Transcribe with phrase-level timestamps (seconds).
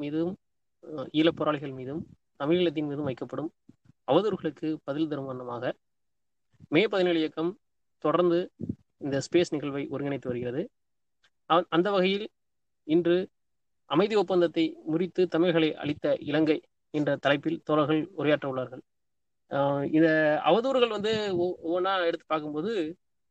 [0.00, 0.32] மீதும்
[1.12, 2.02] ஈழப் போராளிகள் மீதும்
[2.38, 3.50] தமிழீழத்தின் மீதும் வைக்கப்படும்
[4.12, 5.74] அவதூறுகளுக்கு பதில் தரும் வண்ணமாக
[6.68, 7.52] மே பதினேழு இயக்கம்
[7.98, 8.38] தொடர்ந்து
[8.98, 10.62] இந்த ஸ்பேஸ் நிகழ்வை ஒருங்கிணைத்து வருகிறது.
[11.68, 12.26] அந்த வகையில்
[12.84, 13.16] இன்று
[13.90, 16.58] அமைதி ஒப்பந்தத்தை முறித்து தமிழர்களை அளித்த இலங்கை
[16.90, 18.82] என்ற தலைப்பில் தோழர்கள் உரையாற்ற உள்ளார்கள்.
[19.50, 20.06] ஆஹ் இத
[20.44, 22.72] அவதூறுகள் வந்து ஒ- ஒவ்வொன்றா எடுத்து பார்க்கும்போது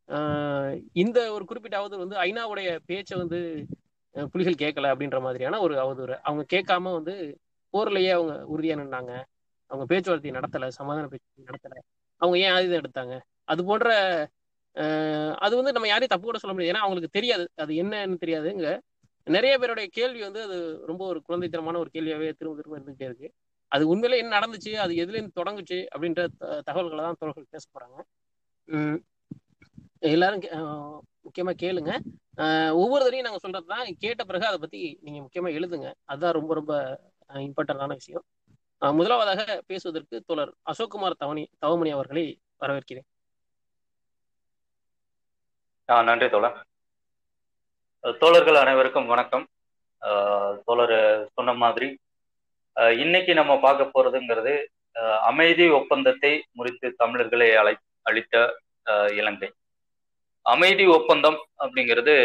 [0.07, 3.39] ஆஹ் இந்த ஒரு குறிப்பிட்ட அவதூறு வந்து ஐநாவுடைய பேச்சை வந்து
[4.32, 6.20] புலிகள் கேட்கல அப்படின்ற மாதிரியான ஒரு அவதூறு.
[6.21, 7.38] அவங்க கேட்காம வந்து
[7.73, 9.23] போர்லயே அவங்க உறுதியா நின்னாங்க.
[9.66, 11.76] அவங்க பேச்சுவார்த்தை நடத்தல சமாதான பேச்சுவார்த்தை நடத்தல.
[12.16, 13.20] அவங்க ஏன் ஆயுதம் எடுத்தாங்க?
[13.44, 13.90] அது போன்ற
[15.38, 16.77] அது வந்து நம்ம யாரையும் தப்பு கூட சொல்ல முடியாது.
[16.77, 17.52] ஏன்னா அவங்களுக்கு தெரியாது.
[17.55, 18.80] அது என்னன்னு தெரியாதுங்க.
[19.26, 23.31] நிறைய பேருடைய கேள்வி வந்து அது ரொம்ப ஒரு குழந்தைத்தனமான ஒரு கேள்வியாவே திரும்ப திரும்ப இருந்துகிட்டே இருக்கு.
[23.67, 27.98] அது உண்மையில என்ன நடந்துச்சு அது எதுலேருந்து தொடங்குச்சு அப்படின்ற த- தகவல்களை தான் தோழர்கள் பேச போறாங்க.
[28.66, 29.03] உம்
[30.00, 30.41] எல்லாரும்
[31.29, 31.93] முக்கியமா கேளுங்க.
[32.81, 35.89] ஒவ்வொரு தடையும் நாங்க சொல்றது தான் கேட்ட பிறகு அதை பத்தி நீங்க முக்கியமா எழுதுங்க.
[36.11, 36.73] அதுதான் ரொம்ப ரொம்ப
[37.47, 38.25] இம்பார்ட்டன்டான விஷயம்.
[38.99, 42.25] முதலாவதாக பேசுவதற்கு தோழர் அசோக்குமார் தவணி தவமணி அவர்களை
[42.63, 43.08] வரவேற்கிறேன்.
[46.09, 46.58] நன்றி தோழர்.
[48.21, 49.45] தோழர்கள் அனைவருக்கும் வணக்கம்.
[50.67, 50.97] தோழர்
[51.36, 51.88] சொன்ன மாதிரி
[53.03, 54.53] இன்னைக்கு நம்ம பார்க்க போறதுங்கிறது
[55.30, 57.73] அமைதி ஒப்பந்தத்தை முறித்து தமிழர்களை அழை
[58.09, 58.36] அளித்த
[59.19, 59.49] இலங்கை.
[60.42, 62.16] அமைதி ஒப்பந்தம் அப்படிங்கிறது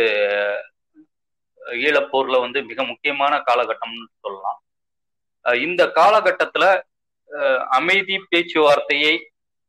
[1.66, 4.62] ஈழப்போர்ல வந்து மிக முக்கியமான காலகட்டம்னு சொல்லலாம்.
[5.42, 6.80] இந்த காலகட்டத்துல
[7.30, 9.18] அஹ் அமைதி பேச்சுவார்த்தையை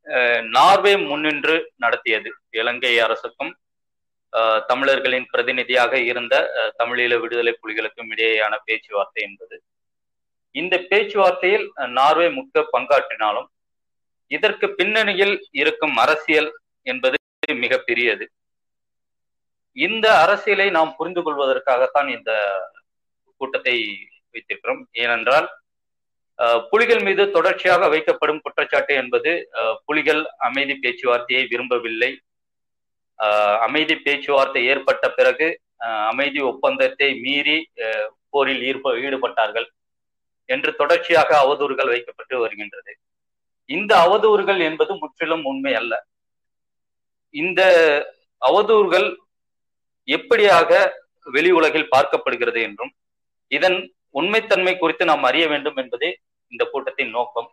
[0.05, 2.33] அஹ் நார்வே முன்னின்று நடத்தியது.
[2.49, 3.57] இலங்கை அரசுக்கும்
[4.67, 6.33] தமிழர்களின் பிரதிநிதியாக இருந்த
[6.77, 9.63] தமிழீழ விடுதலை புலிகளுக்கும் இடையேயான பேச்சுவார்த்தை என்பது.
[10.51, 13.47] இந்த பேச்சுவார்த்தையில் நார்வே முக்கிய பங்காற்றினாலும்
[14.27, 17.15] இதற்கு பின்னணியில் இருக்கும் அரசியல் என்பது
[17.63, 18.25] மிக பெரியது
[19.77, 22.31] இந்த அரசியலை நாம் புரிந்து கொள்வதற்காகத்தான் இந்த
[23.41, 23.75] கூட்டத்தை
[24.33, 24.81] வைத்திருக்கிறோம்.
[25.03, 25.47] ஏனென்றால்
[26.71, 29.31] புலிகள் மீது தொடர்ச்சியாக வைக்கப்படும் குற்றச்சாட்டு என்பது
[29.87, 32.11] புலிகள் அமைதி பேச்சுவார்த்தையை விரும்பவில்லை.
[33.67, 35.47] அமைதி பேச்சுவார்த்தை ஏற்பட்ட பிறகு
[36.11, 37.57] அமைதி ஒப்பந்தத்தை மீறி
[38.33, 39.67] போரில் ஈர்ப்ப ஈடுபட்டார்கள்
[40.49, 42.91] என்று தொடர்ச்சியாக அவதூறுகள் வைக்கப்பட்டு வருகின்றது.
[43.69, 45.93] இந்த அவதூறுகள் என்பது முற்றிலும் உண்மை அல்ல
[47.35, 47.61] இந்த
[48.41, 49.07] அவதூறுகள்
[50.07, 50.69] எப்படியாக
[51.27, 52.91] வெளி உலகில் பார்க்கப்படுகிறது என்றும்
[53.51, 53.77] இதன்
[54.15, 56.09] உண்மைத்தன்மை குறித்து நாம் அறிய வேண்டும் என்பதே
[56.51, 57.49] இந்த கூட்டத்தின் நோக்கம்.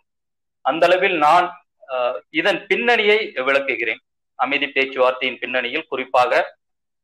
[0.64, 1.46] அந்த அளவில் நான்
[1.88, 3.16] அஹ், இதன் பின்னணியை
[3.46, 4.00] விளக்குகிறேன்.
[4.38, 6.30] அமைதி பேச்சுவார்த்தையின் பின்னணியில் குறிப்பாக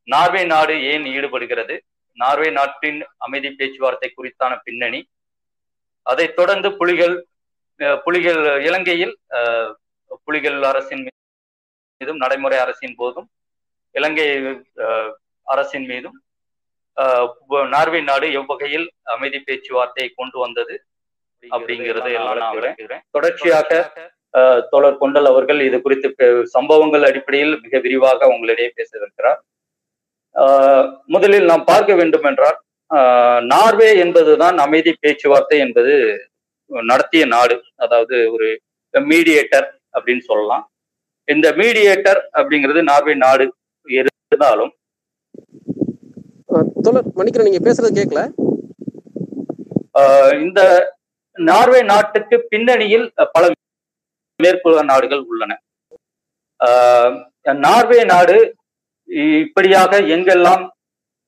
[0.08, 1.74] நார்வே நாடு ஏன் ஈடுபடுகிறது?
[2.18, 5.00] நார்வே நாட்டின் அமைதி பேச்சுவார்த்தை குறித்தான பின்னணி.
[6.06, 7.16] அதைத் தொடர்ந்து புலிகள்
[7.80, 9.70] அஹ், புலிகள் இலங்கையில் அஹ்,
[10.26, 11.04] புலிகள் அரசின்
[12.00, 13.28] மீதும் நடைமுறை அரசின் போதும்
[13.94, 14.26] இலங்கை
[15.46, 16.16] அரசின் மீதும்
[17.72, 20.76] நார்வே நாடு எவ்வகையில் அமைதி பேச்சுவார்த்தையை கொண்டு வந்தது
[21.42, 23.80] அப்படிங்கிறது எல்லாம் நான் விளக்குகிறேன் தொடர்ச்சியாக
[24.70, 26.08] தோழர் கொண்டல் அவர்கள் இது குறித்து
[26.54, 29.40] சம்பவங்கள் அடிப்படையில் மிக விரிவாக உங்களிடையே பேசவிருக்கிறார்
[31.08, 32.58] முதலில் நாம் பார்க்க வேண்டும் என்றால்
[33.52, 35.94] நார்வே என்பதுதான் அமைதி பேச்சுவார்த்தை என்பது
[36.70, 38.48] நடத்திய நாடு அதாவது ஒரு
[38.94, 40.64] மீடியேட்டர் அப்படின்னு சொல்லலாம்.
[41.34, 43.44] இந்த மீடியேட்டர் அப்படிங்கிறது நார்வே நாடு
[43.88, 44.72] இருந்தாலும்.
[47.16, 48.22] மன்னிக்கிறேன் நீங்க பேசுறது கேட்கல
[50.44, 50.60] இந்த
[51.36, 53.44] நார்வே நாட்டுக்கு பின்னணியில் பல
[54.40, 55.52] மேற்குலக நாடுகள் உள்ளன.
[57.66, 58.36] நார்வே நாடு
[59.44, 60.64] இப்படியாக எங்கெல்லாம்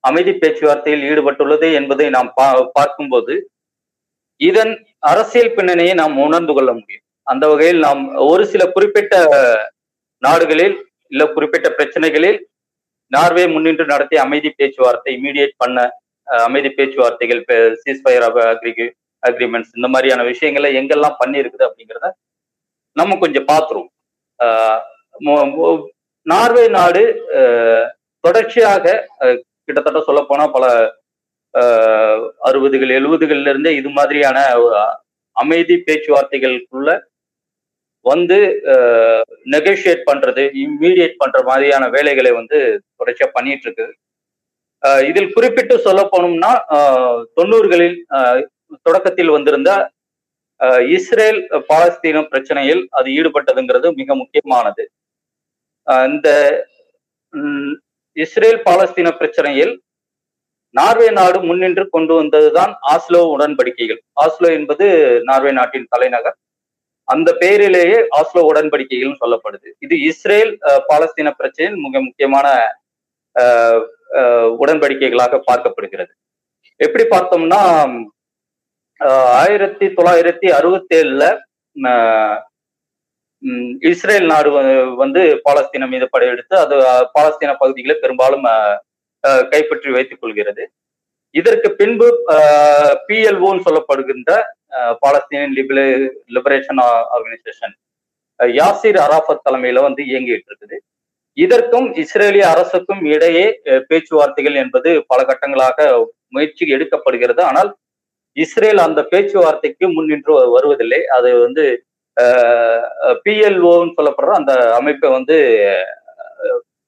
[0.05, 2.31] அமைதி பேச்சுவார்த்தையில் ஈடுபட்டுள்ளது என்பதை நாம்
[2.79, 3.35] பார்க்கும்போது
[4.49, 4.73] இதன்
[5.11, 7.05] அரசியல் பின்னணியை நாம் உணர்ந்து கொள்ள முடியும்.
[7.33, 9.15] அந்த வகையில் நாம் ஒரு சில குறிப்பிட்ட
[10.23, 10.77] நாடுகளில்
[11.13, 12.39] இல்ல குறிப்பிட்ட பிரச்சனைகளில்
[13.13, 15.79] நார்வே முன்னின்று நடத்திய அமைதி பேச்சுவார்த்தை மீடியேட் பண்ண
[16.29, 17.41] அமைதி பேச்சுவார்த்தைகள்
[17.85, 18.73] சீஸ்ஃபயர் அக்ரி
[19.23, 22.09] அக்ரிமெண்ட்ஸ் இந்த மாதிரியான விஷயங்களை எங்கெல்லாம் பண்ணியிருக்குது அப்படிங்கிறத
[22.97, 23.91] நம்ம கொஞ்சம் பார்த்துருவோம்.
[26.27, 27.03] நார்வே நாடு
[28.25, 28.85] தொடர்ச்சியாக
[29.65, 30.65] கிட்டத்தட்ட சொல்ல போனா பல
[32.41, 34.79] அறுபதுகள் எழுபதுகள்ல இருந்தே இது மாதிரியான ஒரு
[35.37, 36.91] அமைதி பேச்சுவார்த்தைகளுக்குள்ள
[38.05, 38.37] வந்து
[39.55, 42.59] நெகோஷியேட் பண்றது இம்மீடியேட் பண்ற மாதிரியான வேலைகளை வந்து
[43.01, 43.95] தொடர்ச்சியா பண்ணிட்டு இருக்குது
[44.83, 48.41] ஆஹ் இதில் குறிப்பிட்டு சொல்ல போனோம்னா ஆஹ் தொண்ணூறுகளில் ஆஹ்
[48.83, 49.71] தொடக்கத்தில் வந்திருந்த
[50.97, 51.39] இஸ்ரேல்
[51.69, 54.85] பாலஸ்தீன பிரச்சனையில் அது ஈடுபட்டதுங்கிறது மிக முக்கியமானது.
[55.87, 56.29] ஆஹ் இந்த
[58.17, 59.73] இஸ்ரேல் பாலஸ்தீன பிரச்சனையில்
[60.75, 64.01] நார்வே நாடு முன்னின்று கொண்டு வந்ததுதான் ஆஸ்லோ உடன்படிக்கைகள்.
[64.25, 64.87] ஆஸ்லோ என்பது
[65.31, 66.37] நார்வே நாட்டின் தலைநகர்.
[67.15, 69.69] அந்த பெயரிலேயே ஆஸ்லோ உடன்படிக்கைகள் சொல்லப்படுது.
[69.85, 70.53] இது இஸ்ரேல்
[70.91, 72.47] பாலஸ்தீன பிரச்சனையில் மிக முக்கியமான
[73.37, 73.81] ஆஹ்
[74.63, 76.13] உடன்படிக்கைகளாக பார்க்கப்படுகிறது.
[76.81, 77.63] எப்படி பார்த்தோம்னா
[79.41, 81.25] ஆயிரத்தி தொள்ளாயிரத்தி அறுபத்தி ஏழுல
[83.91, 84.49] இஸ்ரேல் நாடு
[85.03, 86.75] வந்து பாலஸ்தீனம் மீது படையெடுத்து அது
[87.17, 88.47] பாலஸ்தீன பகுதிகளை பெரும்பாலும்
[89.53, 90.63] கைப்பற்றி வைத்துக் கொள்கிறது.
[91.35, 92.09] இதற்கு பின்பு
[93.09, 94.31] பிஎல்ஓன்னு சொல்லப்படுகின்ற
[95.03, 95.87] பாலஸ்தீனியன் லிபரே
[96.37, 96.81] லிபரேஷன்
[97.15, 97.75] ஆர்கனைசேஷன்.
[98.61, 100.77] யாசிர் அராஃபத் தலைமையில வந்து இயங்கிட்டு இருக்குது.
[101.45, 103.45] இதற்கும் இஸ்ரேலிய அரசுக்கும் இடையே
[103.91, 105.79] பேச்சுவார்த்தைகள் என்பது பல கட்டங்களாக
[106.35, 107.41] முயற்சி எடுக்கப்படுகிறது.
[107.51, 107.71] ஆனால்
[108.43, 111.01] இஸ்ரேல் அந்த பேச்சுவார்த்தைக்கு முன்னின்று வருவதில்லை.
[111.19, 111.65] அது வந்து
[113.25, 115.37] பிஎல்ஓன்னு சொல்லப்படுற அந்த அமைப்பை வந்து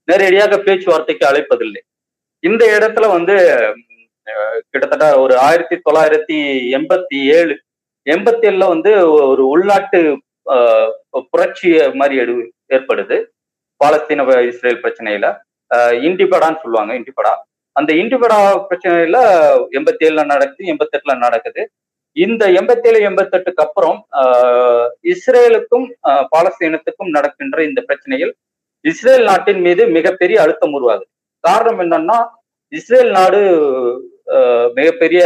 [0.09, 1.81] நேரடியாக பேச்சுவார்த்தைக்கு அழைப்பதில்லை.
[2.49, 3.35] இந்த இடத்துல வந்து
[4.71, 6.39] கிட்டத்தட்ட ஒரு ஆயிரத்தி தொள்ளாயிரத்தி
[6.79, 7.55] எண்பத்தி ஏழு
[8.07, 8.91] எண்பத்தி ஏழுல வந்து
[9.31, 10.01] ஒரு உள்நாட்டு
[11.33, 11.69] புரட்சி
[12.01, 12.35] மாதிரி எடு
[12.75, 13.17] ஏற்படுது.
[13.81, 15.27] பாலஸ்தீன இஸ்ரேல் பிரச்சனையில.
[16.07, 17.33] இண்டிபடான்னு சொல்லுவாங்க இண்டிபடா.
[17.77, 18.39] அந்த இண்டிபடா
[18.71, 19.19] பிரச்சனையில
[19.79, 21.63] எண்பத்தி ஏழுல நடக்குது எண்பத்தி எட்டுல நடக்குது.
[22.17, 23.99] இந்த எண்பத்தி ஏழு எண்பத்தி எட்டுக்கு அப்புறம்
[25.13, 25.87] இஸ்ரேலுக்கும்
[26.33, 28.33] பாலஸ்தீனத்துக்கும் நடக்கின்ற இந்த பிரச்சனையில்
[28.91, 31.07] இஸ்ரேல் நாட்டின் மீது மிகப்பெரிய அழுத்தம் உருவாகுது.
[31.45, 32.19] காரணம் என்னன்னா
[32.79, 33.41] இஸ்ரேல் நாடு
[34.79, 35.23] மிகப்பெரிய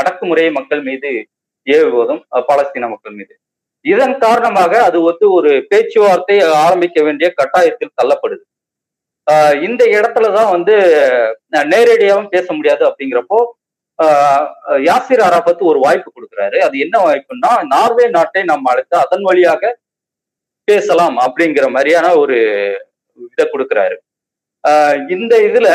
[0.00, 1.10] அடக்குமுறையை மக்கள் மீது
[1.66, 3.34] ஏவுவதும் பாலஸ்தீன மக்கள் மீது.
[3.84, 8.44] இதன் காரணமாக அது வந்து ஒரு பேச்சுவார்த்தை ஆரம்பிக்க வேண்டிய கட்டாயத்தில் தள்ளப்படுது.
[9.66, 10.74] இந்த இடத்துலதான் வந்து
[11.72, 13.38] நேரடியாகவும் பேச முடியாது அப்படிங்கிறப்போ
[14.88, 16.58] யாசிர் அராபத் ஒரு வாய்ப்பு கொடுக்குறாரு.
[16.66, 19.72] அது என்ன வாய்ப்புன்னா நார்வே நாட்டை நம்ம அழைத்து அதன் வழியாக
[20.68, 22.36] பேசலாம் அப்படிங்கிற மாதிரியான ஒரு
[23.32, 23.96] இதை கொடுக்குறாரு.
[25.14, 25.68] இந்த இதுல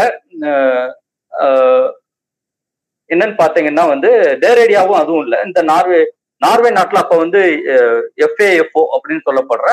[3.13, 4.09] என்னன்னு பாத்தீங்கன்னா வந்து
[4.43, 5.39] டேரேடியாவும் அதுவும் இல்லை.
[5.47, 5.99] இந்த நார்வே
[6.41, 7.39] நார்வே நாட்டில் அப்போ வந்து
[8.25, 9.69] எஃப்ஏஎஃப்ஓ அப்படின்னு சொல்லப்படுற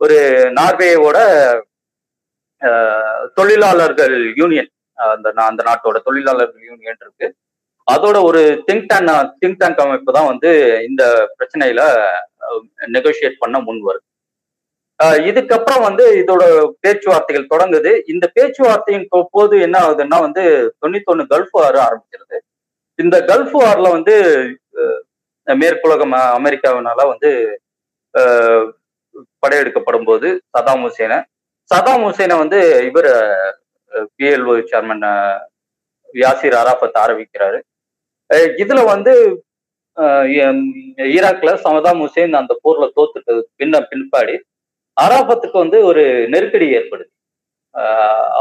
[0.00, 0.18] ஒரு
[0.58, 1.18] நார்வேயோட
[3.38, 4.70] தொழிலாளர்கள் யூனியன்
[5.14, 7.26] அந்த அந்த நாட்டோட தொழிலாளர்கள் யூனியன் இருக்கு.
[7.86, 10.50] அதோட ஒரு திங்க் டேங்க் திங்க் டேங்க் அமைப்பு தான் வந்து
[10.88, 11.02] இந்த
[11.36, 11.80] பிரச்சனையில
[12.96, 14.04] நெகோசியேட் பண்ண முன் வருது.
[15.30, 16.42] இதுக்கப்புறம் வந்து இதோட
[16.84, 17.92] பேச்சுவார்த்தைகள் தொடங்குது.
[18.12, 20.44] இந்த பேச்சுவார்த்தையின் போது என்ன ஆகுதுன்னா வந்து
[20.82, 22.38] தொண்ணூத்தொன்னு கல்ஃப் ஆறு ஆரம்பிச்சிருது
[22.98, 24.14] இந்த கல்ஃப் வார்ல வந்து
[25.46, 27.30] மேற்குலகம் அமெரிக்காவினால வந்து
[29.42, 31.18] படையெடுக்கப்படும் போது சதாம் ஹுசேனை.
[31.70, 32.58] சதாம் ஹுசேனை வந்து
[32.88, 33.10] இவர்
[34.18, 35.04] பிஎல்ஓ சேர்மன்
[36.22, 37.58] யாசிர் அராபத்தை ஆரம்பிக்கிறாரு.
[38.62, 39.12] இதுல வந்து
[41.14, 44.36] ஈராக்ல சமதாம் ஹுசேன் அந்த போர்ல தோத்துட்டது பின்ன பின்பாடி
[44.96, 46.04] அராபத்துக்கு வந்து ஒரு
[46.34, 47.10] நெருக்கடி ஏற்படுது.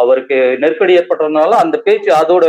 [0.01, 2.45] அவருக்கு நெருக்கடி ஏற்பட்டதுனால அந்த பேச்சு அதோட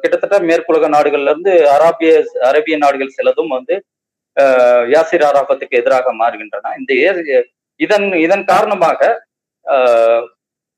[0.00, 2.10] கிட்டத்தட்ட மேற்குலக நாடுகள்ல இருந்து அராபிய
[2.48, 3.74] அரேபிய நாடுகள் சிலதும் வந்து
[4.94, 6.72] யாசிர் அராபத்துக்கு எதிராக மாறுகின்றன.
[6.80, 6.92] இந்த
[7.80, 9.00] இதன் இதன் காரணமாக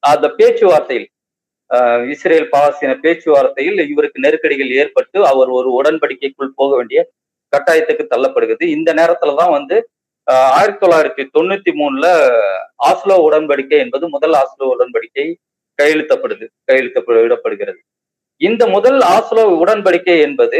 [0.02, 1.08] அந்த பேச்சுவார்த்தையில்
[2.12, 7.00] இஸ்ரேல் பாலஸ்தீன பேச்சுவார்த்தையில் இவருக்கு நெருக்கடிகள் ஏற்பட்டு அவர் ஒரு உடன்படிக்கைக்குள் போக வேண்டிய
[7.52, 8.64] கட்டாயத்துக்கு தள்ளப்படுகிறது.
[8.76, 9.76] இந்த நேரத்துல தான் வந்து
[10.56, 12.06] ஆயிரத்தி தொள்ளாயிரத்தி தொண்ணூத்தி மூணுல
[12.88, 15.26] ஆஸ்லோ உடன்படிக்கை என்பது முதல் ஆஸ்லோ உடன்படிக்கை
[15.78, 17.80] கையெழுத்தப்படுது கையெழுத்தப்படப்படுகிறது
[18.46, 20.58] இந்த முதல் ஆஸ்லோ உடன்படிக்கை என்பது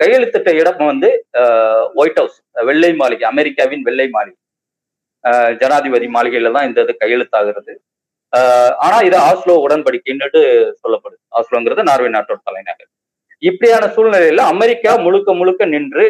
[0.00, 1.08] கையெழுத்திட்ட இடம் வந்து
[2.00, 2.38] ஒயிட் ஹவுஸ்
[2.68, 4.40] வெள்ளை மாளிகை அமெரிக்காவின் வெள்ளை மாளிகை.
[5.60, 7.72] ஜனாதிபதி மாளிகையில தான் இந்த இது கையெழுத்தாகிறது.
[8.86, 10.40] ஆனா இது ஆஸ்லோ உடன்படிக்கைன்னுட்டு
[10.82, 11.22] சொல்லப்படுது.
[11.38, 12.90] ஆஸ்லோங்கிறது நார்வே நாட்டோட தலைநகர்.
[13.48, 16.04] இப்படியான சூழ்நிலையில அமெரிக்கா முழுக்க முழுக்க நின்று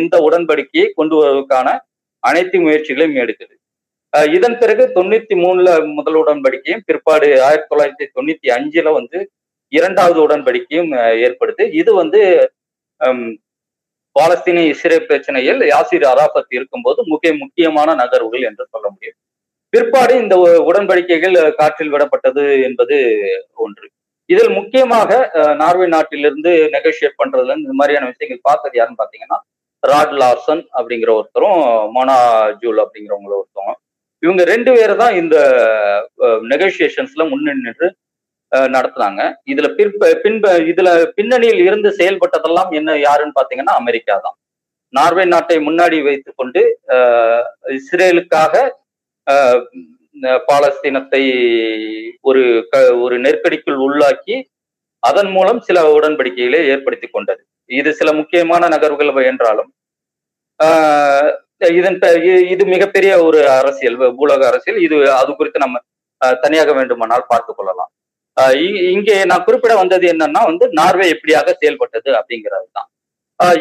[0.00, 1.68] இந்த உடன்படிக்கையை கொண்டு வருவதற்கான
[2.22, 3.54] அனைத்து முயற்சிகளையும் எடுக்குது.
[4.36, 9.18] இதன் பிறகு தொண்ணூத்தி மூணுல முதல் உடன்படிக்கையும் பிற்பாடு ஆயிரத்தி தொள்ளாயிரத்தி தொண்ணூத்தி அஞ்சுல வந்து
[9.72, 10.90] இரண்டாவது உடன்படிக்கையும்
[11.26, 11.64] ஏற்படுது.
[11.80, 12.20] இது வந்து
[14.16, 19.18] பாலஸ்தீன இஸ்ரேல் பிரச்சனையில் யாசிர் அராபத் இருக்கும்போது முக்கிய முக்கியமான நகர்வுகள் என்று சொல்ல முடியும்.
[19.72, 20.34] பிற்பாடு இந்த
[20.68, 22.96] உடன்படிக்கைகள் காற்றில் விடப்பட்டது என்பது
[23.64, 23.86] ஒன்று.
[24.32, 25.10] இதில் முக்கியமாக
[25.60, 29.38] நார்வே நாட்டிலிருந்து நெகோசியேட் பண்றதுல இந்த மாதிரியான விஷயங்கள் பார்த்தது யாருன்னு பாத்தீங்கன்னா
[29.82, 31.60] ராட் லார்சன் அப்படிங்கிற ஒருத்தரும்
[31.94, 32.16] மோனா
[32.62, 33.74] ஜூல் அப்படிங்கிறவங்கள ஒருத்தவங்க.
[34.22, 35.36] இவங்க ரெண்டு பேர் தான் இந்த
[36.52, 37.88] நெகோசியேஷன்ஸ்ல முன்னின்று
[38.74, 39.22] நடத்துனாங்க.
[39.52, 44.36] இதுல பிற்ப பின்ப இதுல பின்னணியில் இருந்து செயல்பட்டதெல்லாம் என்ன யாருன்னு பாத்தீங்கன்னா அமெரிக்கா தான்.
[44.98, 46.60] நார்வே நாட்டை முன்னாடி வைத்து கொண்டு
[47.78, 48.54] இஸ்ரேலுக்காக
[50.50, 51.22] பாலஸ்தீனத்தை
[52.28, 52.42] ஒரு
[53.04, 54.36] ஒரு நெருக்கடிக்குள் உள்ளாக்கி
[55.08, 57.42] அதன் மூலம் சில உடன்படிக்கைகளை ஏற்படுத்தி கொண்டது.
[57.80, 59.70] இது சில முக்கியமான நகர்வுகள் என்றாலும்
[61.78, 61.98] இதன்
[62.54, 64.80] இது மிகப்பெரிய ஒரு அரசியல் பூலக அரசியல்.
[64.86, 65.78] இது அது குறித்து நம்ம
[66.44, 67.90] தனியாக வேண்டுமானால் பார்த்து கொள்ளலாம்.
[68.94, 72.88] இங்கே நான் குறிப்பிட வந்தது என்னன்னா வந்து நார்வே எப்படியாக செயல்பட்டது அப்படிங்கிறது தான்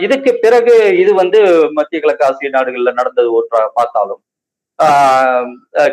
[0.03, 1.39] இதுக்கு பிறகு இது வந்து
[1.77, 4.21] மத்திய கிழக்கு ஆசிய நாடுகள்ல நடந்தது ஒன்றா பார்த்தாலும்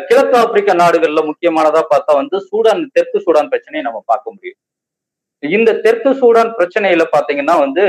[0.09, 4.59] கிழக்கு ஆப்பிரிக்க நாடுகள்ல முக்கியமானதா பார்த்தா வந்து சூடான் தெற்கு சூடான் பிரச்சனையை நம்ம பார்க்க முடியும்.
[5.43, 7.83] இந்த தெற்கு சூடான் பிரச்சனையில பாத்தீங்கன்னா வந்து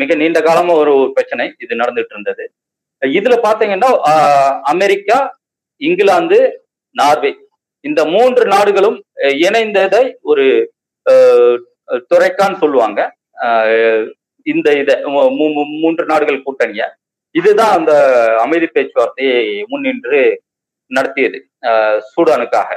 [0.00, 2.44] மிக நீண்ட காலமா ஒரு பிரச்சனை இது நடந்துட்டு இருந்தது.
[3.02, 3.90] இதுல பாத்தீங்கன்னா
[4.72, 5.18] அமெரிக்கா
[5.80, 6.38] இங்கிலாந்து
[6.96, 7.30] நார்வே
[7.86, 8.98] இந்த மூன்று நாடுகளும்
[9.46, 10.44] இணைந்ததை ஒரு
[12.10, 13.00] துறைக்கான்னு சொல்லுவாங்க.
[14.52, 14.90] இந்த இத
[15.82, 16.82] மூன்று நாடுகள் கூட்டணிய.
[17.38, 17.92] இதுதான் அந்த
[18.44, 19.40] அமைதி பேச்சுவார்த்தையை
[19.70, 20.20] முன்னின்று
[20.96, 21.38] நடத்தியது
[22.10, 22.70] சூடானுக்காக.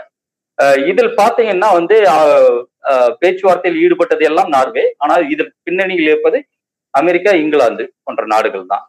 [0.92, 1.96] இதில் பாத்தீங்கன்னா வந்து
[3.22, 4.86] பேச்சுவார்த்தையில் ஈடுபட்டது எல்லாம் நார்வே.
[5.04, 6.40] ஆனால் இதில் பின்னணியில் இருப்பது
[7.00, 8.86] அமெரிக்கா இங்கிலாந்து போன்ற நாடுகள் தான்.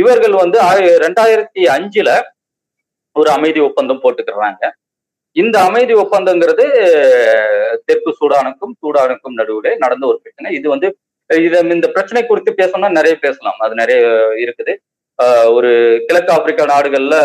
[0.00, 0.58] இவர்கள் வந்து
[1.04, 2.10] ரெண்டாயிரத்தி அஞ்சுல
[3.16, 4.64] ஒரு அமைதி ஒப்பந்தம் போட்டுக்கிறாங்க.
[5.36, 6.64] இந்த அமைதி ஒப்பந்தங்கிறது
[7.88, 10.50] தெற்கு சூடானுக்கும் சூடானுக்கும் நடுவிலே நடந்த ஒரு பிரச்சனை.
[10.58, 10.88] இது வந்து
[11.30, 13.58] இதை இந்த பிரச்சனை குறித்து பேசணும்னா நிறைய பேசலாம்.
[13.64, 14.00] அது நிறைய
[14.44, 14.74] இருக்குது.
[15.56, 15.70] ஒரு
[16.06, 17.16] கிழக்கு ஆப்பிரிக்கா நாடுகள்ல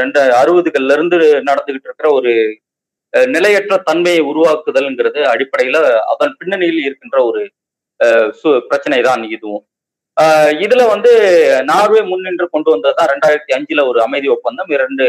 [0.00, 2.32] ரெண்டு அறுபதுகள்ல இருந்து நடந்துகிட்டு இருக்கிற ஒரு
[3.34, 5.78] நிலையற்ற தன்மையை உருவாக்குதல்ங்கிறது அடிப்படையில
[6.12, 7.40] அதன் பின்னணியில் இருக்கின்ற ஒரு
[8.68, 9.64] பிரச்சனை தான் இதுவும்.
[10.64, 11.12] இதுல வந்து
[11.70, 14.70] நார்வே முன்னின்று கொண்டு வந்ததுதான் ரெண்டாயிரத்தி அஞ்சுல ஒரு அமைதி ஒப்பந்தம்.
[14.76, 15.06] இரண்டு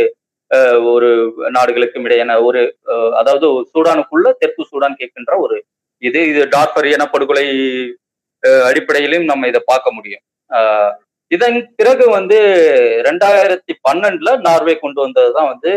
[0.94, 1.10] ஒரு
[1.58, 2.62] நாடுகளுக்கும் இடையான ஒரு
[3.20, 5.58] அதாவது சூடானுக்குள்ள தெற்கு சூடான் கேட்கின்ற ஒரு
[6.04, 6.20] இது.
[6.32, 7.46] இது டார்பர் படுகொலை
[8.70, 10.24] அடிப்படையிலும் நம்ம இதை பார்க்க முடியும்.
[11.32, 12.38] இதன் பிறகு வந்து
[13.08, 15.72] ரெண்டாயிரத்தி பன்னெண்டுல நார்வே கொண்டு வந்ததுதான் வந்து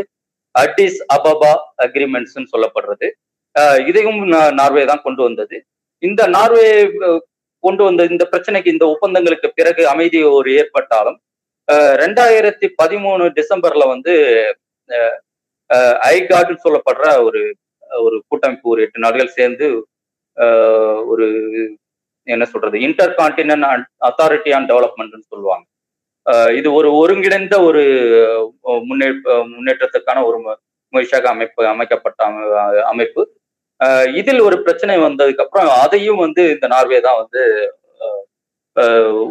[0.54, 1.52] அட்டிஸ் அபபா
[1.84, 3.06] அக்ரிமெண்ட்ஸ்ன்னு சொல்லப்படுறது.
[3.90, 4.20] இதையும்
[4.60, 5.56] நார்வே தான் கொண்டு வந்தது.
[6.02, 6.66] இந்த நார்வே
[7.64, 11.18] கொண்டு வந்த இந்த பிரச்சனைக்கு இந்த ஒப்பந்தங்களுக்கு பிறகு அமைதி ஒரு ஏற்பட்டாலும்
[12.02, 14.14] ரெண்டாயிரத்தி பதிமூணு டிசம்பர்ல வந்து
[16.14, 17.42] ஐகாட்னு சொல்லப்படுற ஒரு
[18.06, 19.66] ஒரு கூட்டமைப்பு ஒரு எட்டு நாடுகள் சேர்ந்து
[21.12, 21.26] ஒரு
[22.26, 25.64] என்ன சொல்றது இன்டர் கான்டினென்ட் அத்தாரிட்டி ஆன் டெவலப்மெண்ட்னு சொல்லுவாங்க.
[26.58, 27.82] இது ஒரு ஒருங்கிணைந்த ஒரு
[28.88, 29.08] முன்னே
[29.54, 30.38] முன்னேற்றத்துக்கான ஒரு
[30.92, 32.24] முயற்சியாக அமைப்பு அமைக்கப்பட்ட
[32.92, 33.22] அமைப்பு.
[34.20, 37.42] இதில் ஒரு பிரச்சனை வந்ததுக்கு அப்புறம் அதையும் வந்து இந்த நார்வே தான் வந்து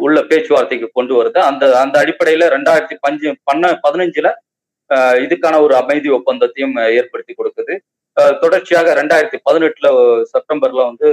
[0.04, 1.38] உள்ள பேச்சுவார்த்தைக்கு கொண்டு வருது.
[1.50, 4.28] அந்த அந்த அடிப்படையில ரெண்டாயிரத்தி பஞ்சு பண்ண பதினஞ்சுல
[5.24, 7.74] இதுக்கான ஒரு அமைதி ஒப்பந்தத்தையும் ஏற்படுத்தி கொடுக்குது.
[8.42, 9.88] தொடர்ச்சியாக ரெண்டாயிரத்தி பதினெட்டுல
[10.32, 11.08] செப்டம்பர்ல வந்து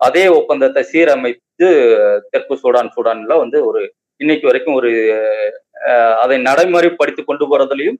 [0.00, 1.68] அதே ஒப்பந்தத்தை சீரமைத்து
[2.32, 3.80] தெற்கு சூடான் சூடான்ல வந்து ஒரு
[4.20, 4.90] இன்னைக்கு வரைக்கும் ஒரு
[6.22, 7.98] அதை நடைமுறைப்படுத்தி கொண்டு போறதுலையும்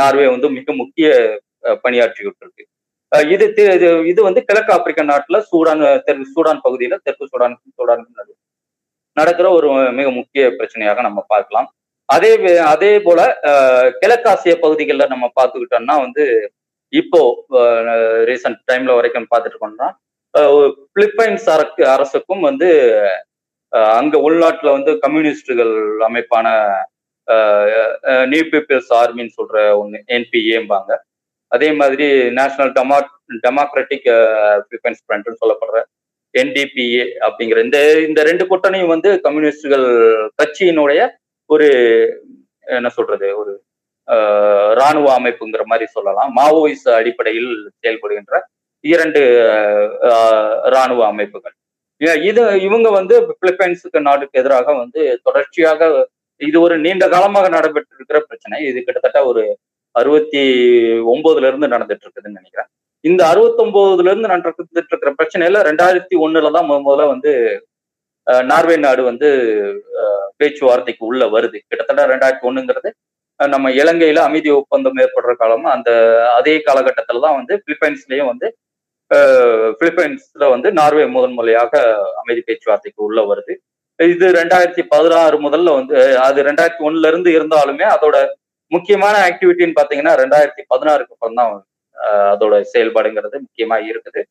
[0.00, 1.08] நார்வே வந்து மிக முக்கிய
[1.84, 2.64] பணியாற்றிக்கிட்டு இருக்கு
[3.34, 3.46] இது
[4.12, 8.04] இது வந்து கிழக்கு ஆப்பிரிக்க நாட்டுல சூடான் தெற்கு சூடான் பகுதியில தெற்கு சூடான் சூடான்
[9.16, 9.68] நடக்கிற ஒரு
[9.98, 11.68] மிக முக்கிய பிரச்சனையாக நம்ம பார்க்கலாம்.
[12.08, 12.32] அதே
[12.66, 13.20] அதே போல
[14.02, 16.24] கிழக்காசிய பகுதிகளில் நம்ம பார்த்துக்கிட்டோம்னா வந்து
[16.92, 17.20] இப்போ
[18.28, 19.88] ரீசன்ட் டைம்ல வரைக்கும் பார்த்துட்டு இருக்கோம்னா
[20.96, 21.48] பிலிப்பைன்ஸ்
[21.88, 22.68] அரசுக்கும் வந்து
[23.94, 26.46] அங்க உள்நாட்டுல வந்து கம்யூனிஸ்டுகள் அமைப்பான
[28.32, 30.92] நியூ பீப்பிள்ஸ் ஆர்மின்னு சொல்ற ஒன்று என்பிஏம்பாங்க
[31.52, 32.06] அதே மாதிரி
[32.38, 32.98] நேஷனல் டெமா
[33.44, 34.08] டெமோக்ராட்டிக்
[34.66, 35.78] பிலிப்பைன்ஸ் ஃப்ரண்ட்னு சொல்லப்படுற
[36.34, 39.86] என்டிபிஏ அப்படிங்கிற இந்த இந்த ரெண்டு கூட்டணியும் வந்து கம்யூனிஸ்டுகள்
[40.40, 41.02] கட்சியினுடைய
[41.54, 41.66] ஒரு
[42.78, 43.52] என்ன சொல்றது ஒரு
[44.78, 46.30] இராணுவ அமைப்புங்கிற மாதிரி சொல்லலாம்.
[46.38, 47.50] மாவோயிஸ் அடிப்படையில்
[47.82, 48.36] செயல்படுகின்ற
[48.84, 49.20] இரண்டு
[50.74, 51.54] இராணுவ அமைப்புகள்.
[52.30, 55.88] இது இவங்க வந்து பிலிப்பைன்ஸுக்கு நாட்டுக்கு எதிராக வந்து தொடர்ச்சியாக
[56.40, 58.56] இது ஒரு நீண்ட காலமாக நடைபெற்று இருக்கிற பிரச்சனை.
[58.70, 59.44] இது கிட்டத்தட்ட ஒரு
[60.00, 60.42] அறுபத்தி
[61.12, 62.68] ஒன்பதுல இருந்து நடந்துட்டு இருக்குதுன்னு நினைக்கிறேன்.
[63.08, 67.32] இந்த அறுபத்தி ஒன்பதுல இருந்து நடந்துட்டு இருக்கிற பிரச்சனையில ரெண்டாயிரத்தி ஒண்ணுல தான் முதல்ல வந்து
[68.50, 69.28] நார்வே நாடு வந்து
[70.40, 71.58] பேச்சுவார்த்தைக்கு உள்ள வருது.
[71.68, 72.90] கிட்டத்தட்ட ரெண்டாயிரத்தி ஒண்ணுங்கிறது
[73.40, 75.90] நம்ம இலங்கையில அமைதி ஒப்பந்தம் ஏற்படுற காலமும் அந்த
[76.38, 78.48] அதே காலகட்டத்தில் தான் வந்து பிலிப்பைன்ஸ்லயும் வந்து
[79.80, 81.72] பிலிப்பைன்ஸ்ல வந்து நார்வே முதன்முறையாக
[82.20, 83.54] அமைதி பேச்சுவார்த்தைக்கு உள்ள வருது.
[83.98, 88.16] இது ரெண்டாயிரத்தி பதினாறு முதல்ல வந்து அது ரெண்டாயிரத்தி ஒண்ணுல இருந்து இருந்தாலுமே அதோட
[88.72, 91.52] முக்கியமான ஆக்டிவிட்டின்னு பாத்தீங்கன்னா ரெண்டாயிரத்தி பதினாறுக்கு அப்புறம் தான்
[92.32, 94.22] அதோட செயல்பாடுங்கிறது முக்கியமா இருக்குது.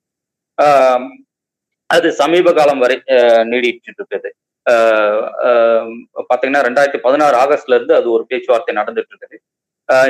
[1.93, 2.95] அது சமீப காலம் வரை
[3.51, 4.29] நீடிட்டு இருக்குது
[6.29, 9.37] பாத்தீங்கன்னா ரெண்டாயிரத்தி பதினாறு ஆகஸ்ட்ல இருந்து அது ஒரு பேச்சுவார்த்தை நடந்துட்டு இருக்குது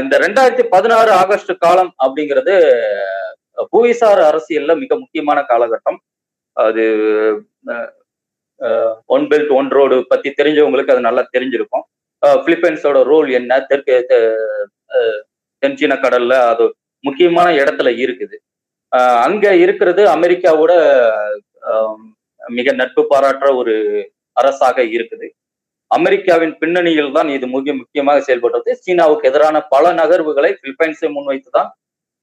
[0.03, 2.53] இந்த ரெண்டாயிரத்தி பதினாறு ஆகஸ்ட் காலம் அப்படிங்கிறது
[3.74, 6.00] புவிசார் அரசியல்ல மிக முக்கியமான காலகட்டம்.
[6.58, 6.84] அது
[9.15, 11.86] ஒன் பெல்ட் ஒன் ரோடு பத்தி தெரிஞ்சவங்களுக்கு அது நல்லா தெரிஞ்சிருக்கும்.
[12.46, 13.51] பிலிப்பைன்ஸோட ரோல் என்ன?
[13.70, 13.96] தெற்கு
[15.63, 16.65] தென்சீன கடல்ல அது
[17.08, 18.38] முக்கியமான இடத்துல இருக்குது.
[19.25, 20.74] அங்க இருக்கிறது அமெரிக்காவோட
[22.57, 23.74] மிக நட்பு பாராட்டுற ஒரு
[24.39, 25.27] அரசாக இருக்குது.
[25.91, 31.69] அமெரிக்காவின் பின்னணியில் தான் இது மிக முக்கியமாக செயல்படுறது சீனாவுக்கு எதிரான பல நகர்வுகளை பிலிப்பைன்ஸை முன்வைத்து தான்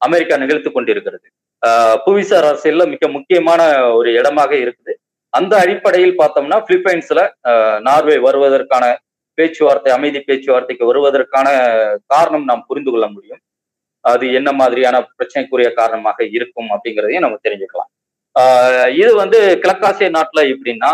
[0.06, 1.26] அமெரிக்கா நிகழ்த்து கொண்டிருக்கிறது.
[2.04, 3.60] புவிசார் அரசியல்ல மிக முக்கியமான
[3.98, 4.92] ஒரு இடமாக இருக்குது.
[5.38, 7.20] அந்த அடிப்படையில் பார்த்தோம்னா பிலிப்பைன்ஸ்ல
[7.88, 8.84] நார்வே வருவதற்கான
[9.38, 11.48] பேச்சுவார்த்தை அமைதி பேச்சுவார்த்தைக்கு வருவதற்கான
[12.12, 13.42] காரணம் நாம் புரிந்து கொள்ள முடியும்.
[14.12, 17.90] அது என்ன மாதிரியான பிரச்சனைக்குரிய காரணமாக இருக்கும் அப்படிங்கிறதையும் நம்ம தெரிஞ்சுக்கலாம்.
[19.00, 20.90] இது வந்து கிழக்காசிய நாட்டுல எப்படின்னா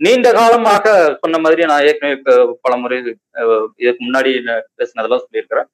[0.00, 0.86] நீண்ட காலமாக
[1.22, 2.16] சொன்ன மாதிரி நான் ஏற்கனவே
[2.64, 4.30] பல முறை இதுக்கு முன்னாடி
[4.78, 5.68] பேசினதெல்லாம் சொல்லியிருக்கிறேன்.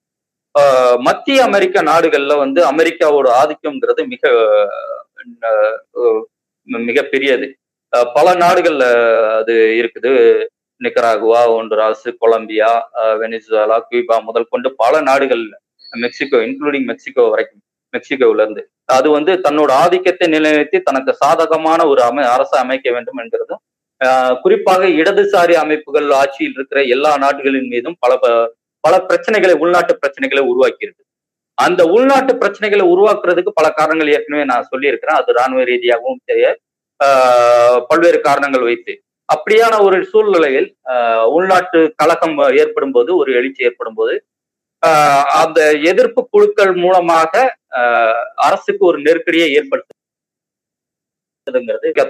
[1.06, 4.22] மத்திய அமெரிக்க நாடுகள்ல வந்து அமெரிக்காவோட ஆதிக்கம்ங்கிறது மிக
[6.88, 7.46] மிக பெரியது
[8.16, 8.84] பல நாடுகள்ல
[9.40, 10.12] அது இருக்குது.
[10.80, 12.70] Nicaragua Honduras Colombia
[13.00, 15.44] ah Venezuela Cuba முதல் கொண்டு பல நாடுகள்
[15.92, 17.62] மெக்சிகோ இன்க்ளூடிங் மெக்சிகோ வரைக்கும்
[17.94, 24.40] மெக்சிகோல இருந்து அது வந்து தன்னோட ஆதிக்கத்தை நிலைநிறுத்தி தனக்கு சாதகமான ஒரு அமை அரசை அமைக்க வேண்டும் என்கிறதும்
[24.40, 31.02] குறிப்பாக இடதுசாரி அமைப்புகள் ஆட்சியில் இருக்கிற எல்லா நாடுகளின் மீதும் பல ப- பல பிரச்சனைகளை உள்நாட்டு பிரச்சனைகளை உருவாக்கியிருக்கு.
[31.54, 35.16] அந்த உள்நாட்டு பிரச்சனைகளை உருவாக்குறதுக்கு பல காரணங்கள் ஏற்கனவே நான் சொல்லியிருக்கிறேன்.
[35.16, 36.58] அது ராணுவ ரீதியாகவும் தெரிய
[37.88, 39.02] பல்வேறு காரணங்கள் வைத்து.
[39.28, 40.76] அப்படியான ஒரு சூழ்நிலையில்
[41.26, 44.26] உள்நாட்டு கலகம் ஏற்படும் போது ஒரு எழுச்சி ஏற்படும் போது
[45.42, 45.58] அந்த
[45.90, 47.32] எதிர்ப்பு குழுக்கள் மூலமாக
[48.46, 50.04] அரசுக்கு ஒரு நெருக்கடியை ஏற்படுத்துங்கிறது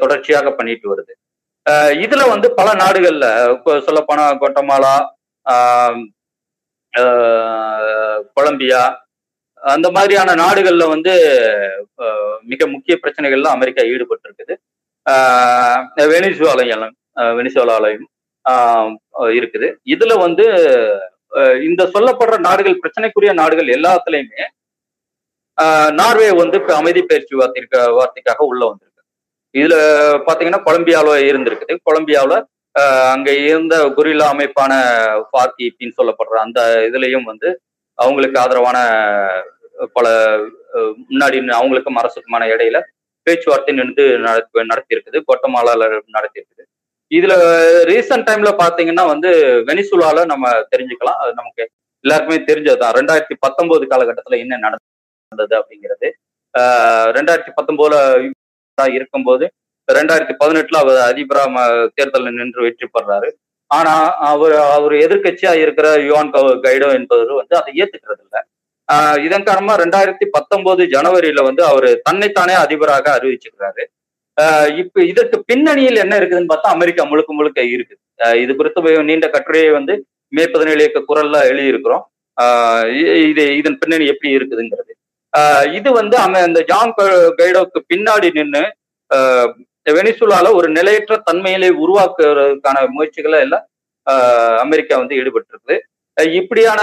[0.03, 1.13] தொடர்ச்சியாக பண்ணிட்டு வருது.
[2.05, 3.27] இதுல வந்து பல நாடுகள்ல
[3.87, 4.95] சொல்ல போனா கொட்டமாலா
[8.37, 8.83] கொலம்பியா
[9.75, 11.13] அந்த மாதிரியான நாடுகள்ல வந்து
[12.51, 14.55] மிக முக்கிய பிரச்சனைகள்ல அமெரிக்கா ஈடுபட்டு இருக்குது
[16.13, 16.85] வெனிசுவாலையும்
[17.39, 18.09] வெனிசுவாலாலையும்
[19.39, 19.69] இருக்குது.
[19.95, 20.47] இதுல வந்து
[21.69, 24.45] இந்த சொல்லப்படுற நாடுகள் பிரச்சனைக்குரிய நாடுகள் எல்லாத்துலயுமே
[26.01, 29.03] நார்வே வந்து இப்ப அமைதி பயிற்சி வார்த்தைக்கு வார்த்தைக்காக உள்ள வந்திருக்கு.
[29.55, 29.75] இதுல
[30.27, 32.37] பாத்தீங்கன்னா கொலம்பியாவில இருந்திருக்குது கொலம்பியாவில
[33.15, 34.73] அங்க இருந்த குரில்லா அமைப்பான
[35.29, 37.49] ஃபார்கின்னு சொல்லப்படுற அந்த இதுலயும் வந்து
[37.99, 38.79] அவங்களுக்கு ஆதரவான
[39.97, 40.07] பல
[41.11, 42.79] முன்னாடி அவங்களுக்கும் அரசுக்குமான இடையில
[43.27, 45.83] பேச்சுவார்த்தை நின்று நடத்தி நடத்தி இருக்குது கொட்டமாலால
[46.17, 46.65] நடத்தி இருக்குது
[47.11, 47.35] இதுல
[47.91, 49.31] ரீசன்ட் டைம்ல பாத்தீங்கன்னா வந்து
[49.69, 51.19] வெனிசுலால நம்ம தெரிஞ்சுக்கலாம்.
[51.23, 51.63] அது நமக்கு
[52.05, 52.95] எல்லாருக்குமே தெரிஞ்சதுதான்.
[52.99, 56.09] ரெண்டாயிரத்தி பத்தொன்பது காலகட்டத்துல என்ன நடந்தது அப்படிங்கிறது.
[57.19, 59.45] ரெண்டாயிரத்தி பத்தொன்பதுல இருக்கும்போது
[59.89, 61.43] ரெண்டாயிரத்தி பதினெட்டுல அவர் அதிபரா
[61.97, 63.31] தேர்தலில் நின்று வெற்றி பெறாரு.
[63.71, 63.95] ஆனா
[64.31, 66.33] அவர் அவர் எதிர்கட்சியா இருக்கிற யுவான்
[66.67, 68.41] கைடோ என்பவர் வந்து அதை ஏத்துக்கிறது இல்லை.
[69.27, 73.85] இதன் காரணமா ரெண்டாயிரத்தி பத்தொன்பது ஜனவரியில வந்து அவர் தன்னைத்தானே அதிபராக அறிவிச்சுக்கிறாரு.
[74.81, 78.01] இப்ப இதற்கு பின்னணியில் என்ன இருக்குதுன்னு பார்த்தா அமெரிக்கா முழுக்க முழுக்க இருக்குது.
[78.43, 79.95] இது குறித்து நீண்ட கட்டுரையை வந்து
[80.33, 82.05] மே பதினேழு இயக்க குரல்ல எழுதியிருக்கிறோம்.
[82.37, 82.87] ஆஹ்
[83.31, 84.93] இது இதன் பின்னணி எப்படி இருக்குதுங்கிறது.
[85.33, 86.95] ஆஹ் இது வந்து அங்க இந்த ஜான்
[87.41, 88.63] கைடோக்கு பின்னாடி நின்று
[89.97, 93.65] வெனிசுலால ஒரு நிலையற்ற தன்மையிலே உருவாக்குறதுக்கான முயற்சிகளை எல்லாம்
[94.65, 95.77] அமெரிக்கா வந்து ஈடுபட்டிருக்குது.
[96.41, 96.81] இப்படியான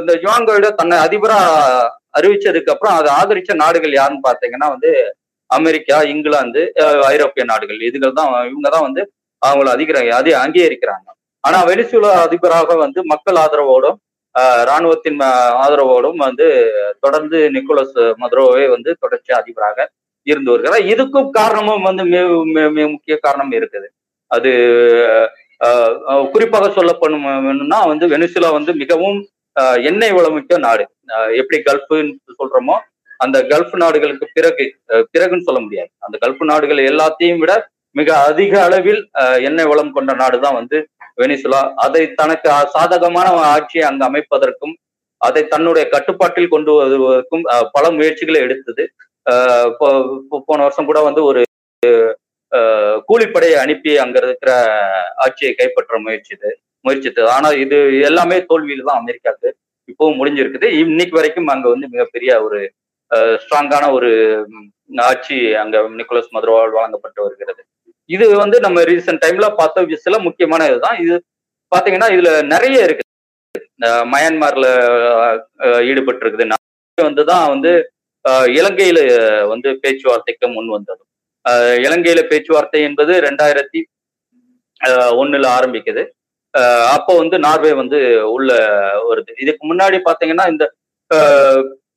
[0.00, 1.38] இந்த ஜான் கைடோ தன்னை அதிபரா
[2.18, 4.90] அறிவிச்சதுக்கு அப்புறம் அதை ஆதரிச்ச நாடுகள் யாருன்னு பாத்தீங்கன்னா வந்து
[5.50, 6.62] அமெரிக்கா இங்கிலாந்து
[7.12, 7.78] ஐரோப்பிய நாடுகள்.
[7.88, 9.02] இதுகள் தான் இவங்க தான் வந்து
[9.42, 11.06] அவங்கள அதிகர அது அங்கீகரிக்கிறாங்க.
[11.44, 13.98] ஆனா வெனிசுலா அதிபராக வந்து மக்கள் ஆதரவோடும்
[14.68, 15.20] இராணுவத்தின்
[15.64, 16.46] ஆதரவோடும் வந்து
[17.04, 19.86] தொடர்ந்து நிக்கோலஸ் மதுரோவே வந்து தொடர்ச்சி அதிபராக
[20.26, 20.88] இருந்து வருகிறார்.
[20.92, 22.04] இதுக்கும் காரணமும் வந்து
[22.76, 23.88] மிக முக்கிய காரணம் இருக்குது.
[24.30, 24.50] அது
[26.34, 29.18] குறிப்பாக சொல்லப்படணும்னா வந்து வெனிசுலா வந்து மிகவும்
[29.90, 30.84] எண்ணெய் வளமிக்க நாடு.
[31.40, 32.76] எப்படி கல்ஃபுன்னு சொல்றோமோ
[33.24, 34.64] அந்த கல்ஃப் நாடுகளுக்கு பிறகு
[35.14, 35.90] பிறகுன்னு சொல்ல முடியாது.
[36.06, 37.54] அந்த கல்ஃப் நாடுகள் எல்லாத்தையும் விட
[37.96, 39.00] மிக அதிக அளவில்
[39.48, 40.78] எண்ணெய் வளம் கொண்ட நாடு தான் வந்து
[41.20, 41.60] வெனிசுலா.
[41.84, 44.74] அதை தனக்கு சாதகமான ஆட்சியை அங்கு அமைப்பதற்கும்
[45.20, 47.44] அதை தன்னுடைய கட்டுப்பாட்டில் கொண்டு வருவதற்கும்
[47.76, 48.84] பல முயற்சிகளை எடுத்தது.
[50.48, 51.42] போன வருஷம் கூட வந்து ஒரு
[53.08, 54.52] கூலிப்படையை அனுப்பி அங்க இருக்கிற
[55.24, 56.50] ஆட்சியை கைப்பற்ற முயற்சிது
[56.84, 57.76] முயற்சித்தது ஆனா இது
[58.08, 59.48] எல்லாமே தோல்வியில தான் அமெரிக்காவுக்கு
[59.88, 60.68] இப்பவும் முடிஞ்சிருக்குது.
[60.82, 62.58] இன்னைக்கு வரைக்கும் அங்க வந்து மிகப்பெரிய ஒரு
[63.42, 64.10] ஸ்ட்ராங்கான ஒரு
[65.08, 67.62] ஆட்சி அங்க நிக்கோலஸ் மதுரோவால் வழங்கப்பட்டு வருகிறது.
[68.10, 70.98] இது வந்து நம்ம ரீசெண்ட் டைம்ல பார்த்த சில முக்கியமான இதுதான்.
[71.04, 71.16] இது
[71.74, 73.04] பாத்தீங்கன்னா இதுல நிறைய இருக்கு.
[74.12, 74.68] மயான்மார்ல
[75.90, 76.46] ஈடுபட்டு இருக்குது
[76.98, 77.72] வந்துதான் வந்து
[78.58, 78.98] இலங்கையில
[79.52, 81.02] வந்து பேச்சுவார்த்தைக்கு முன் வந்தது.
[81.86, 83.80] இலங்கையில பேச்சுவார்த்தை என்பது ரெண்டாயிரத்தி
[85.22, 86.02] ஒண்ணுல ஆரம்பிக்குது.
[86.96, 87.98] அப்போ வந்து நார்வே வந்து
[88.34, 88.50] உள்ள
[89.08, 89.32] வருது.
[89.42, 90.64] இதுக்கு முன்னாடி பாத்தீங்கன்னா இந்த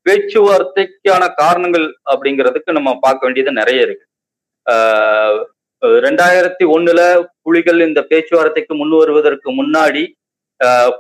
[0.10, 4.06] பேச்சுவார்த்தைக்கான காரணங்கள் அப்படிங்கிறதுக்கு நம்ம பார்க்க வேண்டியது நிறைய இருக்கு.
[6.06, 7.02] ரெண்டாயிரத்தி ஒண்ணுல
[7.46, 10.04] புலிகள் இந்த பேச்சுவார்த்தைக்கு முன் வருவதற்கு முன்னாடி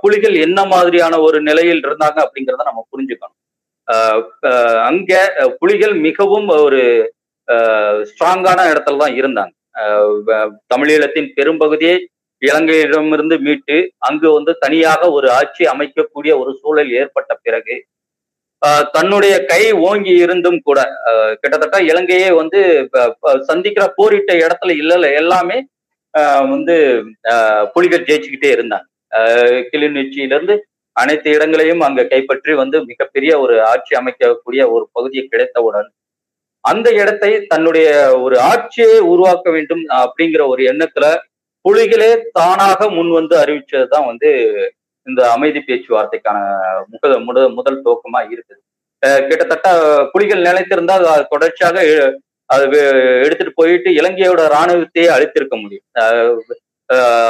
[0.01, 3.37] புலிகள் என்ன மாதிரியான ஒரு நிலையில் இருந்தாங்க அப்படிங்கிறத நம்ம புரிஞ்சுக்கணும்.
[4.89, 5.11] அங்க
[5.61, 6.81] புலிகள் மிகவும் ஒரு
[8.09, 9.53] ஸ்ட்ராங்கான இடத்துல தான் இருந்தாங்க.
[10.73, 11.97] தமிழீழத்தின் பெரும்பகுதியை
[12.41, 17.75] இலங்கையிடமிருந்து மீட்டு அங்கு வந்து தனியாக ஒரு ஆட்சி அமைக்கக்கூடிய ஒரு சூழல் ஏற்பட்ட பிறகு
[18.93, 20.79] தன்னுடைய கை ஓங்கி இருந்தும் கூட
[21.41, 22.59] கிட்டத்தட்ட இலங்கையே வந்து
[23.41, 25.57] சந்திக்கிற போரிட்ட இடத்துல இல்லை எல்லாமே
[26.49, 26.75] வந்து
[27.73, 28.85] புலிகள் ஜெயிச்சுக்கிட்டே இருந்தாங்க.
[29.71, 30.55] கிளிநொச்சியிலிருந்து
[30.95, 35.89] அனைத்து இடங்களையும் அங்க கைப்பற்றி வந்து மிகப்பெரிய ஒரு ஆட்சி அமைக்கக்கூடிய ஒரு பகுதியை கிடைத்தவுடன்
[36.63, 37.89] அந்த இடத்தை தன்னுடைய
[38.21, 41.05] ஒரு ஆட்சியை உருவாக்க வேண்டும் அப்படிங்கிற ஒரு எண்ணத்துல
[41.65, 44.29] புலிகளே தானாக முன் வந்து அறிவிச்சதுதான் வந்து
[45.09, 46.37] இந்த அமைதி பேச்சுவார்த்தைக்கான
[46.93, 48.61] முக முத முதல் துவக்கமா இருக்குது.
[49.29, 49.67] கிட்டத்தட்ட
[50.13, 51.77] புலிகள் நிலைத்திருந்தால் அது தொடர்ச்சியாக
[52.49, 52.65] அது
[53.25, 55.85] எடுத்துட்டு போயிட்டு இலங்கையோட இராணுவத்தையே அழித்திருக்க முடியும்.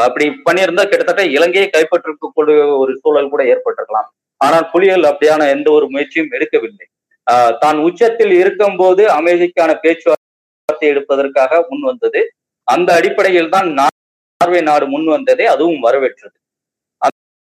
[0.05, 4.09] அப்படி பண்ணியிருந்தா கிட்டத்தட்ட இலங்கையை கைப்பற்றக்கூடிய ஒரு சூழல் கூட ஏற்பட்டிருக்கலாம்.
[4.41, 6.85] ஆனால் புலிகள் அப்படியான எந்த ஒரு முயற்சியும் எடுக்கவில்லை.
[7.27, 12.21] ஆஹ் தான் உச்சத்தில் இருக்கும் போது அமைதிக்கான பேச்சுவார்த்தை எடுப்பதற்காக முன் வந்தது
[12.67, 16.35] அந்த அடிப்படையில் தான் நார்வே நாடு முன் வந்ததே அதுவும் வரவேற்றது.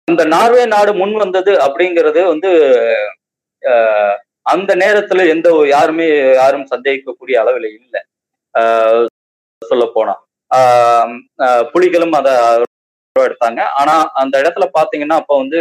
[0.08, 2.50] அந்த நார்வே நாடு முன் வந்தது அப்படிங்கிறது வந்து
[4.46, 6.08] அந்த நேரத்துல எந்த ஒரு- யாருமே
[6.42, 8.02] யாரும் சந்தேகிக்கக்கூடிய அளவில் இல்லை.
[9.62, 10.16] சொல்ல போனா.
[11.74, 12.34] புலிகளும் அதை
[13.30, 13.62] எடுத்தாங்க.
[13.82, 15.60] ஆனா அந்த இடத்துல பாத்தீங்கன்னா அப்ப வந்து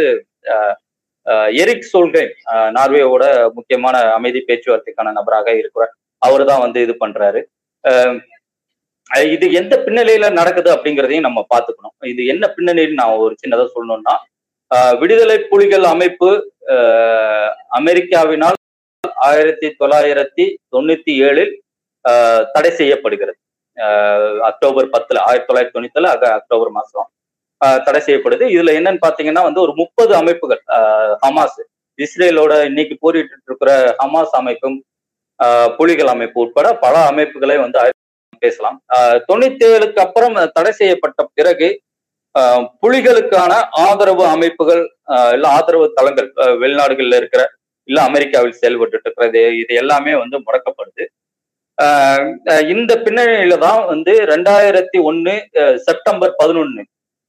[1.61, 2.23] எரிக் சோல்கை
[2.77, 3.23] நார்வேயோட
[3.57, 5.93] முக்கியமான அமைதி பேச்சுவார்த்தைக்கான நபராக இருக்கிறார்.
[6.21, 7.41] அவர் தான் வந்து இது பண்றாரு.
[9.33, 11.95] இது எந்த பின்னணியில நடக்குது அப்படிங்கிறதையும் நம்ம பார்த்துக்கணும்.
[12.11, 14.15] இது என்ன பின்னணியில் நான் ஒரு சின்னதாக சொல்லணும்னா
[14.71, 16.29] விடுதலை புலிகள் அமைப்பு
[16.73, 17.49] ஆஹ்
[17.79, 18.57] அமெரிக்காவினால்
[19.29, 21.53] ஆயிரத்தி தொள்ளாயிரத்தி தொண்ணூத்தி ஏழில்
[22.05, 23.37] ஆஹ் தடை செய்யப்படுகிறது.
[23.77, 27.09] ஆஹ் அக்டோபர் பத்துல ஆயிரத்தி தொள்ளாயிரத்தி தொண்ணூத்துல அக்டோபர் மாசம்
[27.85, 28.45] தடை செய்யப்படுது.
[28.55, 31.61] இதுல என்னன்னு பாத்தீங்கன்னா வந்து ஒரு முப்பது அமைப்புகள் ஆஹ் ஹமாஸ்
[31.99, 33.71] இஸ்ரேலோட இன்னைக்கு போரிட்டு இருக்கிற
[34.03, 34.77] ஹமாஸ் அமைப்பும்
[35.39, 37.79] ஆஹ் புலிகள் அமைப்பு உட்பட பல அமைப்புகளை வந்து
[38.39, 38.77] பேசலாம்.
[38.95, 41.67] ஆஹ் தொண்ணூத்தி ஏழுக்கு அப்புறம் தடை செய்யப்பட்ட பிறகு
[42.83, 43.53] புலிகளுக்கான
[43.87, 44.83] ஆதரவு அமைப்புகள்
[45.35, 47.43] இல்ல ஆதரவு தளங்கள் வெளிநாடுகளில் வெளிநாடுகள்ல இருக்கிற
[47.89, 51.03] இல்ல அமெரிக்காவில் செயல்பட்டு இருக்கிறது இது எல்லாமே வந்து முடக்கப்படுது.
[52.73, 55.33] இந்த பின்னணியில தான் வந்து ரெண்டாயிரத்தி ஒன்னு
[55.87, 56.83] செப்டம்பர் பதினொன்னு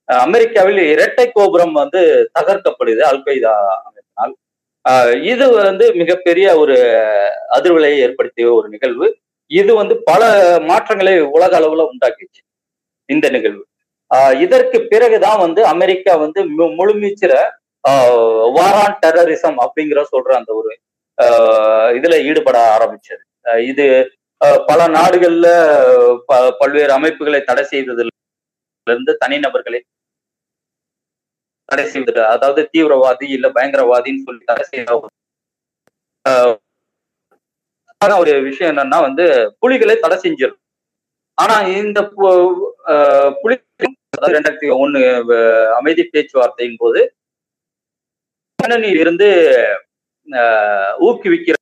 [0.08, 2.00] அமெரிக்காவில் இரட்டை கோபுரம் வந்து
[2.38, 3.54] தகர்க்கப்படுது அல்கொய்தா
[3.86, 4.34] அமைப்பினால்.
[5.32, 6.76] இது வந்து மிகப்பெரிய ஒரு
[7.56, 9.06] அதிர்வலையை ஏற்படுத்திய ஒரு நிகழ்வு.
[9.50, 10.22] இது வந்து பல
[10.70, 12.42] மாற்றங்களை உலக அளவுல உண்டாக்கிச்சு
[13.08, 13.64] இந்த நிகழ்வு.
[14.40, 17.32] இதற்கு பிறகுதான் வந்து அமெரிக்கா வந்து மு- முழுமீச்சிற
[18.56, 20.70] வாரான் டெரரிசம் அப்படிங்கிற சொல்ற அந்த ஒரு
[21.18, 23.22] ஆஹ் இதுல ஈடுபட ஆரம்பிச்சது.
[23.64, 23.84] இது
[24.66, 25.46] பல நாடுகள்ல
[26.58, 28.10] பல்வேறு அமைப்புகளை தடை செய்ததுல
[28.86, 29.80] இருந்து தனிநபர்களை
[31.68, 32.20] தடை செய்தது.
[32.26, 35.00] அதாவது தீவிரவாதி இல்ல பயங்கரவாதின்னு சொல்லி தடை செய்ய
[36.24, 36.56] ஆஹ்
[38.18, 39.24] ஒரு விஷயம் என்னன்னா வந்து
[39.58, 40.60] புலிகளை தடை செஞ்சிடும்
[41.38, 42.32] ஆனா இந்த பு-
[42.86, 43.56] ஆஹ் புலி
[44.14, 44.68] ரெண்டாயிரத்தி
[45.36, 47.02] அஹ் அமைதி பேச்சுவார்த்தையின் போது
[48.58, 49.28] பின்னணியில் இருந்து
[51.00, 51.56] ஊக்குவிக்கிற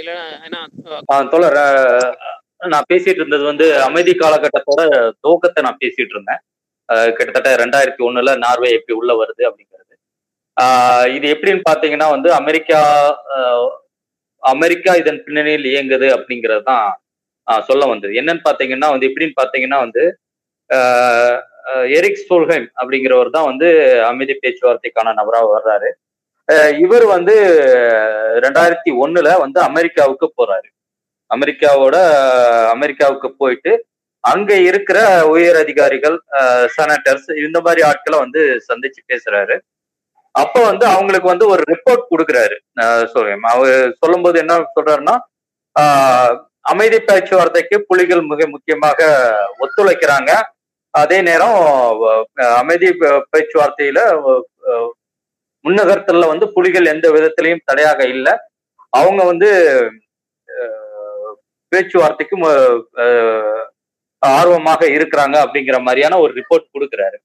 [0.00, 0.60] இல்லைன்னா
[1.28, 1.58] தோழர்
[2.60, 4.80] நான் பேசிட்டு இருந்தது வந்து அமைதி காலகட்டத்தோட
[5.24, 6.40] துவக்கத்தை நான் பேசிட்டு இருந்தேன்.
[7.18, 9.94] கிட்டத்தட்ட ரெண்டாயிரத்தி ஒண்ணுல நார்வே எப்படி உள்ள வருது அப்படிங்கிறது.
[10.56, 12.80] ஆஹ் இது எப்படின்னு பாத்தீங்கன்னா வந்து அமெரிக்கா
[14.42, 16.86] அமெரிக்கா இதன் பின்னணியில் இயங்குது அப்படிங்கிறது தான்
[17.68, 18.12] சொல்ல வந்தது.
[18.20, 20.02] என்னன்னு பாத்தீங்கன்னா வந்து எப்படின்னு பாத்தீங்கன்னா வந்து
[21.96, 23.68] எரிக் ஸ்டோல்ஹைம் அப்படிங்கிறவர் தான் வந்து
[24.10, 25.88] அமைதி பேச்சுவார்த்தைக்கான நபராக வர்றாரு.
[26.84, 27.34] இவர் வந்து
[28.44, 30.68] ரெண்டாயிரத்தி ஒண்ணுல வந்து அமெரிக்காவுக்கு போறாரு.
[31.34, 31.96] அமெரிக்காவோட
[32.74, 33.72] அமெரிக்காவுக்கு போயிட்டு
[34.24, 34.98] அங்க இருக்கிற
[35.32, 36.16] உயர் அதிகாரிகள்
[36.76, 39.56] செனட்டர்ஸ் இந்த மாதிரி ஆட்களை வந்து சந்திச்சு பேசுறாரு.
[40.42, 42.56] அப்ப வந்து அவங்களுக்கு வந்து ஒரு ரிப்போர்ட் கொடுக்குறாரு.
[43.14, 43.46] சொல்றேன்.
[43.52, 45.16] அவர் சொல்லும்போது என்ன சொல்றாருன்னா
[46.72, 49.00] அமைதி பேச்சுவார்த்தைக்கு புலிகள் மிக முக்கியமாக
[49.64, 50.30] ஒத்துழைக்கிறாங்க.
[50.94, 51.58] அதே நேரம்
[52.60, 52.88] அமைதி
[53.32, 54.00] பேச்சுவார்த்தையில
[55.64, 58.34] முன்னகர்த்தல வந்து புலிகள் எந்த விதத்திலையும் தடையாக இல்லை.
[59.00, 59.50] அவங்க வந்து
[61.72, 62.36] பேச்சுவார்த்தைக்கு
[64.22, 67.18] ஆர்வமாக இருக்கிறாங்க அப்படிங்கிற மாதிரியான ஒரு ரிப்போர்ட் கொடுக்குறாரு.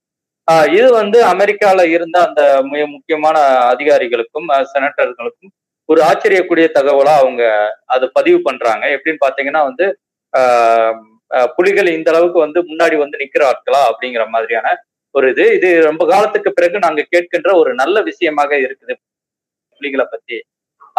[0.77, 3.37] இது வந்து அமெரிக்கால இருந்த அந்த மிக முக்கியமான
[3.73, 5.53] அதிகாரிகளுக்கும் செனட்டர்களுக்கும்
[5.89, 7.43] ஒரு ஆச்சரியக்கூடிய தகவலா அவங்க
[7.93, 8.85] அதை பதிவு பண்றாங்க.
[8.95, 9.85] எப்படின்னு பாத்தீங்கன்னா வந்து
[11.57, 14.67] புலிகள் இந்த அளவுக்கு வந்து முன்னாடி வந்து நிக்கிற ஆட்களா அப்படிங்கிற மாதிரியான
[15.15, 15.45] ஒரு இது.
[15.57, 18.93] இது ரொம்ப காலத்துக்கு பிறகு நாங்க கேட்கின்ற ஒரு நல்ல விஷயமாக இருக்குது
[19.77, 20.37] புலிகளை பத்தி.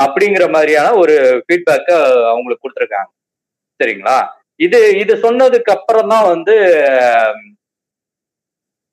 [0.04, 1.90] அப்படிங்கிற மாதிரியான ஒரு ஃபீட்பேக்க
[2.32, 3.10] அவங்களுக்கு கொடுத்துருக்காங்க.
[3.80, 4.16] சரிங்களா
[4.60, 6.54] இது இது சொன்னதுக்கு அப்புறம் தான் வந்து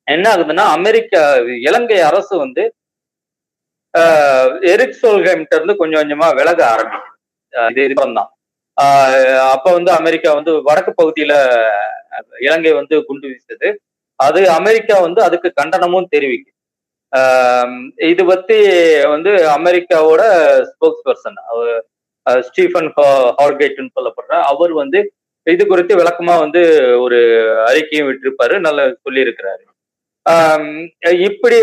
[0.06, 1.20] என்ன ஆகுதுன்னா அமெரிக்கா
[1.64, 2.64] இலங்கை அரசு வந்து
[3.94, 7.10] ஆஹ், எரிக் சோல்ஹெம்ட்ட இருந்து கொஞ்சம் கொஞ்சமா விலக ஆரம்பிக்கும்
[7.78, 8.30] இது தான்.
[9.52, 11.32] அப்ப வந்து அமெரிக்கா வந்து வடக்கு பகுதியில
[12.40, 13.68] இலங்கை வந்து குண்டு வீசுது
[14.20, 16.50] அது அமெரிக்கா வந்து அதுக்கு கண்டனமும் தெரிவிக்கும்
[18.08, 18.58] இது பத்தி
[19.12, 20.22] வந்து அமெரிக்காவோட
[20.70, 21.38] ஸ்போக்ஸ் பர்சன்
[22.46, 22.90] ஸ்டீஃபன்
[23.38, 25.00] ஹார்கேட்னு சொல்லப்படுற அவர் வந்து
[25.46, 26.60] இது குறித்து விளக்கமா வந்து
[27.00, 27.18] ஒரு
[27.66, 29.62] அறிக்கையும் விட்டிருப்பாரு நல்லா சொல்லியிருக்கிறாரு.
[31.28, 31.56] இப்படி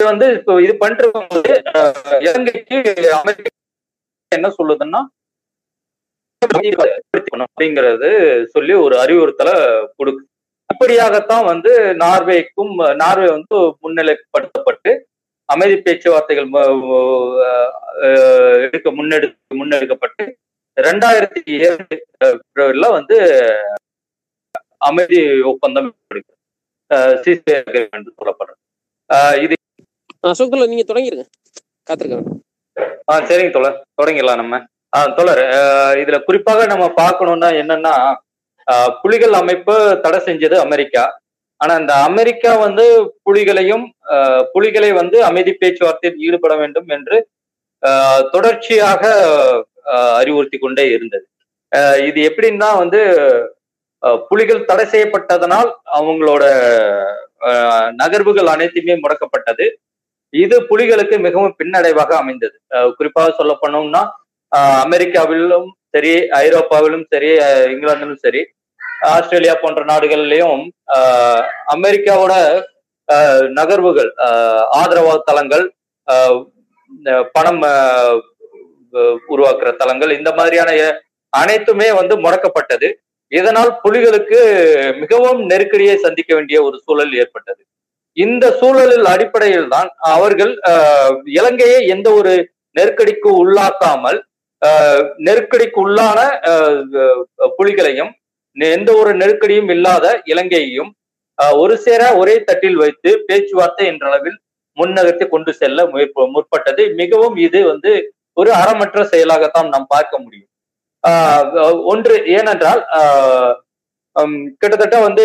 [0.00, 1.52] வந்து இப்போ இது பண்றது
[2.20, 2.76] இலங்கைக்கு
[3.18, 3.52] அமெரிக்கா
[4.32, 5.00] என்ன சொல்லுதுன்னா
[7.44, 8.10] அப்படிங்கிறது
[8.54, 9.54] சொல்லி ஒரு அறிவுறுத்தலை
[9.96, 10.22] கொடுக்கு
[10.70, 14.92] இப்படியாகத்தான் வந்து நார்வேக்கும் நார்வே வந்து முன்னிலைப்படுத்தப்பட்டு
[15.52, 16.48] அமைதி பேச்சுவார்த்தைகள்
[18.66, 20.24] எடுக்க முன்னெடுக்க முன்னெடுக்கப்பட்டு
[20.76, 23.16] ரெண்டாயிரத்தி ஏழுல வந்து
[24.88, 25.18] அமைதி
[25.50, 25.90] ஒப்பந்தம்
[27.96, 28.58] என்று சொல்லப்படுறது.
[29.44, 29.54] இது
[30.30, 31.24] அசோக் நீங்க தொடங்கிருங்க.
[31.88, 32.26] காத்திருக்கேன்
[33.10, 33.80] ஆ சரிங்க தோழர்.
[34.00, 34.60] தொடங்கிடலாம் நம்ம.
[34.96, 35.42] ஆ தோழர்
[36.02, 37.94] இதுல குறிப்பாக நம்ம பார்க்கணும்னா என்னன்னா
[39.02, 41.04] புலிகள் அமைப்பு தடை செஞ்சது அமெரிக்கா.
[41.64, 42.84] ஆனா இந்த அமெரிக்கா வந்து
[43.26, 43.84] புலிகளையும்
[44.54, 47.18] புலிகளை வந்து அமைதி பேச்சுவார்த்தையில் ஈடுபட வேண்டும் என்று
[48.34, 49.02] தொடர்ச்சியாக
[50.20, 51.26] அறிவுறுத்தி கொண்டே இருந்தது.
[52.08, 53.00] இது எப்படின்னா வந்து
[54.30, 56.44] புலிகள் தடை செய்யப்பட்டதனால் அவங்களோட
[58.00, 59.66] நகர்வுகள் அனைத்துமே முடக்கப்பட்டது.
[60.34, 62.56] இது புலிகளுக்கு மிகவும் பின்னடைவாக அமைந்தது.
[62.98, 64.02] குறிப்பாக சொல்ல பண்ணோம்னா
[64.84, 66.12] அமெரிக்காவிலும் சரி
[66.44, 67.30] ஐரோப்பாவிலும் சரி
[67.72, 68.42] இங்கிலாந்திலும் சரி
[69.12, 70.62] ஆஸ்திரேலியா போன்ற நாடுகள்லயும்
[71.74, 72.34] அமெரிக்காவோட
[73.58, 74.10] நகர்வுகள்
[74.80, 75.64] ஆதரவு தளங்கள்
[77.36, 77.62] பணம்
[79.34, 80.70] உருவாக்குற தளங்கள் இந்த மாதிரியான
[81.32, 82.88] அனைத்துமே வந்து முடக்கப்பட்டது.
[83.32, 84.40] இதனால் புலிகளுக்கு
[85.02, 87.62] மிகவும் நெருக்கடியை சந்திக்க வேண்டிய ஒரு சூழல் ஏற்பட்டது.
[88.16, 90.52] இந்த சூழலில் அடிப்படையில் தான் அவர்கள்
[91.38, 92.32] இலங்கையை எந்த ஒரு
[92.78, 94.18] நெருக்கடிக்கு உள்ளாக்காமல்
[95.26, 96.18] நெருக்கடிக்கு உள்ளான
[97.58, 98.12] புலிகளையும்
[98.56, 100.90] எந்த ஒரு நெருக்கடியும் இல்லாத இலங்கையையும்
[101.62, 104.38] ஒரு சேர ஒரே தட்டில் வைத்து பேச்சுவார்த்தை என்ற அளவில்
[104.78, 105.86] முன்னகர்த்தி கொண்டு செல்ல
[106.34, 106.82] முற்பட்டது.
[107.00, 107.92] மிகவும் இது வந்து
[108.40, 110.50] ஒரு அறமற்ற செயலாகத்தான் நாம் பார்க்க முடியும்.
[111.92, 112.82] ஒன்று ஏனென்றால்
[114.60, 115.24] கிட்டத்தட்ட வந்து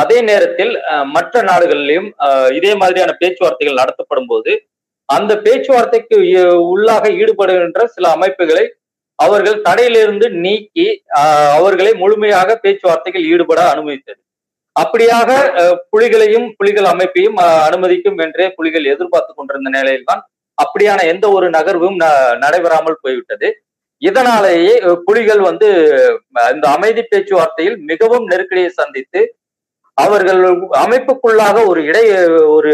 [0.00, 0.72] அதே நேரத்தில்
[1.16, 2.08] மற்ற நாடுகளிலும்
[2.58, 4.52] இதே மாதிரியான பேச்சுவார்த்தைகள் நடத்தப்படும் போது
[5.08, 6.16] அந்த பேச்சுவார்த்தைக்கு
[6.72, 8.64] உள்ளாக ஈடுபடுகின்ற சில அமைப்புகளை
[9.18, 10.86] அவர்கள் தடையிலிருந்து நீக்கி
[11.58, 14.20] அவர்களை முழுமையாக பேச்சுவார்த்தைகள் ஈடுபட அனுமதித்தது.
[14.76, 15.30] அப்படியாக
[15.92, 20.22] புலிகளையும் புலிகள் அமைப்பையும் அனுமதிக்கும் என்றே புலிகள் எதிர்பார்த்து கொண்டிருந்த நிலையில்தான்
[20.58, 21.98] அப்படியான எந்த ஒரு நகர்வும்
[22.44, 23.48] நடைபெறாமல் போய்விட்டது.
[24.02, 24.74] இதனாலேயே
[25.06, 25.68] புலிகள் வந்து
[26.54, 29.20] இந்த அமைதி பேச்சுவார்த்தையில் மிகவும் நெருக்கடியை சந்தித்து
[29.98, 30.40] அவர்கள்
[30.84, 32.04] அமைப்புக்குள்ளாக ஒரு இடை
[32.56, 32.72] ஒரு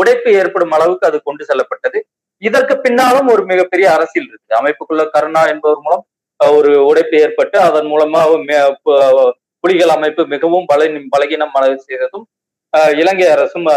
[0.00, 1.98] உடைப்பு ஏற்படும் அளவுக்கு அது கொண்டு செல்லப்பட்டது.
[2.46, 6.04] இதற்கு பின்னாலும் ஒரு மிகப்பெரிய அரசியல் இருக்கு அமைப்புக்குள்ள கருணா என்பவர் மூலம்
[6.40, 8.22] ஒரு உடைப்பு ஏற்பட்டு அதன் மூலமா
[9.64, 11.54] புலிகள் அமைப்பு மிகவும் பல பலகீனம்
[11.88, 12.26] செய்ததும்
[13.00, 13.68] இலங்கை அரசும்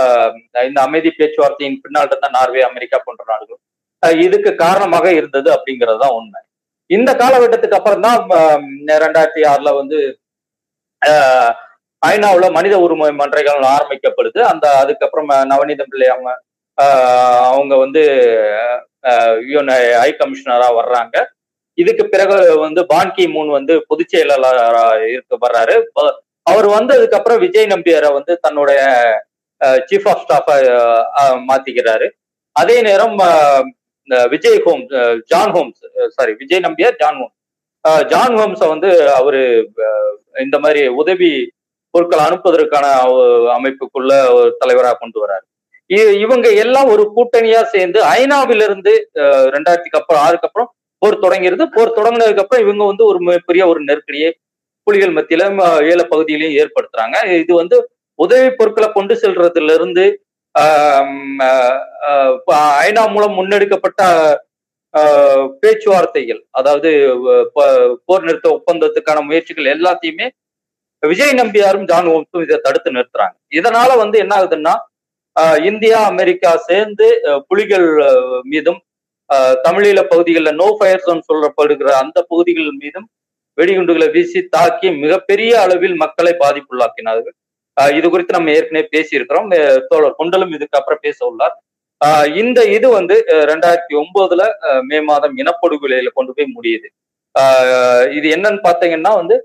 [0.67, 3.63] இந்த அமைதி பேச்சுவார்த்தையின் பின்னால் இருந்த நார்வே அமெரிக்கா போன்ற நாடுகளும்
[4.25, 6.39] இதுக்கு காரணமாக இருந்தது அப்படிங்கிறது தான் உண்மை.
[6.89, 8.19] இந்த காலகட்டத்துக்கு அப்புறம் தான்
[9.05, 9.97] ரெண்டாயிரத்தி ஆறுல வந்து
[12.01, 14.39] ஐநாவில் மனித உரிமை மன்றங்கள் ஆரம்பிக்கப்படுது.
[14.51, 16.07] அந்த அதுக்கப்புறம் நவநீதம் பிள்ளை
[17.51, 18.03] அவங்க வந்து
[19.51, 21.15] யூஎன் ஹை கமிஷனரா வர்றாங்க.
[21.83, 22.35] இதுக்கு பிறகு
[22.65, 25.75] வந்து பான்கி மூன் வந்து பொதுச் செயலாளராக இருக்க வர்றாரு.
[26.51, 28.81] அவர் வந்ததுக்கு அப்புறம் விஜய் நம்பியாரை வந்து தன்னுடைய
[29.89, 30.55] சீஃப் ஆஃப் ஸ்டாஃபா
[31.49, 32.07] மாத்திக்கிறாரு.
[32.61, 33.17] அதே நேரம்
[34.33, 34.93] Vijay Holmes
[35.31, 35.81] John Holmes
[36.15, 37.35] sorry Vijay Nambiar John Holmes.
[38.11, 39.41] John ஹோம்ஸை வந்து அவரு
[40.45, 41.31] இந்த மாதிரி உதவி
[41.93, 42.85] பொருட்கள் அனுப்புவதற்கான
[43.57, 45.45] அமைப்புக்குள்ள ஒரு தலைவராக கொண்டு வர்றாரு.
[46.23, 48.93] இவங்க எல்லாம் ஒரு கூட்டணியா சேர்ந்து ஐநாவிலிருந்து
[49.55, 50.69] ரெண்டாயிரத்துக்கு அப்புறம் ஆறுக்கு அப்புறம்
[51.01, 53.19] போர் தொடங்கிருது போர் தொடங்கினதுக்கு அப்புறம் இவங்க வந்து ஒரு
[53.49, 54.29] பெரிய ஒரு நெருக்கடியை
[54.87, 55.45] புலிகள் மத்தியில
[55.91, 57.17] ஏல பகுதியிலையும் ஏற்படுத்துறாங்க.
[57.43, 57.77] இது வந்து
[58.19, 60.05] உதவி பொருட்களை கொண்டு செல்றதுல இருந்து
[62.85, 64.01] ஐநா மூலம் முன்னெடுக்கப்பட்ட
[65.63, 66.89] பேச்சுவார்த்தைகள் அதாவது
[68.07, 70.27] போர் நிறுத்த ஒப்பந்தத்துக்கான முயற்சிகள் எல்லாத்தையுமே
[71.03, 73.35] விஜய் நம்பியாரும் ஜான் ஓம்ஸும் இதை தடுத்து நிறுத்துறாங்க.
[73.59, 74.73] இதனால வந்து என்ன ஆகுதுன்னா
[75.69, 77.07] இந்தியா அமெரிக்கா சேர்ந்து
[77.49, 77.87] புலிகள்
[78.51, 78.79] மீதும்
[79.65, 83.07] தமிழீழ பகுதிகளில் நோ ஃபயர் ஜோன் சொல்லப்படுகிற அந்த பகுதிகள் மீதும்
[83.57, 87.35] வெடிகுண்டுகளை வீசி தாக்கி மிகப்பெரிய அளவில் மக்களை பாதிப்புள்ளாக்கினார்கள்.
[87.97, 89.49] இது குறித்து நம்ம ஏற்கனவே பேசியிருக்கிறோம்.
[89.89, 91.55] தோழர் கொண்டலும் இதுக்கு அப்புறம் பேச உள்ளார்.
[92.41, 93.15] இந்த இது வந்து
[93.51, 94.43] ரெண்டாயிரத்தி ஒன்பதுல
[94.89, 96.87] மே மாதம் இனப்படுகொலையில கொண்டு போய் முடியுது.
[98.17, 99.37] இது என்னன்னு பார்த்தீங்கன்னா வந்து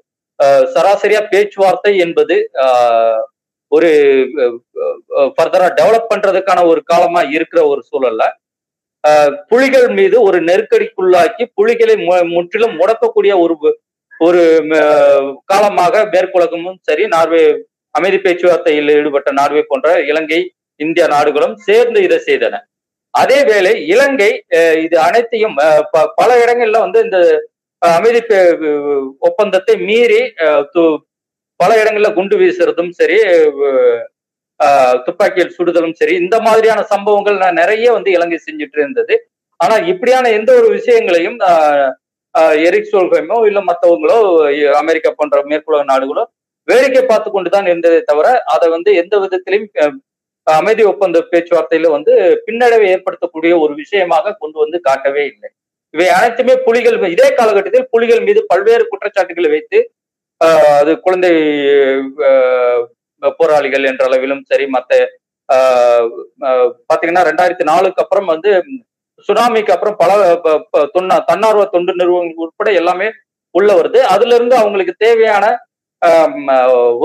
[0.74, 2.36] சராசரியா பேச்சுவார்த்தை என்பது
[3.72, 3.90] ஒரு
[5.36, 8.24] ஃபர்தரா டெவலப் பண்றதுக்கான ஒரு காலமா இருக்கிற ஒரு சூழல்ல
[9.48, 11.94] புலிகள் மீது ஒரு நெருக்கடிக்குள்ளாக்கி புலிகளை
[12.34, 13.54] முற்றிலும் முடக்கக்கூடிய ஒரு
[14.20, 14.42] ஒரு
[15.44, 17.44] காலமாக மேற்குலகமும் சரி நார்வே
[17.94, 20.40] அமைதி பேச்சுவார்த்தையில் ஈடுபட்ட நார்வே போன்ற இலங்கை
[20.80, 22.54] இந்திய நாடுகளும் சேர்ந்து இதை செய்தன.
[23.14, 24.30] அதே வேளை இலங்கை
[24.84, 25.56] இது அனைத்தையும்
[26.20, 27.18] பல இடங்கள்ல வந்து இந்த
[27.82, 28.20] அமைதி
[29.20, 30.20] ஒப்பந்தத்தை மீறி
[31.62, 33.18] பல இடங்கள்ல குண்டு வீசுறதும் சரி
[35.06, 39.14] துப்பாக்கியில் சுடுதலும் சரி இந்த மாதிரியான சம்பவங்கள் நான் நிறைய வந்து இலங்கை செஞ்சுட்டு இருந்தது.
[39.60, 41.38] ஆனா இப்படியான எந்த ஒரு விஷயங்களையும்
[42.66, 44.18] எரிக் சோல்கைமோ இல்ல மற்றவங்களோ
[44.82, 46.24] அமெரிக்கா போன்ற மேற்குலக நாடுகளோ
[46.68, 49.68] வேடிக்கை பார்த்து கொண்டுதான் இருந்ததே தவிர அதை வந்து எந்த விதத்திலையும்
[50.46, 52.12] அமைதி ஒப்பந்த பேச்சுவார்த்தையில வந்து
[52.46, 55.48] பின்னடைவை ஏற்படுத்தக்கூடிய ஒரு விஷயமாக கொண்டு வந்து காட்டவே இல்லை.
[55.94, 59.78] இவை அனைத்துமே புலிகள் இதே காலகட்டத்தில் புலிகள் மீது பல்வேறு குற்றச்சாட்டுகளை வைத்து
[60.78, 61.32] அது குழந்தை
[63.40, 64.92] போராளிகள் என்ற அளவிலும் சரி மற்ற
[66.90, 68.50] பாத்தீங்கன்னா ரெண்டாயிரத்தி நாலுக்கு அப்புறம் வந்து
[69.28, 70.12] சுனாமிக்கு அப்புறம் பல
[70.94, 73.08] தொன்னா தன்னார்வ தொண்டு நிறுவனங்கள் உட்பட எல்லாமே
[73.54, 73.98] உள்ள வருது.
[74.14, 75.44] அதுல இருந்து அவங்களுக்கு தேவையான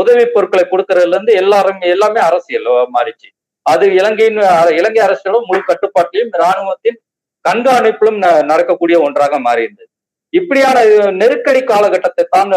[0.01, 3.27] உதவி பொருட்களை கொடுக்கறதுல இருந்து எல்லாரும் எல்லாமே அரசியல் மாறிச்சு.
[3.65, 4.39] அது இலங்கையின்
[4.79, 6.97] இலங்கை அரசியலும் முழு கட்டுப்பாட்டிலும் இராணுவத்தின்
[7.45, 8.19] கண்காணிப்பிலும்
[8.51, 9.91] நடக்கக்கூடிய ஒன்றாக மாறியிருந்தது.
[10.33, 10.77] இப்படியான
[11.21, 12.51] நெருக்கடி காலகட்டத்தை தான்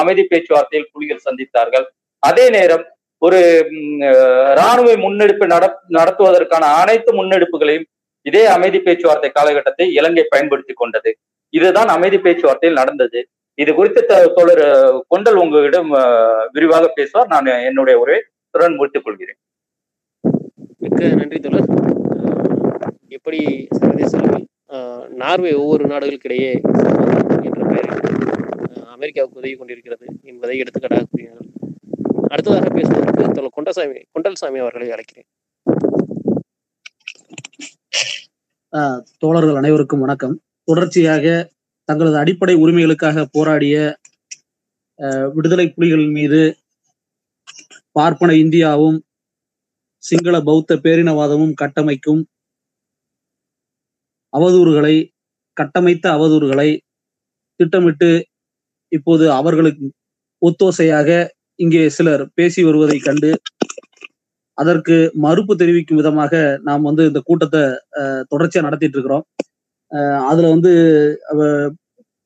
[0.00, 1.86] அமைதி பேச்சுவார்த்தையில் புலிகள் சந்தித்தார்கள்.
[2.28, 2.84] அதே நேரம்
[3.26, 3.38] ஒரு
[4.58, 5.64] இராணுவ முன்னெடுப்பு நட
[5.96, 7.86] நடத்துவதற்கான அனைத்து முன்னெடுப்புகளையும்
[8.28, 11.10] இதே அமைதி பேச்சுவார்த்தை காலகட்டத்தை இலங்கை பயன்படுத்தி கொண்டது.
[11.58, 13.20] இதுதான் அமைதி பேச்சுவார்த்தையில் நடந்தது.
[13.62, 14.00] இது குறித்து
[14.38, 14.64] தொடர்
[15.12, 15.90] கொண்டல் உங்களிடம்
[16.56, 17.30] விரிவாக பேசுவார்.
[17.34, 18.20] நான் என்னுடைய உரையை
[18.54, 19.38] துடன் முடித்துக் கொள்கிறேன்.
[20.82, 21.70] மிக்க நன்றி தொடர்
[23.16, 23.40] எப்படி
[23.78, 24.46] சர்வதேச அளவில்
[25.22, 26.52] நார்வே ஒவ்வொரு நாடுகளுக்கிடையே
[27.46, 28.00] என்ற பெயரில்
[28.96, 31.44] அமெரிக்காவுக்கு உதவி கொண்டிருக்கிறது என்பதை எடுத்துக்காட்டாக கூறினார்
[32.30, 35.28] அடுத்ததாக பேசுவதற்கு தோழர் கொண்டசாமி கொண்டல்சாமி அவர்களை அழைக்கிறேன்.
[39.22, 40.34] தோழர்கள் அனைவருக்கும் வணக்கம்.
[40.68, 41.26] தொடர்ச்சியாக
[41.88, 43.76] தங்களது அடிப்படை உரிமைகளுக்காக போராடிய
[45.34, 46.40] விடுதலை புலிகள் மீது
[47.98, 48.98] பார்ப்பன இந்தியாவும்
[50.04, 52.22] சிங்கள பௌத்த பேரினவாதமும் கட்டமைக்கும்
[54.36, 54.94] அவதூறுகளை
[55.56, 56.68] கட்டமைத்த அவதூறுகளை
[57.60, 58.10] திட்டமிட்டு
[58.92, 59.86] இப்போது அவர்களுக்கு
[60.42, 61.10] ஒத்தோசையாக
[61.58, 63.30] இங்கே சிலர் பேசி வருவதை கண்டு
[64.58, 67.62] அதற்கு மறுப்பு தெரிவிக்கும் விதமாக நாம் வந்து இந்த கூட்டத்தை
[68.30, 69.24] தொடர்ச்சியா நடத்திட்டு இருக்கிறோம்
[70.24, 70.72] அதுல வந்து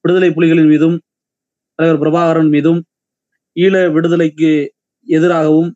[0.04, 0.96] விடுதலை புலிகளின் மீதும்
[1.78, 2.80] தலைவர் பிரபாகரன் மீதும்
[3.56, 4.50] ஈழ விடுதலைக்கு
[5.06, 5.70] எதிராகவும்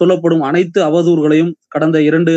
[0.00, 2.34] சொல்லப்படும் அனைத்து அவதூறுகளையும் கடந்த இரண்டு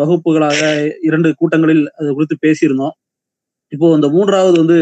[0.00, 0.60] வகுப்புகளாக
[1.08, 2.94] இரண்டு கூட்டங்களில் அது குறித்து பேசியிருந்தோம்.
[3.72, 4.78] இப்போ இந்த மூன்றாவது வந்து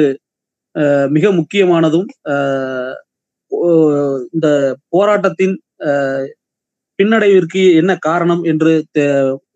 [1.17, 2.07] மிக முக்கியமானதும்
[4.35, 4.49] இந்த
[4.95, 5.55] போராட்டத்தின்
[6.99, 8.73] பின்னடைவிற்கு என்ன காரணம் என்று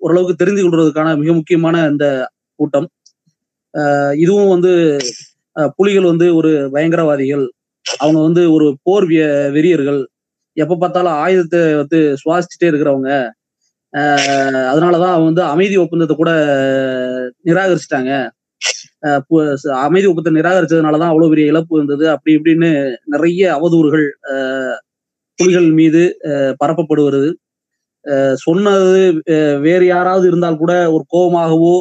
[0.05, 2.07] ஓரளவுக்கு தெரிந்து கொள்வதற்கான மிக முக்கியமான இந்த
[2.59, 2.89] கூட்டம்.
[4.23, 4.73] இதுவும் வந்து
[5.79, 7.45] புலிகள் வந்து ஒரு பயங்கரவாதிகள்.
[7.87, 9.07] அவங்க வந்து ஒரு போர்
[9.57, 10.01] வெறியர்கள்.
[10.57, 13.11] எப்ப பார்த்தாலும் ஆயுதத்தை வந்து சுவாசிச்சுட்டே இருக்கிறவங்க.
[14.71, 16.33] அதனாலதான் அவங்க வந்து அமைதி ஒப்பந்தத்தை கூட
[17.49, 18.13] நிராகரிச்சிட்டாங்க.
[19.87, 22.71] அமைதி ஒப்பந்தத்தை நிராகரிச்சதுனாலதான் அவ்வளவு பெரிய இழப்பு இருந்தது அப்படி இப்படின்னு
[23.15, 24.07] நிறைய அவதூறுகள்
[25.39, 26.03] புலிகள் மீது
[26.63, 27.31] பரப்பப்படுவது
[28.45, 29.03] சொன்னது
[29.67, 31.75] வேறு யாராவது இருந்தால் கூட ஒரு கோபமாகவோ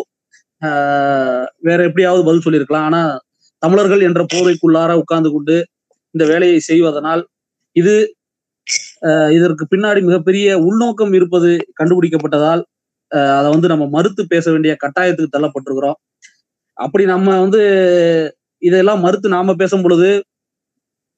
[1.68, 2.88] வேற எப்படியாவது பதில் சொல்லியிருக்கலாம்.
[2.90, 3.02] ஆனா
[3.64, 5.56] தமிழர்கள் என்ற போர்வைக்குள்ளார உட்கார்ந்து கொண்டு
[6.16, 7.24] இந்த வேலையை செய்வதனால்
[7.76, 7.96] இது
[9.38, 12.62] இதற்கு பின்னாடி மிகப்பெரிய உள்நோக்கம் இருப்பது கண்டுபிடிக்கப்பட்டதால்
[13.38, 15.98] அதை வந்து நம்ம மறுத்து பேச வேண்டிய கட்டாயத்துக்கு தள்ளப்பட்டிருக்கிறோம்.
[16.78, 17.62] அப்படி நம்ம வந்து
[18.62, 20.10] இதெல்லாம் மறுத்து நாம பேசும் பொழுது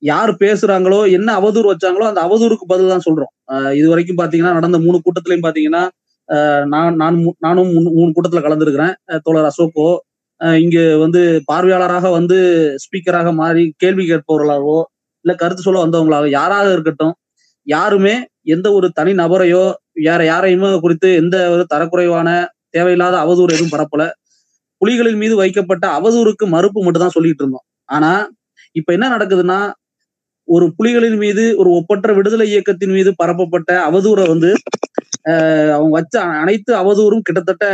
[0.02, 3.32] யார் பேசுறாங்களோ என்ன அவதூறு வச்சாங்களோ அந்த அவதூறுக்கு பதில் தான் சொல்றோம்.
[3.80, 5.84] இது வரைக்கும் பாத்தீங்கன்னா நடந்த மூணு கூட்டத்திலையும் பாத்தீங்கன்னா
[6.74, 8.94] நான் நான் நானும் மூணு கூட்டத்துல கலந்துருக்கிறேன்.
[9.26, 9.88] தோழர் அசோக்கோ
[10.64, 11.22] இங்க வந்து
[11.52, 12.38] பார்வையாளராக வந்து
[12.84, 14.80] ஸ்பீக்கராக மாறி கேள்வி கேட்பவர்களாகவோ
[15.26, 17.14] இல்ல கருத்து சொல்ல வந்தவங்களாக யாராக இருக்கட்டும்
[17.68, 18.16] யாருமே
[18.56, 19.64] எந்த ஒரு தனி நபரையோ
[20.06, 22.30] வேற யாரையுமே குறித்து எந்த ஒரு தரக்குறைவான
[22.76, 24.04] தேவையில்லாத அவதூறு எதுவும் பரப்பல.
[24.82, 27.66] புலிகளின் மீது வைக்கப்பட்ட அவதூறுக்கு மறுப்பு மட்டும் தான் சொல்லிட்டு இருந்தோம்.
[27.90, 28.12] ஆனா
[28.76, 29.60] இப்ப என்ன நடக்குதுன்னா
[30.48, 34.50] ஒரு புலிகளின் மீது ஒரு ஒப்பற்ற விடுதலை இயக்கத்தின் மீது பரப்பப்பட்ட அவதூறை வந்து
[35.76, 37.66] அவங்க வச்ச அனைத்து அவதூறும் கிட்டத்தட்ட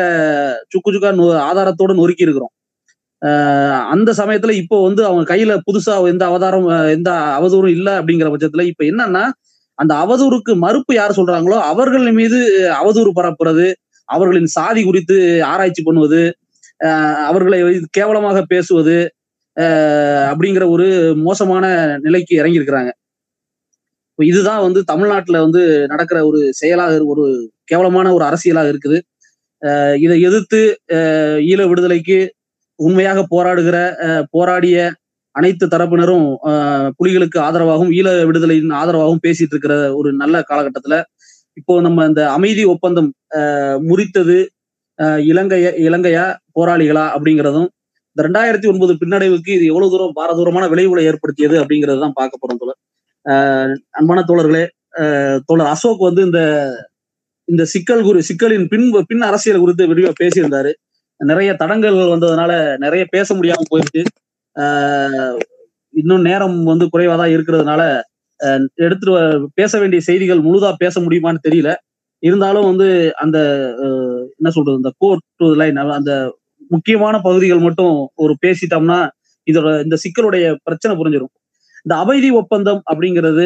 [0.74, 1.12] சுக்கு சுக்கா
[1.50, 2.54] ஆதாரத்தோட நொறுக்கி இருக்கிறோம்.
[3.94, 6.68] அந்த சமயத்துல இப்போ வந்து அவங்க கையில புதுசா எந்த அவதாரம்
[6.98, 9.24] எந்த அவதூறும் இல்லை அப்படிங்கிற பட்சத்துல இப்ப என்னன்னா
[9.80, 12.40] அந்த அவதூறுக்கு மறுப்பு யார் சொல்றாங்களோ அவர்கள் மீது
[12.80, 13.68] அவதூறு பரப்புறது
[14.10, 16.22] அவர்களின் சாதி குறித்து ஆராய்ச்சி பண்ணுவது
[17.30, 17.60] அவர்களை
[17.92, 18.98] கேவலமாக பேசுவது
[20.32, 20.88] அப்படிங்கிற ஒரு
[21.28, 21.66] மோசமான
[22.02, 22.92] நிலைக்கு இறங்கி இருக்கிறாங்க
[24.20, 27.26] இதுதான் வந்து தமிழ்நாட்டுல வந்து நடக்கிற ஒரு செயலாக ஒரு
[27.66, 28.98] கேவலமான ஒரு அரசியலாக இருக்குது.
[30.04, 30.60] இதை எதிர்த்து
[31.52, 32.20] ஈழ விடுதலைக்கு
[32.80, 33.78] உண்மையாக போராடுகிற
[34.32, 34.78] போராடிய
[35.36, 36.26] அனைத்து தரப்பினரும்
[36.98, 40.98] புலிகளுக்கு ஆதரவாகவும் ஈழ விடுதலையின் ஆதரவாகவும் பேசிட்டு இருக்கிற ஒரு நல்ல காலகட்டத்துல
[41.58, 43.10] இப்போ நம்ம இந்த அமைதி ஒப்பந்தம்
[43.90, 44.38] முறித்தது
[45.32, 46.26] இலங்கைய இலங்கையா
[46.58, 47.70] போராளிகளா அப்படிங்கிறதும்
[48.16, 52.80] இந்த ரெண்டாயிரத்தி ஒன்பது பின்னடைவுக்கு இது எவ்வளவு தூரம் பாரதூரமான விளைவுகளை ஏற்படுத்தியது அப்படிங்கிறது தான் பார்க்க போறோம் தோழர்.
[54.00, 54.64] அன்பான தோழர்களே
[55.50, 56.42] தோழர் அசோக் வந்து இந்த
[57.48, 60.72] இந்த சிக்கல் குறி சிக்கலின் பின் பின் அரசியல் குறித்து விரிவா பேசியிருந்தாரு.
[61.20, 62.52] நிறைய தடங்கல்கள் வந்ததுனால
[62.84, 64.04] நிறைய பேச முடியாம போயிருக்கு
[65.94, 67.82] இன்னும் நேரம் வந்து குறைவா தான் இருக்கிறதுனால
[68.78, 69.14] எடுத்துட்டு
[69.56, 71.72] பேச வேண்டிய செய்திகள் முழுதா பேச முடியுமான்னு தெரியல.
[72.24, 73.38] இருந்தாலும் வந்து அந்த
[74.40, 76.12] என்ன சொல்றது இந்த கோர்ட் லைன் அந்த
[76.72, 79.00] முக்கியமான பகுதிகள் மட்டும் ஒரு பேசிட்டோம்னா
[79.48, 81.34] இதோட இந்த சிக்கலுடைய பிரச்சனை புரிஞ்சிடும்
[81.86, 83.46] இந்த அமைதி ஒப்பந்தம் அப்படிங்கிறது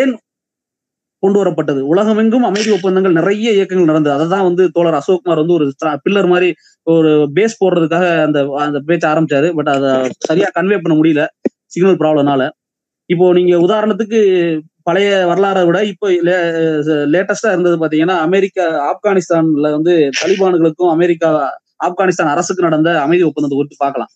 [0.00, 0.12] ஏன்
[1.22, 4.14] கொண்டு வரப்பட்டது உலகமெங்கும் அமைதி ஒப்பந்தங்கள் நிறைய இயக்கங்கள் நடந்தது.
[4.16, 5.66] அதை தான் வந்து தோழர் அசோக்குமார் வந்து ஒரு
[6.04, 6.48] பில்லர் மாதிரி
[6.86, 9.48] ஒரு பேஸ் போடுறதுக்காக அந்த அந்த பேச்ச ஆரம்பிச்சாரு.
[9.58, 9.90] பட் அதை
[10.28, 11.24] சரியா கன்வே பண்ண முடியல.
[11.74, 12.42] சிக்னல் ப்ராப்ளம்னால
[13.10, 14.18] இப்போ நீங்க உதாரணத்துக்கு
[14.88, 16.06] பழைய வரலாறை விட இப்போ
[17.14, 21.30] லேட்டஸ்டா இருந்தது பாத்தீங்கன்னா அமெரிக்கா ஆப்கானிஸ்தான்ல வந்து தலிபான்களுக்கும் அமெரிக்கா
[21.86, 24.10] ஆப்கானிஸ்தான் அரசுக்கு நடந்த அமைதி ஒப்பந்தத்தை குறித்து பார்க்கலாம்.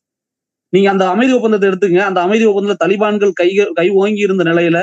[0.72, 3.48] நீங்க அந்த அமைதி ஒப்பந்தத்தை எடுத்துங்க அந்த அமைதி ஒப்பந்தத்துல தலிபான்கள் கை
[3.78, 4.78] கை ஓங்கி இருந்த நிலையில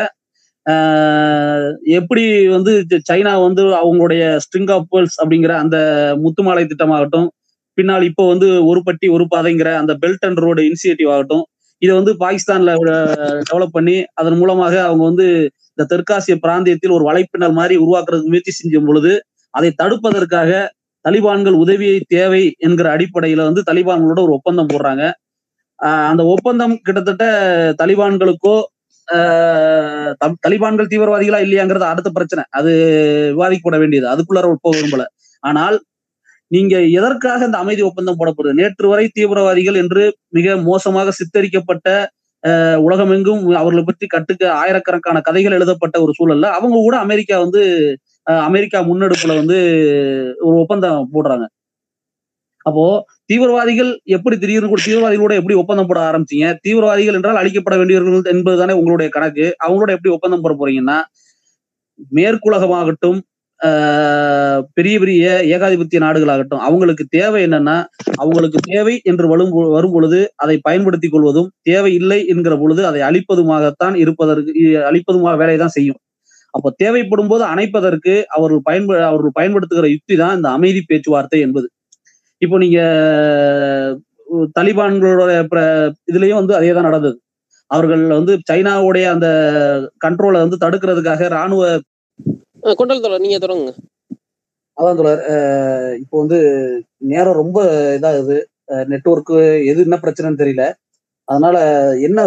[1.94, 2.72] எப்படி வந்து
[3.10, 5.78] சைனா வந்து அவங்களுடைய ஸ்ட்ரிங் ஆஃப் பேர்ல்ஸ் அப்படிங்கிற அந்த
[6.24, 7.28] முத்துமாலை திட்டமாகட்டும்
[7.78, 11.44] பின்னால் இப்போ வந்து ஒரு பட்டி ஒரு பாதைங்கிற அந்த பெல்ட் அண்ட் ரோடு இனிஷியேட்டிவ் ஆகட்டும்
[11.82, 12.72] இதை வந்து பாகிஸ்தான்ல
[13.50, 15.28] டெவலப் பண்ணி அதன் மூலமாக அவங்க வந்து
[15.72, 19.12] இந்த தெற்காசிய பிராந்தியத்தில் ஒரு வலைப்பின்னல் மாதிரி உருவாக்குறதுக்கு முயற்சி செஞ்சும் பொழுது
[19.54, 20.50] அதை தடுப்பதற்காக
[21.06, 25.04] தலிபான்கள் உதவியை தேவை என்கிற அடிப்படையில வந்து தலிபான்களோட ஒரு ஒப்பந்தம் போடுறாங்க.
[26.10, 27.26] அந்த ஒப்பந்தம் கிட்டத்தட்ட
[27.82, 28.56] தலிபான்களுக்கோ
[30.46, 32.44] தலிபான்கள் தீவிரவாதிகளா இல்லையாங்கிறது அடுத்த பிரச்சனை.
[32.52, 32.72] அது
[33.34, 34.08] விவாதிக்கப்பட வேண்டியது.
[34.14, 35.06] அதுக்குள்ளார போக விரும்பல
[35.44, 35.78] ஆனால்
[36.52, 38.58] நீங்க எதற்காக இந்த அமைதி ஒப்பந்தம் போடப்படுது?
[38.60, 40.04] நேற்று வரை தீவிரவாதிகள் என்று
[40.38, 41.88] மிக மோசமாக சித்தரிக்கப்பட்ட
[42.44, 47.62] ஆஹ் உலகமெங்கும் அவர்களை பற்றி கட்டுக்க ஆயிரக்கணக்கான கதைகள் எழுதப்பட்ட ஒரு சூழல்ல அவங்க கூட அமெரிக்கா வந்து
[48.46, 49.58] அமெரிக்கா முன்னெடுப்புல வந்து
[50.48, 51.46] ஒரு ஒப்பந்தம் போடுறாங்க.
[52.66, 52.84] அப்போ
[53.30, 56.48] தீவிரவாதிகள் எப்படி திடீர்னு கூட தீவிரவாதிகளோட எப்படி ஒப்பந்தம் போட ஆரம்பிச்சீங்க?
[56.66, 59.46] தீவிரவாதிகள் என்றால் அழிக்கப்பட வேண்டியவர்கள் என்பதுதானே உங்களுடைய கணக்கு.
[59.66, 60.98] அவங்களோட எப்படி ஒப்பந்தம் போட போறீங்கன்னா
[62.18, 63.20] மேற்குலகமாகட்டும்
[64.78, 65.24] பெரிய பெரிய
[65.56, 67.78] ஏகாதிபத்திய நாடுகளாகட்டும் அவங்களுக்கு தேவை என்னன்னா
[68.24, 73.96] அவங்களுக்கு தேவை என்று வரும் வரும் பொழுது அதை பயன்படுத்திக் கொள்வதும் தேவை இல்லை என்கிற பொழுது அதை அழிப்பதுமாகத்தான்
[74.04, 74.54] இருப்பதற்கு
[74.92, 76.00] அழிப்பதுமாக வேலையை தான் செய்யும்.
[76.54, 81.68] அப்போ தேவைப்படும் போது அணைப்பதற்கு அவர்கள் பயன்ப அவர்கள் பயன்படுத்துகிற யுக்தி தான் இந்த அமைதி பேச்சுவார்த்தை என்பது.
[82.42, 82.80] இப்போ நீங்க
[84.60, 87.18] தலிபான்களோட பிர- இதுலயும் வந்து அதே தான் நடந்தது.
[87.72, 89.28] அவர்கள் வந்து சைனாவுடைய அந்த
[90.06, 91.64] கண்ட்ரோலை வந்து தடுக்கிறதுக்காக ராணுவ
[92.80, 93.74] கொண்டல் நீங்க தொடங்குங்க.
[94.78, 96.40] அதான் தோழர் அஹ் இப்போ வந்து
[97.12, 97.60] நேரம் ரொம்ப
[98.00, 98.38] இதாகுது.
[98.92, 99.38] நெட்ஒர்க்கு
[99.72, 100.64] எது என்ன பிரச்சனைன்னு தெரியல.
[101.28, 101.58] அதனால
[102.08, 102.20] என்ன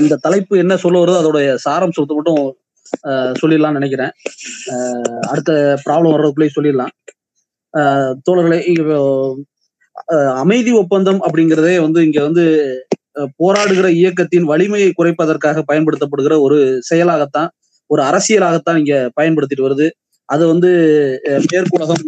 [0.00, 2.42] இந்த தலைப்பு என்ன சொல்ல வருதோ அதோடைய சாரம் சொத்து மட்டும்
[3.42, 4.12] சொல்லிடலாம்னு நினைக்கிறேன்.
[5.32, 5.52] அடுத்த
[5.86, 6.94] ப்ராப்ளம் வர்றதுக்குள்ளேயே சொல்லிடலாம்.
[8.26, 8.60] தோழர்களே
[10.42, 12.44] அமைதி ஒப்பந்தம் அப்படிங்கிறதே வந்து இங்க வந்து
[13.42, 16.58] போராடுகிற இயக்கத்தின் வலிமையை குறைப்பதற்காக பயன்படுத்தப்படுகிற ஒரு
[16.90, 17.50] செயலாகத்தான்
[17.90, 19.86] ஒரு அரசியலாகத்தான் இங்க பயன்படுத்திட்டு வருது.
[20.28, 20.70] அது வந்து
[21.52, 22.04] மேற்குலகம்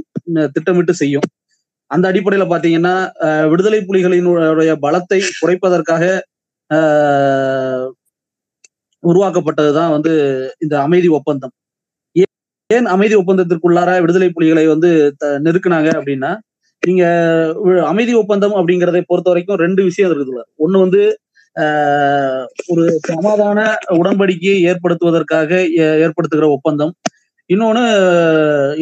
[0.54, 1.26] திட்டமிட்டு செய்யும்.
[1.90, 2.94] அந்த அடிப்படையில பாத்தீங்கன்னா
[3.52, 6.04] விடுதலை புலிகளினுடைய பலத்தை குறைப்பதற்காக
[9.02, 10.12] உருவாக்கப்பட்டதுதான் வந்து
[10.64, 11.54] இந்த அமைதி ஒப்பந்தம்.
[12.73, 14.91] ஏன் அமைதி ஒப்பந்தத்திற்குள்ளார விடுதலை புலிகளை வந்து
[15.45, 16.31] நெருக்குனாங்க அப்படின்னா
[16.87, 17.05] நீங்க
[17.85, 21.03] அமைதி ஒப்பந்தம் அப்படிங்கறதை பொறுத்த வரைக்கும் ரெண்டு விஷயம் இருக்குதுல ஒண்ணு வந்து
[21.61, 23.59] ஆஹ் ஒரு சமாதான
[23.91, 26.93] உடன்படிக்கையை ஏற்படுத்துவதற்காக ஏ- ஏற்படுத்துகிற ஒப்பந்தம்.
[27.51, 27.83] இன்னொன்னு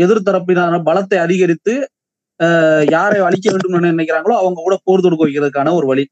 [0.05, 1.74] எதிர்த்தரப்பினான பலத்தை அதிகரித்து
[2.41, 6.05] ஆஹ் யாரை அழிக்க வேண்டும் நினைக்கிறாங்களோ அவங்க கூட போர் தொடுக்க வைக்கிறதுக்கான ஒரு வழி.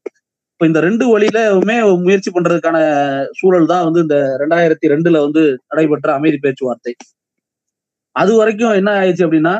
[0.53, 2.77] இப்ப இந்த ரெண்டு வழியிலுமே முயற்சி பண்றதுக்கான
[3.39, 6.93] சூழல் தான் வந்து இந்த ரெண்டாயிரத்தி ரெண்டுல வந்து நடைபெற்ற அமைதி பேச்சுவார்த்தை.
[8.15, 9.55] அது வரைக்கும் என்ன ஆயிடுச்சு அப்படின்னா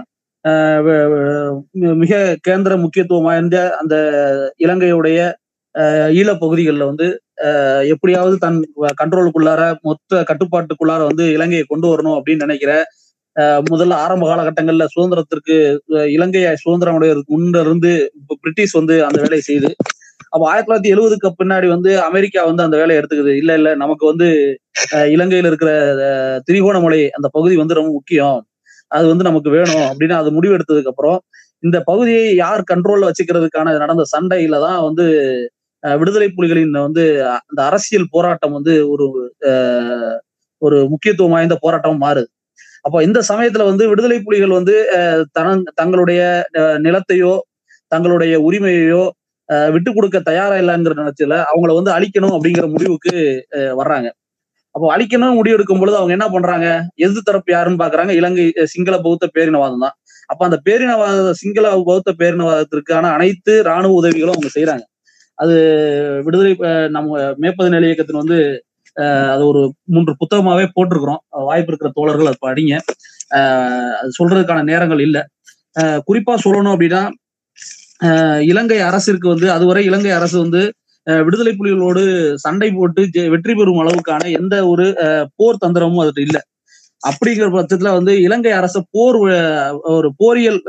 [1.96, 2.14] மிக
[2.48, 3.96] கேந்திர முக்கியத்துவம் வாய்ந்த அந்த
[4.58, 5.20] இலங்கையுடைய
[6.14, 7.08] ஈழ பகுதிகளில் வந்து
[7.88, 8.58] எப்படியாவது தன்
[8.98, 12.72] கண்ட்ரோலுக்குள்ளார மொத்த கட்டுப்பாட்டுக்குள்ளார வந்து இலங்கையை கொண்டு வரணும் அப்படின்னு நினைக்கிற
[13.70, 15.56] முதல்ல ஆரம்ப காலகட்டங்களில் சுதந்திரத்திற்கு
[16.10, 17.92] இலங்கையை சுதந்திரம் அடைவதற்கு முன்னிருந்து
[18.42, 19.70] பிரிட்டிஷ் வந்து அந்த வேலையை செய்து
[20.34, 23.32] அப்போ ஆயிரத்தி தொள்ளாயிரத்தி எழுபதுக்கு பின்னாடி வந்து அமெரிக்கா வந்து அந்த வேலையை எடுத்துக்குது.
[23.42, 24.28] இல்ல இல்ல நமக்கு வந்து
[25.16, 25.72] இலங்கையில இருக்கிற
[26.48, 28.40] திரிகோணமலை அந்த பகுதி வந்து ரொம்ப முக்கியம்.
[28.92, 31.18] அது வந்து நமக்கு வேணும் அப்படின்னு அது முடிவெடுத்ததுக்கு அப்புறம்
[31.64, 35.06] இந்த பகுதியை யார் கண்ட்ரோல்ல வச்சுக்கிறதுக்கான நடந்த சண்டையில தான் வந்து
[35.84, 37.04] விடுதலை புலிகளின் வந்து
[37.50, 39.06] அந்த அரசியல் போராட்டம் வந்து ஒரு
[40.62, 42.30] ஒரு முக்கியத்துவம் வாய்ந்த போராட்டம் மாறுது.
[42.86, 44.76] அப்போ இந்த சமயத்துல வந்து விடுதலை புலிகள் வந்து
[45.38, 46.22] தன தனங் தங்களுடைய
[46.86, 47.34] நிலத்தையோ
[47.92, 49.04] தங்களுடைய உரிமையையோ
[49.76, 53.14] விட்டு கொடுக்க தயாரா இல்லைங்கிற நினைச்சல அவங்கள வந்து அழிக்கணும் அப்படிங்கிற முடிவுக்கு
[53.82, 54.10] வர்றாங்க.
[54.76, 56.68] அப்போ அழிக்கணும் முடிவெடுக்கும் பொழுது அவங்க என்ன பண்றாங்க?
[57.06, 58.14] எது தரப்பு யாருன்னு பாக்குறாங்க?
[58.20, 59.96] இலங்கை சிங்கள பௌத்த பேரினவாதம் தான்.
[60.30, 64.86] அப்ப அந்த பேரினவாத சிங்கள பௌத்த பேரினவாதத்திற்கான அனைத்து ராணுவ உதவிகளும் அவங்க செய்யறாங்க
[65.38, 65.56] அது
[66.26, 66.52] விடுதலை
[66.96, 67.10] நம்ம
[67.44, 68.38] மேற்பது நிலை இயக்கத்தின் வந்து
[69.34, 69.62] அது ஒரு
[69.94, 71.22] மூன்று புத்தகமாவே போட்டிருக்கிறோம்.
[71.50, 72.76] வாய்ப்பு இருக்கிற தோழர்கள் அது படிங்க.
[74.02, 75.22] அது சொல்றதுக்கான நேரங்கள் இல்லை.
[75.82, 77.02] அஹ் குறிப்பா சொல்லணும் அப்படின்னா
[78.50, 80.62] இலங்கை அரசிற்கு வந்து அதுவரை இலங்கை அரசு வந்து
[81.08, 82.02] விடுதலை புலிகளோடு
[82.44, 83.02] சண்டை போட்டு
[83.34, 86.38] வெற்றி பெறும் அளவுக்கான எந்த ஒரு அஹ், போர் தந்திரமும் அதுல இல்ல.
[87.04, 89.18] அப்படிங்கிற பட்சத்துல வந்து இலங்கை அரசு போர்
[89.94, 90.60] ஒரு போரியல்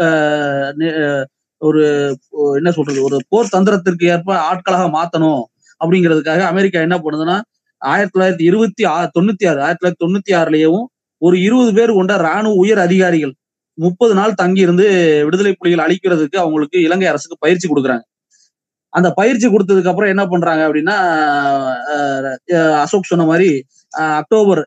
[1.62, 1.82] ஒரு
[2.58, 5.42] என்ன சொல்றது ஒரு போர் தந்திரத்திற்கு ஏற்ப ஆட்களாக மாத்தணும்
[5.80, 7.36] அப்படிங்கிறதுக்காக அமெரிக்கா என்ன பண்ணுதுன்னா
[7.82, 10.82] ஆயிரத்தி தொள்ளாயிரத்தி இருபத்தி ஆறு தொண்ணூத்தி ஆறு ஆயிரத்தி தொள்ளாயிரத்தி தொண்ணூத்தி ஆறுலயும்
[11.22, 13.34] ஒரு இருபது பேர் கொண்ட ராணுவ உயர் அதிகாரிகள்
[13.80, 14.86] முப்பது நாள் தங்கி இருந்து
[15.24, 18.04] விடுதலை புலிகள் அழிக்கிறதுக்கு அவங்களுக்கு இலங்கை அரசுக்கு பயிற்சி கொடுக்குறாங்க.
[18.92, 20.96] அந்த பயிற்சி கொடுத்ததுக்கு அப்புறம் என்ன பண்றாங்க அப்படின்னா
[22.84, 23.50] அசோக் சொன்ன மாதிரி
[24.20, 24.60] அக்டோபர்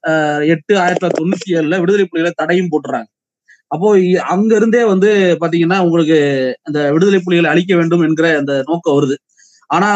[0.53, 3.09] எட்டு ஆயிரத்தி தொள்ளாயிரத்தி தொண்ணூத்தி ஏழுல விடுதலை புலிகளை தடையும் போட்டுறாங்க.
[3.73, 5.09] அப்போ இ- அங்க இருந்தே வந்து
[5.41, 6.19] பாத்தீங்கன்னா உங்களுக்கு
[6.63, 9.15] அந்த விடுதலை புலிகளை அழிக்க வேண்டும் என்கிற அந்த நோக்கம் வருது.
[9.69, 9.89] ஆனா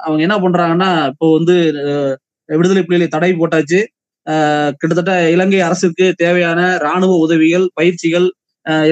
[0.00, 1.56] அவங்க என்ன பண்றாங்கன்னா இப்போ வந்து
[2.48, 3.80] விடுதலை புலிகளை தடை போட்டாச்சு.
[4.80, 8.26] கிட்டத்தட்ட இலங்கை அரசுக்கு தேவையான ராணுவ உதவிகள் பயிற்சிகள்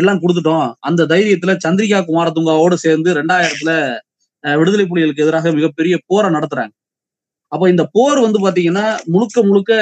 [0.00, 0.66] எல்லாம் கொடுத்துட்டோம்.
[0.88, 3.72] அந்த தைரியத்துல சந்திரிகா குமாரதுங்காவோடு சேர்ந்து ரெண்டாயிரத்துல
[4.44, 6.74] விடுதலை புலிகளுக்கு எதிராக மிகப்பெரிய போரை நடத்துறாங்க.
[7.52, 9.72] அப்போ இந்த போர் வந்து பாத்தீங்கன்னா முழுக்க முழுக்க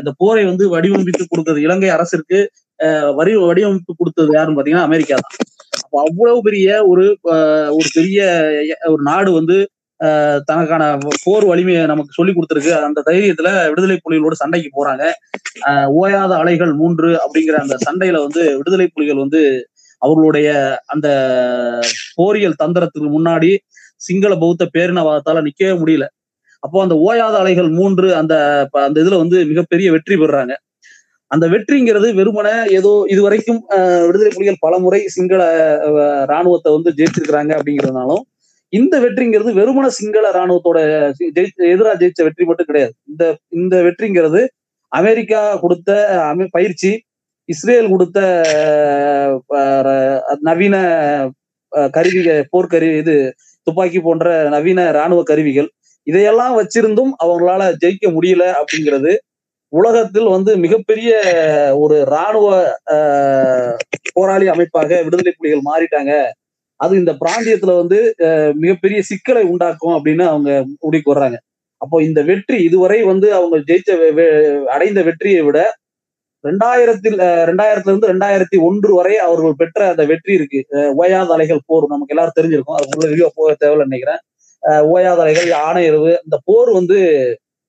[0.00, 2.38] இந்த போரை வந்து வடிவமைத்து கொடுத்தது இலங்கை அரசிற்கு
[3.18, 5.36] வரி வடிவமைப்பு கொடுத்தது யாருன்னு பாத்தீங்கன்னா அமெரிக்கா தான்.
[5.84, 7.04] அப்போ அவ்வளவு பெரிய ஒரு
[7.78, 8.18] ஒரு பெரிய
[8.92, 9.56] ஒரு நாடு வந்து
[10.44, 12.82] தனக்கான போர் வலிமையை நமக்கு சொல்லி கொடுத்துருக்கு.
[12.82, 15.10] அந்த தைரியத்துல விடுதலை புலிகளோட சண்டைக்கு போறாங்க.
[16.00, 21.08] ஓயாத அலைகள் மூன்று அப்படிங்கிற அந்த சண்டையில வந்து விடுதலை புலிகள் வந்து அவர்களுடைய அந்த
[22.14, 23.56] போரியல் தந்திரத்துக்கு முன்னாடி
[23.96, 26.06] சிங்கள பௌத்த பேரினவாதத்தால நிக்கவே முடியல.
[26.58, 30.56] அப்போ அந்த ஓயாத அலைகள் மூன்று அந்த ப- அந்த இதுல வந்து மிகப்பெரிய வெற்றி பெறுறாங்க.
[31.26, 35.44] அந்த வெற்றிங்கிறது வெறுமனே ஏதோ இதுவரைக்கும் வரைக்கும் விடுதலை புலிகள் பலமுறை சிங்கள
[36.24, 38.20] இராணுவத்தை ராணுவத்தை வந்து ஜெயிச்சிருக்கிறாங்க அப்படிங்கிறதுனாலும்
[38.72, 40.78] இந்த வெற்றிங்கிறது வெறுமன சிங்கள ராணுவத்தோட
[41.72, 42.94] எதிராக ஜெயிச்ச வெற்றி மட்டும் கிடையாது.
[43.10, 43.24] இந்த
[43.58, 44.40] இந்த வெற்றிங்கிறது
[44.92, 45.90] அமெரிக்கா கொடுத்த
[46.56, 46.90] பயிற்சி
[47.48, 48.18] இஸ்ரேல் கொடுத்த
[50.48, 50.76] நவீன
[51.96, 53.14] கருவிகள் கருவி போர்க்கருவி இது
[53.66, 55.68] துப்பாக்கி போன்ற நவீன ராணுவ கருவிகள்
[56.06, 59.12] இதையெல்லாம் வச்சிருந்தும் அவங்களால ஜெயிக்க முடியல அப்படிங்கிறது
[59.72, 61.10] உலகத்தில் வந்து மிகப்பெரிய
[61.82, 62.48] ஒரு ராணுவ
[64.16, 66.12] போராளி அமைப்பாக விடுதலை புலிகள் மாறிட்டாங்க.
[66.82, 68.14] அது இந்த பிராந்தியத்துல வந்து
[68.54, 71.36] மிகப்பெரிய சிக்கலை உண்டாக்கும் அப்படின்னு அவங்க முடிவுக்கு வர்றாங்க.
[71.76, 75.74] அப்போ இந்த வெற்றி இதுவரை வந்து அவங்க ஜெயிச்ச வெ- அடைந்த வெற்றியை விட
[76.48, 77.18] ரெண்டாயிரத்தில்
[77.48, 80.66] ரெண்டாயிரத்துல இருந்து ரெண்டாயிரத்தி ஒன்று வரை அவர்கள் பெற்ற அந்த வெற்றி இருக்கு.
[80.70, 82.74] ஓயாத அலைகள் போர் நமக்கு எல்லாரும் தெரிஞ்சிருக்கும்.
[82.74, 84.20] அது உள்ள வீடியோ போக தேவையில்லை நினைக்கிறேன்.
[84.94, 87.00] ஓயாத அலைகள் ஆணையரவு இந்த போர் வந்து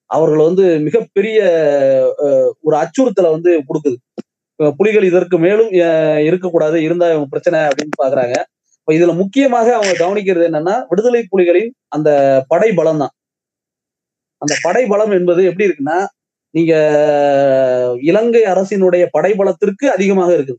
[0.05, 1.41] அவர்கள் வந்து மிகப்பெரிய
[2.61, 3.95] ஒரு அச்சுறுத்தலை வந்து கொடுக்குது.
[4.77, 5.71] புலிகள் இதற்கு மேலும்
[6.25, 8.35] இருக்கக்கூடாது இருந்தா பிரச்சனை அப்படின்னு பாக்குறாங்க.
[8.91, 13.09] இதுல முக்கியமாக அவங்க கவனிக்கிறது என்னன்னா விடுதலை புலிகளின் அந்த படை பலம் தான்
[14.37, 16.05] அந்த படை பலம் என்பது எப்படி இருக்குன்னா
[16.49, 16.73] நீங்க
[18.01, 20.55] இலங்கை அரசினுடைய படைபலத்திற்கு அதிகமாக இருக்குது.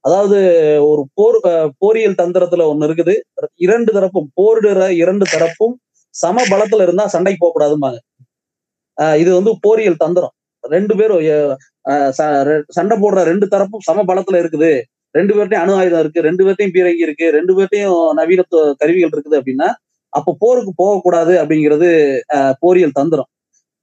[0.00, 0.36] அதாவது
[0.86, 1.40] ஒரு போர்
[1.78, 3.20] போரியல் தந்திரத்துல ஒண்ணு இருக்குது.
[3.54, 5.78] இரண்டு தரப்பும் போரிடுற இரண்டு தரப்பும்
[6.10, 7.98] சம பலத்துல இருந்தா சண்டைக்கு போகக்கூடாதும்பாங்க.
[9.16, 10.32] இது வந்து போரியல் தந்திரம்.
[10.60, 11.18] ரெண்டு பேரும்
[11.86, 14.82] ச- ரெ- சண்டை போடுற ரெண்டு தரப்பும் சம பலத்துல இருக்குது.
[15.14, 18.44] ரெண்டு பேர்ட்டையும் அணு ஆயுதம் இருக்கு ரெண்டு பேர்த்தையும் பீரங்கி இருக்கு ரெண்டு பேர்த்தையும் நவீன
[18.82, 19.68] கருவிகள் இருக்குது அப்படின்னா
[20.12, 21.88] அப்போ போருக்கு போகக்கூடாது அப்படிங்கிறது
[22.64, 23.28] போரியல் தந்திரம்.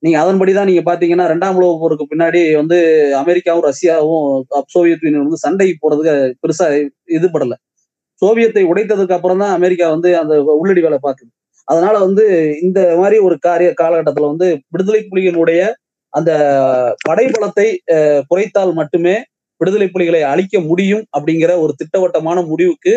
[0.04, 2.78] நீங்க அதன்படி தான் நீங்க பாத்தீங்கன்னா ரெண்டாம் உலக போருக்கு பின்னாடி வந்து
[3.22, 4.28] அமெரிக்காவும் ரஷ்யாவும்
[4.60, 6.14] அப் சோவியத் யூனியன் வந்து சண்டைக்கு போறதுக்கு
[6.44, 6.68] பெருசா
[7.18, 7.56] இதுபடல
[8.22, 11.30] சோவியத்தை உடைத்ததுக்கு அப்புறம் தான் அமெரிக்கா வந்து அந்த உள்ளடி வேலை பார்க்குது.
[11.68, 12.24] அதனால வந்து
[12.68, 15.62] இந்த மாதிரி ஒரு காரிய காலகட்டத்துல வந்து விடுதலை புலிகளுடைய
[16.14, 16.32] அந்த
[17.08, 17.68] படைபலத்தை
[18.32, 19.16] குறைத்தால் மட்டுமே
[19.62, 22.94] விடுதலை புலிகளை அழிக்க முடியும் அப்படிங்கிற ஒரு திட்டவட்டமான முடிவுக்கு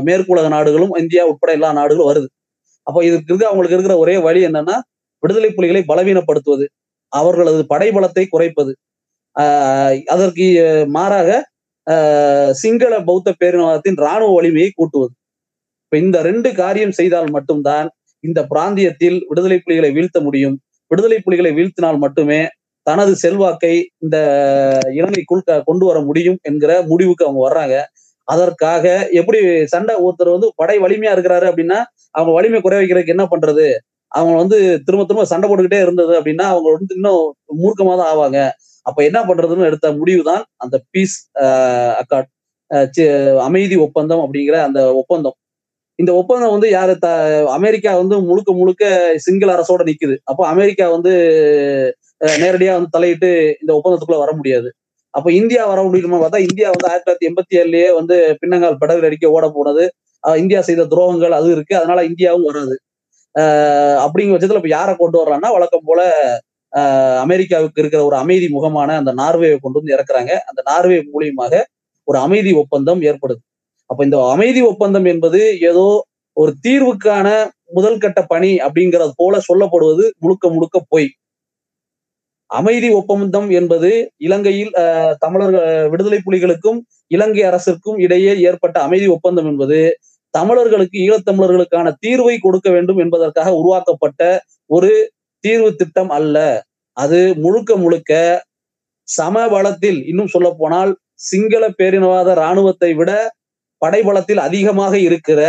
[0.00, 2.28] மேற்கு மேற்குலக நாடுகளும் இந்தியா உட்பட எல்லா நாடுகளும் வருது.
[2.86, 4.76] அப்போ இதுக்கு இருக்கு அவங்களுக்கு இருக்கிற ஒரே வழி என்னன்னா
[5.22, 6.66] விடுதலை புலிகளை பலவீனப்படுத்துவது
[7.12, 8.72] அவர்களது படைபலத்தை குறைப்பது.
[9.36, 10.46] ஆஹ் அதற்கு
[10.96, 11.30] மாறாக
[11.86, 15.12] ஆஹ், சிங்கள பௌத்த பேரினவாதத்தின் ராணுவ வலிமையை கூட்டுவது.
[15.84, 17.88] இப்ப இந்த ரெண்டு காரியம் செய்தால் மட்டும்தான்
[18.24, 20.56] இந்த பிராந்தியத்தில் விடுதலை புலிகளை வீழ்த்த முடியும்.
[20.90, 22.40] விடுதலை புலிகளை வீழ்த்தினால் மட்டுமே
[22.86, 23.74] தனது செல்வாக்கை
[24.04, 24.16] இந்த
[24.98, 27.76] இலங்கைக்குள் கொண்டு வர முடியும் என்கிற முடிவுக்கு அவங்க வர்றாங்க.
[28.28, 28.84] அதற்காக
[29.20, 29.38] எப்படி
[29.72, 31.78] சண்டை ஒருத்தர் வந்து படை வலிமையா இருக்கிறாரு அப்படின்னா
[32.14, 33.66] அவங்க வலிமை குறை வைக்கிறதுக்கு என்ன பண்றது?
[34.12, 34.56] அவங்க வந்து
[34.86, 37.22] திரும்ப திரும்ப சண்டை போட்டுக்கிட்டே இருந்தது அப்படின்னா அவங்க வந்து இன்னும்
[37.62, 38.38] மூர்க்கமா தான் ஆவாங்க.
[38.86, 41.16] அப்ப என்ன பண்றதுன்னு எடுத்த முடிவு தான் அந்த பீஸ்
[42.02, 42.28] அக்காட்
[43.48, 45.36] அமைதி ஒப்பந்தம் அப்படிங்கிற அந்த ஒப்பந்தம்.
[45.98, 47.08] இந்த ஒப்பந்தம் வந்து யாரு த
[47.56, 48.84] அமெரிக்கா வந்து முழுக்க முழுக்க
[49.26, 50.16] சிங்கள அரசோட நிக்குது.
[50.30, 51.12] அப்போ அமெரிக்கா வந்து
[52.42, 53.28] நேரடியா வந்து தலையிட்டு
[53.62, 54.68] இந்த ஒப்பந்தத்துக்குள்ள வர முடியாது.
[55.14, 59.34] அப்ப இந்தியா வர முடியுமா பார்த்தா இந்தியா வந்து ஆயிரத்தி தொள்ளாயிரத்தி எண்பத்தி ஏழுலயே வந்து பின்னங்கால் படகு அடிக்க
[59.36, 59.84] ஓட போனது.
[60.24, 61.74] இந்தியா செய்த துரோகங்கள் அது இருக்கு.
[61.80, 62.74] அதனால இந்தியாவும் வராது.
[64.04, 66.00] அப்படிங்கிற பட்சத்துல இப்ப யாரை கொண்டு வரலாம்னா வழக்கம் போல
[67.24, 70.32] அமெரிக்காவுக்கு இருக்கிற ஒரு அமைதி முகமான அந்த நார்வேவை கொண்டு வந்து இறக்குறாங்க.
[70.50, 71.54] அந்த நார்வே மூலியமாக
[72.08, 73.42] ஒரு அமைதி ஒப்பந்தம் ஏற்படுது.
[73.90, 75.86] அப்ப இந்த அமைதி ஒப்பந்தம் என்பது ஏதோ
[76.36, 77.28] ஒரு தீர்வுக்கான
[77.78, 81.08] முதல் கட்ட பணி அப்படிங்கிறது போல சொல்லப்படுவது முழுக்க முழுக்க பொய்.
[82.52, 84.72] அமைதி ஒப்பந்தம் என்பது இலங்கையில்
[85.18, 86.78] தமிழர்கள் விடுதலை புலிகளுக்கும்
[87.10, 89.78] இலங்கை அரசிற்கும் இடையே ஏற்பட்ட அமைதி ஒப்பந்தம் என்பது
[90.34, 94.20] தமிழர்களுக்கு ஈழத்தமிழர்களுக்கான தீர்வை கொடுக்க வேண்டும் என்பதற்காக உருவாக்கப்பட்ட
[94.70, 94.90] ஒரு
[95.44, 96.36] தீர்வு திட்டம் அல்ல.
[96.96, 98.12] அது முழுக்க முழுக்க
[99.08, 100.92] சமபலத்தில் இன்னும் சொல்ல போனால்
[101.28, 103.10] சிங்கள பேரினவாத இராணுவத்தை விட
[103.82, 105.40] படைபலத்தில் அதிகமாக இருக்கிற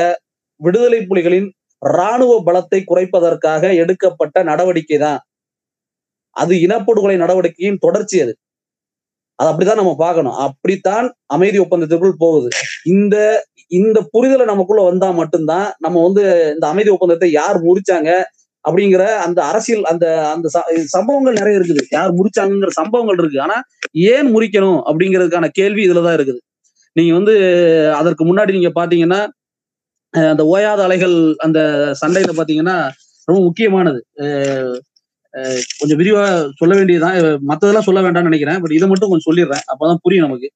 [0.61, 1.47] விடுதலை புலிகளின்
[1.81, 5.21] இராணுவ பலத்தை குறைப்பதற்காக எடுக்கப்பட்ட நடவடிக்கை தான்
[6.33, 8.37] அது இனப்படுகொலை நடவடிக்கையின் தொடர்ச்சி அது.
[9.35, 10.31] அது அப்படித்தான் நம்ம பார்க்கணும்.
[10.31, 12.47] அப்படித்தான் அமைதி ஒப்பந்தத்திற்குள் போகுது.
[12.83, 18.23] இந்த இந்த புரிதலை நமக்குள்ள வந்தா மட்டும்தான் நம்ம வந்து இந்த அமைதி ஒப்பந்தத்தை யார் முறிச்சாங்க
[18.69, 21.85] அப்படிங்கிற அந்த அரசியல் அந்த அந்த ச- சம்பவங்கள் நிறைய இருக்குது.
[21.89, 23.41] யார் முறிச்சாங்கிற சம்பவங்கள் இருக்கு.
[23.41, 23.61] ஆனா
[23.91, 26.39] ஏன் முறிக்கணும் அப்படிங்கிறதுக்கான கேள்வி இதுலதான் இருக்குது.
[26.93, 27.35] நீங்க வந்து
[27.93, 29.27] அதற்கு முன்னாடி நீங்க பாத்தீங்கன்னா
[30.09, 31.59] அந்த ஓயாத அலைகள் அந்த
[32.05, 32.89] சண்டையில பாத்தீங்கன்னா
[33.23, 34.05] ரொம்ப முக்கியமானது.
[35.77, 36.23] கொஞ்சம் விரிவா
[36.55, 37.15] சொல்ல வேண்டியதுதான்.
[37.49, 38.59] மத்ததெல்லாம் சொல்ல வேண்டாம்னு நினைக்கிறேன்.
[38.63, 39.63] பட் இதை மட்டும் கொஞ்சம் சொல்லிடுறேன்.
[39.71, 40.49] அப்பதான் புரியும் நமக்கு.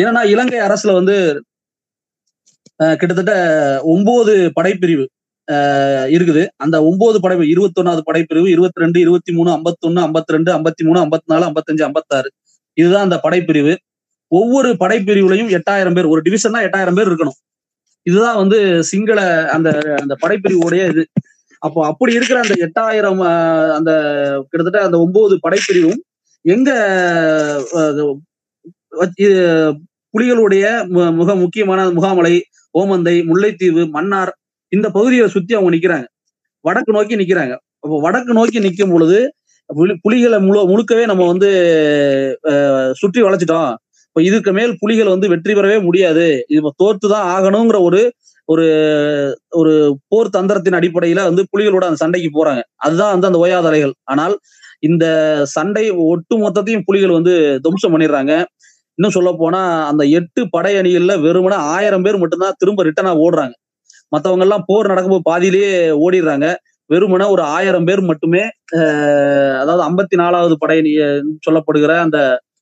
[0.00, 1.16] ஏன்னா இலங்கை அரசுல வந்து
[3.00, 3.32] கிட்டத்தட்ட
[3.92, 5.06] ஒன்பது படைப்பிரிவு
[6.16, 6.42] இருக்குது.
[6.64, 11.28] அந்த ஒன்பது படை இருபத்தொன்னாவது படைப்பிரிவு இருபத்தி ரெண்டு இருபத்தி மூணு ஐம்பத்தொன்னு ஐம்பத்தி ரெண்டு ஐம்பத்தி மூணு ஐம்பத்தி
[11.32, 12.30] நாலு ஐம்பத்தஞ்சு ஐம்பத்தாறு.
[12.80, 13.74] இதுதான் அந்த படைப்பிரிவு.
[14.38, 16.10] ஒவ்வொரு படைப்பிரிவுலையும் எட்டாயிரம் பேர்.
[16.12, 17.38] ஒரு டிவிஷன்னா எட்டாயிரம் பேர் இருக்கணும்.
[18.08, 18.58] இதுதான் வந்து
[18.90, 19.20] சிங்கள
[19.56, 19.68] அந்த
[20.00, 21.04] அந்த படைப்பிரிவுடைய இது.
[21.62, 23.20] அப்போ அப்படி இருக்கிற அந்த எட்டாயிரம்
[23.74, 23.90] அந்த
[24.50, 26.00] கிட்டத்தட்ட அந்த ஒன்பது படைப்பிரிவும்
[26.44, 26.70] எங்க
[30.14, 30.64] புலிகளுடைய
[31.12, 32.34] மிக முக்கியமான முகாமலை
[32.74, 34.32] ஓமந்தை முல்லைத்தீவு மன்னார்
[34.72, 36.06] இந்த பகுதியை சுத்தி அவங்க நிக்கிறாங்க.
[36.64, 37.54] வடக்கு நோக்கி நிக்கிறாங்க.
[37.80, 39.18] அப்போ வடக்கு நோக்கி நிற்கும் பொழுது
[39.70, 41.50] புலி- புலிகளை முழு முழுக்கவே நம்ம வந்து
[42.92, 43.72] சுற்றி வளைச்சிட்டோம்
[44.08, 46.26] இப்ப இதுக்கு மேல் புலிகள் வந்து வெற்றி பெறவே முடியாது.
[46.48, 48.00] இது தோற்று தான் ஆகணுங்கிற ஒரு
[48.52, 48.66] ஒரு
[49.60, 49.72] ஒரு
[50.10, 52.62] போர் தந்திரத்தின் அடிப்படையில வந்து புலிகளோட அந்த சண்டைக்கு போறாங்க.
[52.84, 54.34] அதுதான் வந்து அந்த ஓயாதலைகள் ஆனால்
[54.88, 55.04] இந்த
[55.56, 57.34] சண்டை ஒட்டு மொத்தத்தையும் புலிகள் வந்து
[57.64, 58.32] துவம்சம் பண்ணிடுறாங்க.
[58.98, 63.54] இன்னும் சொல்ல போனா அந்த எட்டு படை அணிகள்ல வெறுமனே ஆயிரம் பேர் மட்டும்தான் திரும்ப ரிட்டனா ஓடுறாங்க.
[64.12, 65.72] மத்தவங்க எல்லாம் போர் நடக்கும்போது பாதியிலேயே
[66.04, 66.46] ஓடிடுறாங்க.
[66.90, 68.42] வெறுமனே ஒரு ஆயிரம் பேர் மட்டுமே
[69.62, 70.92] அதாவது ஐம்பத்தி நாலாவது படையணி
[71.46, 72.18] சொல்லப்படுகிற அந்த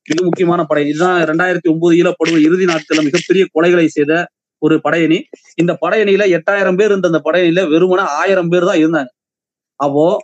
[0.09, 4.13] மிக முக்கியமான படை இதுதான் ரெண்டாயிரத்தி ஒன்பது ஈழப்படுகொலை இறுதி நாட்கள்ல மிகப்பெரிய கொலைகளை செய்த
[4.59, 5.21] ஒரு படையணி.
[5.55, 9.07] இந்த படையணியில எட்டாயிரம் பேர் இருந்த அந்த படையணியில வெறுமன ஆயிரம் பேர் தான் இருந்தாங்க.
[9.75, 10.23] அப்போ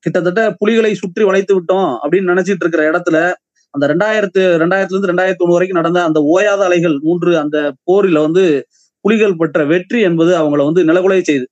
[0.00, 3.34] கிட்டத்தட்ட புலிகளை சுற்றி வளைத்து விட்டோம் அப்படின்னு நினைச்சிட்டு இருக்கிற இடத்துல
[3.70, 8.66] அந்த ரெண்டாயிரத்து ரெண்டாயிரத்துல இருந்து ரெண்டாயிரத்தி ஒண்ணு வரைக்கும் நடந்த அந்த ஓயாத அலைகள் மூன்று அந்த போரில வந்து
[9.00, 11.48] புலிகள் பெற்ற வெற்றி என்பது அவங்கள வந்து நிலகுலைய செய்து.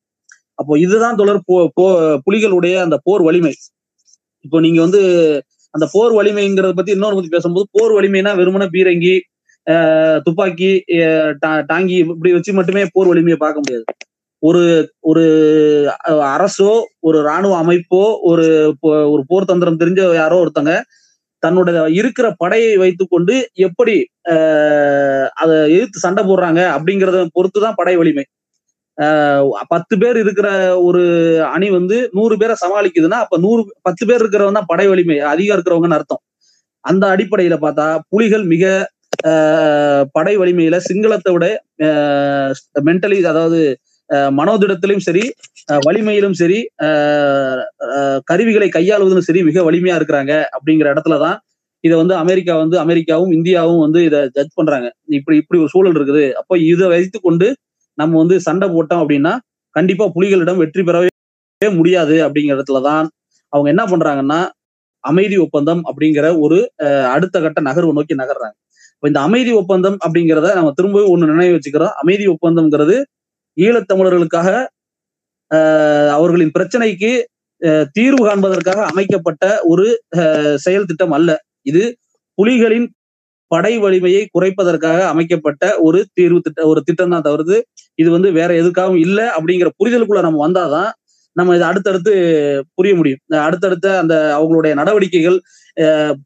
[0.54, 3.54] அப்போ இதுதான் தொடர் போ போ- புலிகளுடைய அந்த போர் வலிமை.
[4.40, 5.00] இப்போ நீங்க வந்து
[5.70, 9.20] அந்த போர் வலிமைங்கிறத பத்தி இன்னொரு பத்தி பேசும்போது போர் வலிமைனா வெறுமன பீரங்கி
[10.24, 10.70] துப்பாக்கி
[11.42, 13.84] டா- டாங்கி இப்படி வச்சு மட்டுமே போர் வலிமையை பார்க்க முடியாது.
[14.42, 14.62] ஒரு
[15.00, 15.24] ஒரு
[16.36, 18.46] அரசோ ஒரு ராணுவ அமைப்போ ஒரு
[18.82, 20.72] போ- ஒரு போர் தந்திரம் தெரிஞ்ச யாரோ ஒருத்தங்க
[21.42, 23.94] தன்னோட இருக்கிற படையை வைத்துக்கொண்டு எப்படி
[25.34, 28.24] அதை எதிர்த்து சண்டை போடுறாங்க அப்படிங்கிறத பொறுத்து தான் படை வலிமை.
[29.68, 30.48] பத்து பேர் இருக்கிற
[30.80, 31.02] ஒரு
[31.46, 35.98] அணி வந்து நூறு பேரை சமாளிக்குதுன்னா அப்ப நூறு பத்து பேர் இருக்கிறவங்க தான் படை வலிமை அதிகம் இருக்கிறவங்கன்னு
[35.98, 36.22] அர்த்தம்.
[36.84, 38.64] அந்த அடிப்படையில பார்த்தா புலிகள் மிக
[40.14, 41.46] படை வலிமையில சிங்களத்தை விட
[42.84, 43.60] மென்டலி அதாவது
[44.30, 45.22] மனோதிடத்திலும் சரி
[45.86, 47.62] வலிமையிலும் சரி ஆஹ்,
[48.28, 51.38] கருவிகளை கையாளுவதிலும் சரி மிக வலிமையா இருக்கிறாங்க அப்படிங்கிற இடத்துலதான்
[51.84, 54.86] இதை வந்து அமெரிக்கா வந்து அமெரிக்காவும் இந்தியாவும் வந்து இதை ஜட்ஜ் பண்றாங்க.
[55.16, 56.24] இப்படி இப்படி ஒரு சூழல் இருக்குது.
[56.40, 57.48] அப்போ இதை வைத்து கொண்டு
[57.98, 59.32] நம்ம வந்து சண்டை போட்டோம் அப்படின்னா
[59.76, 61.10] கண்டிப்பா புலிகளிடம் வெற்றி பெறவே
[61.62, 63.04] முடியாது அப்படிங்கிற இடத்துலதான்
[63.52, 64.40] அவங்க என்ன பண்றாங்கன்னா
[65.04, 66.58] அமைதி ஒப்பந்தம் அப்படிங்கிற ஒரு
[67.12, 68.56] அடுத்த கட்ட நகர்வை நோக்கி நகர்றாங்க.
[69.02, 71.94] இந்த அமைதி ஒப்பந்தம் அப்படிங்கிறத நம்ம திரும்பவும் ஒண்ணு நினைவு வச்சுக்கிறோம்.
[72.02, 72.96] அமைதி ஒப்பந்தம்ங்கிறது
[73.56, 74.48] ஈழத்தமிழர்களுக்காக
[75.50, 77.10] அஹ், அவர்களின் பிரச்சனைக்கு
[77.62, 79.84] அஹ், தீர்வு காண்பதற்காக அமைக்கப்பட்ட ஒரு
[80.18, 81.30] அஹ், செயல் திட்டம் அல்ல.
[81.66, 81.82] இது
[82.38, 82.86] புலிகளின்
[83.50, 87.56] படை வலிமையை குறைப்பதற்காக அமைக்கப்பட்ட ஒரு தீர்வு திட்ட ஒரு திட்டம் தான் தவிர்த்து
[87.98, 90.90] இது வந்து வேற எதுக்காகவும் இல்லை அப்படிங்கிற புரிதலுக்குள்ள நம்ம வந்தாதான்
[91.36, 92.12] நம்ம இதை அடுத்தடுத்து
[92.76, 93.20] புரிய முடியும்.
[93.42, 95.36] அடுத்தடுத்த அந்த அவங்களுடைய நடவடிக்கைகள்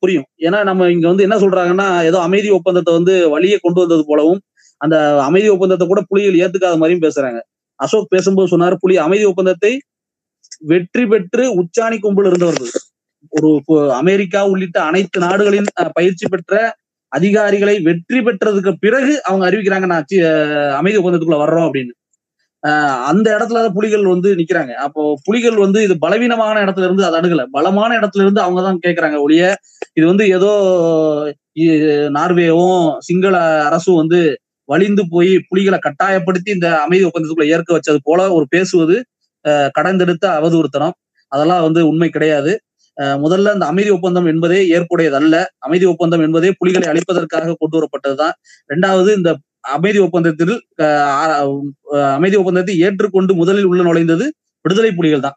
[0.00, 0.26] புரியும்.
[0.46, 4.40] ஏன்னா நம்ம இங்க வந்து என்ன சொல்றாங்கன்னா ஏதோ அமைதி ஒப்பந்தத்தை வந்து வழியே கொண்டு வந்தது போலவும்
[4.80, 4.96] அந்த
[5.28, 7.40] அமைதி ஒப்பந்தத்தை கூட புலிகள் ஏத்துக்காத மாதிரியும் பேசுறாங்க.
[7.80, 9.72] அசோக் பேசும்போது சொன்னார் புலி அமைதி ஒப்பந்தத்தை
[10.72, 12.72] வெற்றி பெற்று உச்சாணி கும்பல் இருந்தவர்கள்.
[13.32, 13.50] ஒரு
[14.00, 16.54] அமெரிக்கா உள்ளிட்ட அனைத்து நாடுகளின் பயிற்சி பெற்ற
[17.12, 20.10] அதிகாரிகளை வெற்றி பெற்றதுக்கு பிறகு அவங்க அறிவிக்கிறாங்க நான்
[20.80, 21.94] அமைதி ஒப்பந்தத்துக்குள்ள வர்றோம் அப்படின்னு.
[23.10, 24.72] அந்த இடத்துல தான் புலிகள் வந்து நிக்கிறாங்க.
[24.86, 27.44] அப்போ புலிகள் வந்து இது பலவீனமான இடத்துல இருந்து அதை அணுகல.
[27.56, 29.44] பலமான இடத்துல இருந்து அவங்க தான் கேட்கறாங்க ஒழிய
[29.98, 30.50] இது வந்து ஏதோ
[32.18, 33.36] நார்வேவும் சிங்கள
[33.68, 34.20] அரசும் வந்து
[34.68, 38.96] வலிந்து போய் புலிகளை கட்டாயப்படுத்தி இந்த அமைதி ஒப்பந்தத்துக்குள்ள ஏற்க வச்சது போல ஒரு பேசுவது
[39.76, 40.94] கடந்தெடுத்த அவதூறுத்தனம்.
[41.32, 42.52] அதெல்லாம் வந்து உண்மை கிடையாது.
[43.24, 45.36] முதல்ல இந்த அமைதி ஒப்பந்தம் என்பதே ஏற்புடையதல்ல.
[45.66, 48.34] அமைதி ஒப்பந்தம் என்பதே புலிகளை அழிப்பதற்காக கொண்டு வரப்பட்டதுதான்.
[48.70, 49.30] ரெண்டாவது இந்த
[49.64, 50.54] அமைதி ஒப்பந்தத்தில்
[52.14, 54.26] அமைதி ஒப்பந்தத்தை ஏற்றுக்கொண்டு முதலில் உள்ள நுழைந்தது
[54.64, 55.36] விடுதலை புலிகள் தான்.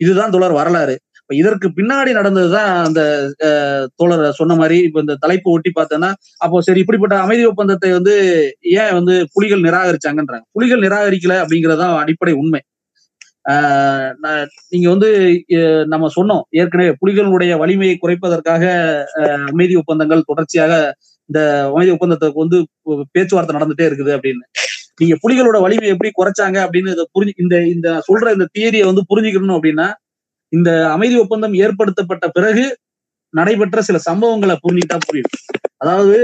[0.00, 0.94] இதுதான் தொடர் வரலாறு.
[1.20, 3.00] இப்ப இதற்கு பின்னாடி நடந்ததுதான் அந்த
[3.48, 6.10] அஹ், தோழர் சொன்ன மாதிரி இப்ப இந்த தலைப்பு ஒட்டி பார்த்தோன்னா
[6.40, 8.14] அப்போ சரி இப்படிப்பட்ட அமைதி ஒப்பந்தத்தை வந்து
[8.76, 10.46] ஏன் வந்து புலிகள் நிராகரிச்சாங்கன்றாங்க.
[10.56, 12.62] புலிகள் நிராகரிக்கல அப்படிங்கறதான் அடிப்படை உண்மை.
[13.52, 14.10] ஆஹ்
[14.72, 15.10] நீங்க வந்து
[15.88, 18.64] நம்ம சொன்னோம் ஏற்கனவே புலிகளுடைய வலிமையை குறைப்பதற்காக
[19.22, 20.72] அஹ், அமைதி ஒப்பந்தங்கள் தொடர்ச்சியாக
[21.28, 22.58] இந்த அமைதி ஒப்பந்தத்துக்கு வந்து
[23.14, 24.44] பேச்சுவார்த்தை நடந்துட்டே இருக்குது அப்படின்னு.
[25.00, 29.56] நீங்க புலிகளோட வலிமை எப்படி குறைச்சாங்க அப்படின்னு இதை புரிஞ்சு இந்த இந்த சொல்ற இந்த தியரியை வந்து புரிஞ்சுக்கணும்
[29.58, 29.86] அப்படின்னா
[30.52, 32.64] இந்த அமைதி ஒப்பந்தம் ஏற்படுத்தப்பட்ட பிறகு
[33.34, 35.32] நடைபெற்ற சில சம்பவங்களை புரிஞ்சுக்கிட்டா புரியும்.
[35.82, 36.16] அதாவது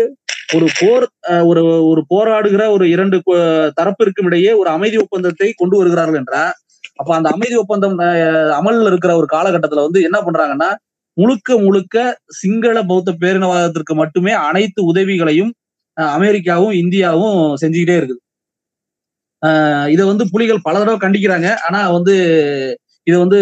[0.55, 3.16] ஒரு போர் அஹ், ஒரு ஒரு போராடுகிற ஒரு இரண்டு
[3.78, 6.42] தரப்பிற்கும் இடையே ஒரு அமைதி ஒப்பந்தத்தை கொண்டு வருகிறார்கள் என்றா
[7.00, 7.94] அப்ப அந்த அமைதி ஒப்பந்தம்
[8.59, 10.68] அமல்ல இருக்கிற ஒரு காலகட்டத்துல வந்து என்ன பண்றாங்கன்னா
[11.16, 11.96] முழுக்க முழுக்க
[12.40, 15.52] சிங்கள பௌத்த பேரினவாதத்திற்கு மட்டுமே அனைத்து உதவிகளையும்
[15.96, 18.20] அமெரிக்காவும் இந்தியாவும் செஞ்சுக்கிட்டே இருக்குது.
[19.94, 21.48] இதை வந்து புலிகள் பல தடவை கண்டிக்கிறாங்க.
[21.66, 22.14] ஆனா வந்து
[23.08, 23.40] இதை வந்து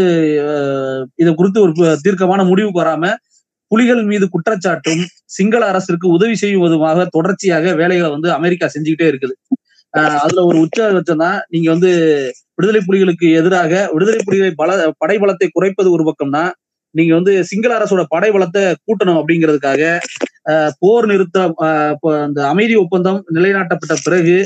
[1.22, 1.72] இதை குறித்து ஒரு
[2.04, 3.04] தீர்க்கமான முடிவுக்கு வராம
[3.70, 5.02] புலிகள் மீது குற்றச்சாட்டும்
[5.36, 9.34] சிங்கள அரசிற்கு உதவி செய்வதுமாக தொடர்ச்சியாக வேலைகளை வந்து அமெரிக்கா செஞ்சுக்கிட்டே இருக்குது.
[10.24, 11.90] அதுல ஒரு உச்சபட்சம் தான் நீங்க வந்து
[12.56, 14.70] விடுதலை புலிகளுக்கு எதிராக விடுதலை புலிகளை பல
[15.02, 16.44] படைபலத்தை குறைப்பது ஒரு பக்கம்னா
[16.94, 19.82] நீங்க வந்து சிங்கள அரசோட படை வளத்தை கூட்டணும் அப்படிங்கிறதுக்காக
[20.80, 24.36] போர் நிறுத்தம் அஹ், இப்போ அந்த அமைதி ஒப்பந்தம் நிலைநாட்டப்பட்ட பிறகு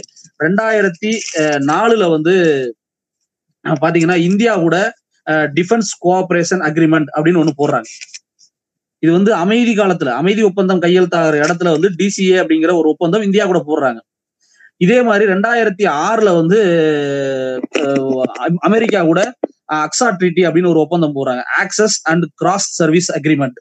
[0.40, 1.12] ரெண்டாயிரத்தி
[1.68, 2.34] நாலுல வந்து
[3.64, 4.76] பாத்தீங்கன்னா இந்தியா கூட
[5.54, 7.88] டிஃபென்ஸ் கோஆபரேஷன் அக்ரிமெண்ட் அப்படின்னு ஒண்ணு போடுறாங்க.
[9.02, 13.60] இது வந்து அமைதி காலத்துல அமைதி ஒப்பந்தம் கையெழுத்தாகிற இடத்துல வந்து டிசிஏ அப்படிங்கிற ஒரு ஒப்பந்தம் இந்தியா கூட
[13.66, 14.00] போடுறாங்க.
[14.80, 16.58] இதே மாதிரி ரெண்டாயிரத்தி ஆறுல வந்து
[18.68, 19.20] அமெரிக்கா கூட
[19.68, 21.42] அக்ஸா ட்ரீட்டி அப்படின்னு ஒரு ஒப்பந்தம் போடுறாங்க.
[21.62, 23.58] Access and cross service agreement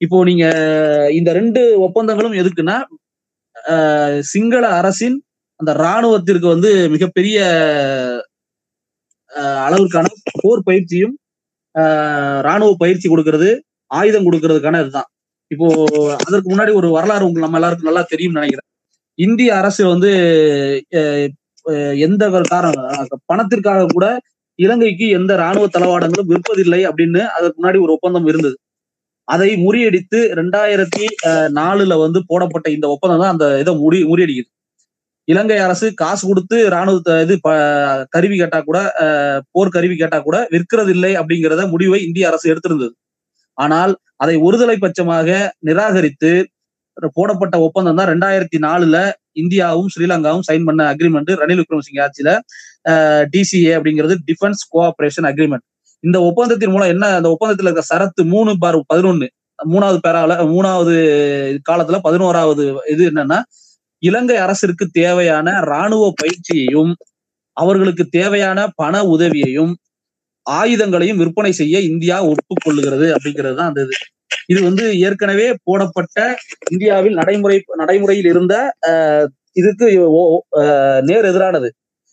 [0.00, 0.44] இப்போ நீங்க
[1.12, 2.76] இந்த ரெண்டு ஒப்பந்தங்களும் எதுக்குன்னா
[4.26, 5.16] சிங்கள அரசின்
[5.60, 7.38] அந்த ராணுவத்திற்கு வந்து மிகப்பெரிய
[9.62, 11.14] அளவுக்கான அளவிற்கான போர் பயிற்சியும்
[11.74, 13.48] அஹ், ராணுவ பயிற்சி கொடுக்கறது
[13.90, 15.08] ஆயுதம் கொடுக்கறதுக்கான இதுதான்.
[15.50, 15.66] இப்போ
[16.22, 18.68] அதற்கு முன்னாடி ஒரு வரலாறு உங்களுக்கு நம்ம எல்லாருக்கும் நல்லா தெரியும்னு நினைக்கிறேன்.
[19.18, 20.10] இந்திய அரசு வந்து
[22.06, 22.88] எந்த காரணம்
[23.30, 24.06] பணத்திற்காக கூட
[24.58, 28.56] இலங்கைக்கு எந்த ராணுவ தளவாடங்களும் விற்பதில்லை அப்படின்னு அதற்கு முன்னாடி ஒரு ஒப்பந்தம் இருந்தது.
[29.28, 31.06] அதை முறியடித்து ரெண்டாயிரத்தி
[31.58, 34.50] நாலுல வந்து போடப்பட்ட இந்த ஒப்பந்தம் தான் அந்த இதை முறி முறியடிக்குது.
[35.28, 37.34] இலங்கை அரசு காசு கொடுத்து ராணுவ இது
[38.14, 38.78] கருவி கேட்டா கூட
[39.54, 42.94] போர் கருவி கேட்டா கூட விற்கிறது இல்லை அப்படிங்கிறத முடிவை இந்திய அரசு எடுத்திருந்தது.
[43.58, 43.92] ஆனால்
[44.24, 45.28] அதை ஒருதலை பட்சமாக
[45.68, 46.32] நிராகரித்து
[47.16, 48.96] போடப்பட்ட ஒப்பந்தம் தான் ரெண்டாயிரத்தி நாலுல
[49.42, 52.30] இந்தியாவும் ஸ்ரீலங்காவும் சைன் பண்ண அக்ரிமெண்ட் ரணில் விக்ரமசிங்க ஆட்சியில
[53.34, 55.64] டிசிஏ அப்படிங்கிறது டிஃபென்ஸ் கோஆபரேஷன் அக்ரிமெண்ட்
[56.04, 59.28] இந்த ஒப்பந்தத்தின் மூலம் என்ன அந்த ஒப்பந்தத்தில் இருக்க சரத்து மூணு பார் பதினொன்னு
[59.58, 60.94] மூணாவது பேரால மூணாவது
[61.68, 63.38] காலத்துல பதினோராவது இது என்னன்னா
[64.02, 66.92] இலங்கை அரசிற்கு தேவையான ராணுவ பயிற்சியையும்
[67.56, 69.72] அவர்களுக்கு தேவையான பண உதவியையும்
[70.46, 73.96] ஆயுதங்களையும் விற்பனை செய்ய இந்தியா ஒப்புக்கொள்ளுகிறது அப்படிங்கிறது தான் அந்த இது.
[74.50, 76.36] இது வந்து ஏற்கனவே போடப்பட்ட
[76.70, 78.72] இந்தியாவில் நடைமுறை நடைமுறையில் இருந்த
[79.52, 80.42] இதுக்கு ஓ-
[81.00, 81.68] நேர் எதிரானது.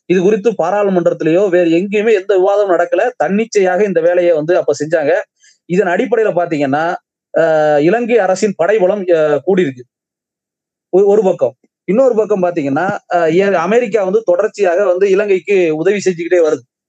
[0.05, 3.09] இது குறித்து பாராளுமன்றத்திலேயோ வேறு எங்கேயுமே எந்த விவாதம் நடக்கல.
[3.15, 5.13] தன்னிச்சையாக இந்த வேலையை வந்து அப்ப செஞ்சாங்க.
[5.65, 6.95] இதன் அடிப்படையில பாத்தீங்கன்னா
[7.79, 9.05] இலங்கை அரசின் படைபலம்
[9.47, 9.83] கூடியிருக்கு.
[10.81, 11.55] ஒரு- ஒரு பக்கம்.
[11.83, 12.97] இன்னொரு பக்கம் பாத்தீங்கன்னா
[13.53, 16.83] அமெரிக்கா வந்து தொடர்ச்சியாக வந்து இலங்கைக்கு உதவி செஞ்சுக்கிட்டே வருது.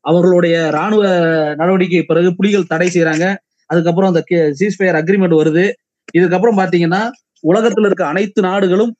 [0.00, 1.06] அவர்களுடைய ராணுவ
[1.54, 3.36] நடவடிக்கை பிறகு புலிகள் தடை செய்யறாங்க
[3.66, 5.72] அதுக்கப்புறம் அந்த சீஸ்பயர் அக்ரிமெண்ட் வருது.
[6.18, 7.10] இதுக்கப்புறம் பாத்தீங்கன்னா
[7.48, 8.96] உலகத்துல இருக்க அனைத்து நாடுகளும்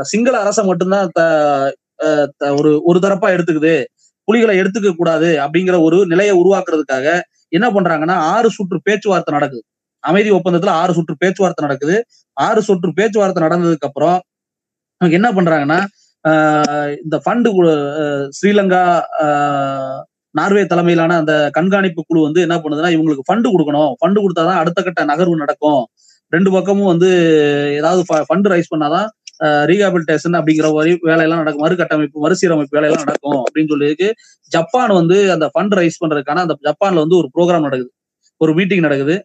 [0.00, 1.74] சிங்கள அரசை மட்டும்தான் த-
[2.36, 3.84] த- ஒரு ஒரு தரப்பா எடுத்துக்குது.
[4.24, 9.64] புலிகளை எடுத்துக்க கூடாது அப்படிங்கிற ஒரு நிலையை உருவாக்குறதுக்காக என்ன பண்றாங்கன்னா ஆறு சுற்று பேச்சுவார்த்தை நடக்குது.
[9.98, 12.04] அமைதி ஒப்பந்தத்துல ஆறு சுற்று பேச்சுவார்த்தை நடக்குது.
[12.32, 14.22] ஆறு சுற்று பேச்சுவார்த்தை நடந்ததுக்கு அப்புறம்
[14.98, 15.84] என்ன பண்றாங்கன்னா
[17.02, 19.02] இந்த ஃபண்டு ஸ்ரீலங்கா
[20.34, 23.92] நார்வே தலைமையிலான அந்த கண்காணிப்பு குழு வந்து என்ன பண்ணுதுன்னா இவங்களுக்கு ஃபண்டு கொடுக்கணும்.
[24.00, 25.82] ஃபண்டு கொடுத்தாதான் அடுத்த கட்ட நகர்வு நடக்கும்.
[26.32, 27.10] ரெண்டு பக்கமும் வந்து
[27.78, 29.08] ஏதாவது ஃபண்டு ரைஸ் பண்ணாதான்
[29.70, 31.64] ரீஹாபிலிட்டேஷன் அப்படிங்கிற ஒரு வேலையெல்லாம் நடக்கும்.
[31.66, 34.08] மறுகட்டமைப்பு மறுசீரமைப்பு வேலையெல்லாம் நடக்கும் அப்படின்னு சொல்லியிருக்கு.
[34.52, 37.90] ஜப்பான் வந்து அந்த ஃபண்ட் ரைஸ் பண்றதுக்கான அந்த ஜப்பான்ல வந்து ஒரு ப்ரோக்ராம் நடக்குது.
[38.40, 39.16] ஒரு மீட்டிங் நடக்குது.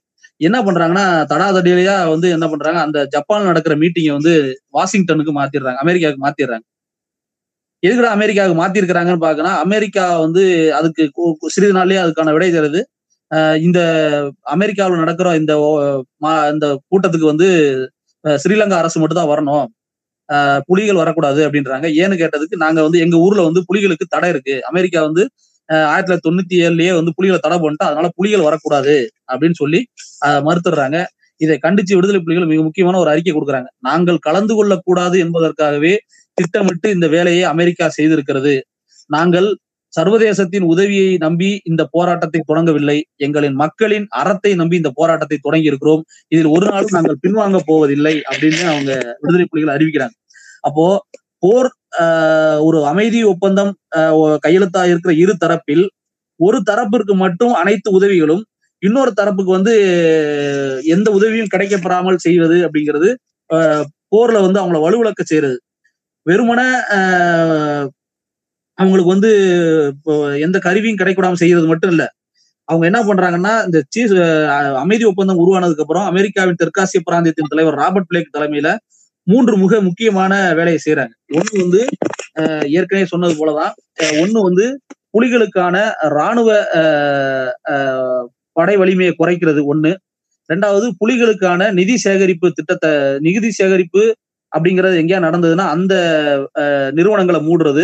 [0.47, 4.33] என்ன பண்றாங்கன்னா தடாதடியா வந்து என்ன பண்றாங்க அந்த ஜப்பான் நடக்கிற மீட்டிங்கை வந்து
[4.77, 6.65] வாஷிங்டனுக்கு மாத்திடுறாங்க அமெரிக்காவுக்கு மாத்திடுறாங்க.
[7.87, 12.81] எதுக்குடா அமெரிக்காவுக்கு மாத்திருக்கிறாங்கன்னு பாக்கணும் அமெரிக்கா வந்து அதுக்கு கு- சிறிது நாள்லயே அதுக்கான விடை தருது.
[13.61, 13.79] இந்த
[14.41, 17.47] அமெரிக்காவில் நடக்கிற இந்த ஓ- மா- இந்த கூட்டத்துக்கு வந்து
[18.25, 21.87] ஸ்ரீலங்கா அரசு மட்டும் தான் வரணும் புலிகள் வரக்கூடாது அப்படின்றாங்க.
[22.01, 24.65] ஏன்னு கேட்டதுக்கு நாங்க வந்து எங்க ஊர்ல வந்து புலிகளுக்கு தடை இருக்கு.
[24.65, 25.29] அமெரிக்கா வந்து
[25.67, 28.95] ஆயிரத்தி தொள்ளாயிரத்தி தொண்ணூத்தி ஏழுலயே வந்து புலிகளை தடை பண்ணிட்டு அதனால புலிகள் வரக்கூடாது
[29.33, 29.87] அப்படின்னு சொல்லி
[30.25, 31.05] மறுத்துடுறாங்க.
[31.37, 33.69] இதை கண்டிச்சு விடுதலை புலிகள் மிக முக்கியமான ஒரு அறிக்கை கொடுக்குறாங்க.
[33.79, 35.99] நாங்கள் கலந்து கொள்ளக்கூடாது என்பதற்காகவே
[36.39, 38.53] திட்டமிட்டு இந்த வேலையை அமெரிக்கா செய்திருக்கிறது.
[39.09, 39.47] நாங்கள்
[39.93, 42.95] சர்வதேசத்தின் உதவியை நம்பி இந்த போராட்டத்தை தொடங்கவில்லை.
[43.25, 48.65] எங்களின் மக்களின் அறத்தை நம்பி இந்த போராட்டத்தை தொடங்கி இருக்கிறோம் இதில் ஒரு நாளும் நாங்கள் பின்வாங்க போவதில்லை அப்படின்னு
[48.71, 50.15] அவங்க விடுதலை புலிகள் அறிவிக்கிறாங்க.
[50.63, 50.85] அப்போ
[51.43, 51.69] போர்
[51.99, 53.71] ஆஹ், ஒரு அமைதி ஒப்பந்தம்
[54.43, 55.85] கையெழுத்தா இருக்கிற இரு தரப்பில்
[56.39, 58.43] ஒரு தரப்பிற்கு மட்டும் அனைத்து உதவிகளும்
[58.83, 59.73] இன்னொரு தரப்புக்கு வந்து
[60.93, 63.09] எந்த உதவியும் கிடைக்கப்படாமல் செய்வது அப்படிங்கிறது
[63.49, 65.57] ஆஹ், போர்ல வந்து அவங்கள வலுவிழக்க செய்யறது
[66.25, 66.61] வெறுமன
[68.77, 69.29] அவங்களுக்கு வந்து
[69.93, 70.13] இப்போ
[70.45, 72.03] எந்த கருவியும் கிடைக்கூடாம செய்யறது மட்டும் இல்ல.
[72.67, 74.13] அவங்க என்ன பண்றாங்கன்னா இந்த சீஸ்
[74.81, 78.69] அமைதி ஒப்பந்தம் உருவானதுக்கு அப்புறம் அமெரிக்காவின் தெற்காசிய பிராந்தியத்தின் தலைவர் ராபர்ட் பிளேக் தலைமையில
[79.27, 81.81] மூன்று மிக முக்கியமான வேலையை செய்யறாங்க ஒண்ணு வந்து
[82.39, 83.73] அஹ், ஏற்கனவே சொன்னது போலதான்
[84.21, 84.65] ஒண்ணு வந்து
[85.13, 85.75] புலிகளுக்கான
[86.15, 86.49] ராணுவ
[88.55, 89.91] படை வலிமையை குறைக்கிறது ஒண்ணு.
[90.49, 92.91] ரெண்டாவது புலிகளுக்கான நிதி சேகரிப்பு திட்டத்தை
[93.27, 94.03] நிதி சேகரிப்பு
[94.51, 95.93] அப்படிங்கிறது எங்கேயா நடந்ததுன்னா அந்த
[96.61, 97.83] அஹ், நிறுவனங்களை மூடுறது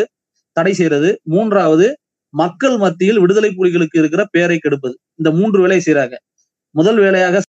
[0.57, 1.87] தடை செய்யறது மூன்றாவது
[2.33, 4.95] மக்கள் மத்தியில் விடுதலை புலிகளுக்கு இருக்கிற பேரை கெடுப்பது.
[5.19, 6.15] இந்த மூன்று வேலையை செய்யறாங்க
[6.75, 7.41] முதல் வேலையாக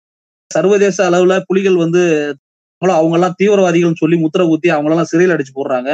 [0.51, 2.01] சர்வதேச அளவுல புலிகள் வந்து
[2.81, 5.89] அவங்க எல்லாம் தீவிரவாதிகள் சொல்லி முத்திர ஊத்தி அவங்களெல்லாம் சிறையில் அடிச்சு போடுறாங்க.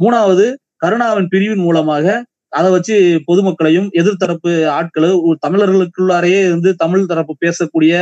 [0.00, 0.44] மூணாவது
[0.82, 2.06] கருணாவின் பிரிவின் மூலமாக
[2.52, 2.94] அதை வச்சு
[3.28, 5.08] பொதுமக்களையும் எதிர்த்தரப்பு ஆட்களை
[5.46, 7.92] தமிழர்களுக்குள்ளாரையே வந்து தமிழ் தரப்பு பேசக்கூடிய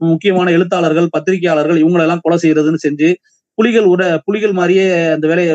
[0.00, 3.08] முக்கியமான எழுத்தாளர்கள் பத்திரிகையாளர்கள் இவங்களெல்லாம் கொலை செய்யறதுன்னு செஞ்சு
[3.58, 4.84] புலிகள் உட புலிகள் மாதிரியே
[5.14, 5.54] அந்த வேலையை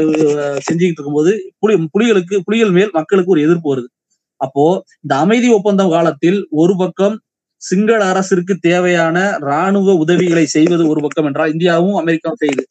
[0.68, 1.32] செஞ்சுக்கிட்டு இருக்கும்போது
[1.62, 3.88] புலி புலிகளுக்கு புலிகள் மேல் மக்களுக்கு ஒரு எதிர்ப்பு வருது.
[4.42, 4.66] அப்போ
[5.04, 7.16] இந்த அமைதி ஒப்பந்தம் காலத்தில் ஒரு பக்கம்
[7.62, 9.18] சிங்கள அரசிற்கு தேவையான
[9.48, 12.64] ராணுவ உதவிகளை செய்வது ஒரு பக்கம் என்றால் இந்தியாவும் அமெரிக்காவும் செய்யுது.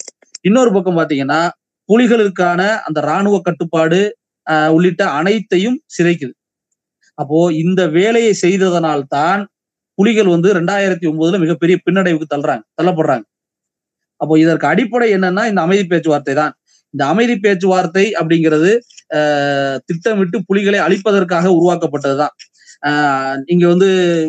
[0.44, 1.40] இன்னொரு பக்கம் பாத்தீங்கன்னா
[1.88, 4.00] புலிகளுக்கான அந்த ராணுவ கட்டுப்பாடு
[4.46, 6.34] ஆஹ், உள்ளிட்ட அனைத்தையும் சிதைக்குது.
[7.18, 9.42] அப்போ இந்த வேலையை செய்ததனால் தான்
[9.98, 13.24] புலிகள் வந்து ரெண்டாயிரத்தி ஒன்பதுல மிகப்பெரிய பின்னடைவுக்கு தள்ளுறாங்க தள்ளப்படுறாங்க.
[14.20, 16.52] அப்போ இதற்கு அடிப்படை என்னன்னா இந்த அமைதி பேச்சுவார்த்தை தான்.
[16.94, 18.70] இந்த அமைதி பேச்சுவார்த்தை அப்படிங்கிறது
[19.88, 22.34] திட்டமிட்டு புலிகளை அழிப்பதற்காக உருவாக்கப்பட்டதுதான்
[22.82, 23.36] ஆஹ்,
[23.72, 23.88] வந்து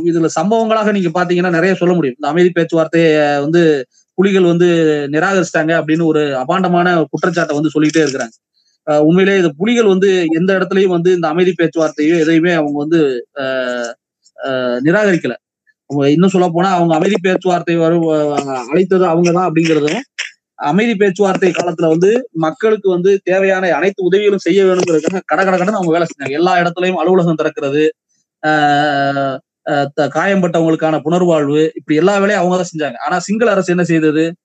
[0.09, 2.17] இதுல சம்பவங்களாக நீங்க பாத்தீங்கன்னா நிறைய சொல்ல முடியும்.
[2.19, 3.11] இந்த அமைதி பேச்சுவார்த்தையை
[3.45, 3.61] வந்து
[4.17, 4.67] புலிகள் வந்து
[5.13, 8.35] நிராகரிச்சிட்டாங்க அப்படின்னு ஒரு அபாண்டமான குற்றச்சாட்டை வந்து சொல்லிட்டே இருக்கிறாங்க.
[8.87, 10.09] உண்மையிலேயே உண்மையிலே இது புலிகள் வந்து
[10.39, 12.99] எந்த இடத்துலயும் வந்து இந்த அமைதி பேச்சுவார்த்தையோ எதையுமே அவங்க வந்து
[14.87, 15.35] நிராகரிக்கல.
[15.87, 18.07] இன்னும் சொல்ல போனா அவங்க அமைதி பேச்சுவார்த்தை வரும்
[18.69, 19.99] அழைத்தது அவங்கதான் அப்படிங்கிறதும்
[20.55, 25.91] அமைதி பேச்சுவார்த்தை காலத்துல வந்து மக்களுக்கு வந்து தேவையான அனைத்து உதவிகளும் செய்ய வேணுங்கிறதுக்காக கட கட கடன்னு அவங்க
[25.91, 26.31] வேலை செஞ்சாங்க.
[26.31, 27.89] எல்லா இடத்துலயும் அலுவலகம் திறக்கிறது
[28.47, 29.37] ஆஹ்
[29.93, 32.97] த- காயம்பட்டவங்களுக்கான புனர்வாழ்வு இப்படி எல்லா வேலையும் அவங்க தான் செஞ்சாங்க.
[32.97, 34.35] ஆனா சிங்கள அரசு என்ன செய்தது?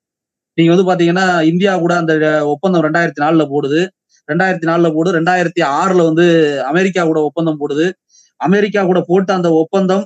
[0.54, 3.88] நீங்க வந்து பாத்தீங்கன்னா இந்தியா கூட அந்த ஒப்பந்தம் ரெண்டாயிரத்தி நாலுல போடுது.
[4.32, 6.26] ரெண்டாயிரத்தி நாலுல போடு ரெண்டாயிரத்தி ஆறுல வந்து
[6.64, 7.92] அமெரிக்கா கூட ஒப்பந்தம் போடுது.
[8.40, 10.04] அமெரிக்கா கூட போட்டு அந்த ஒப்பந்தம்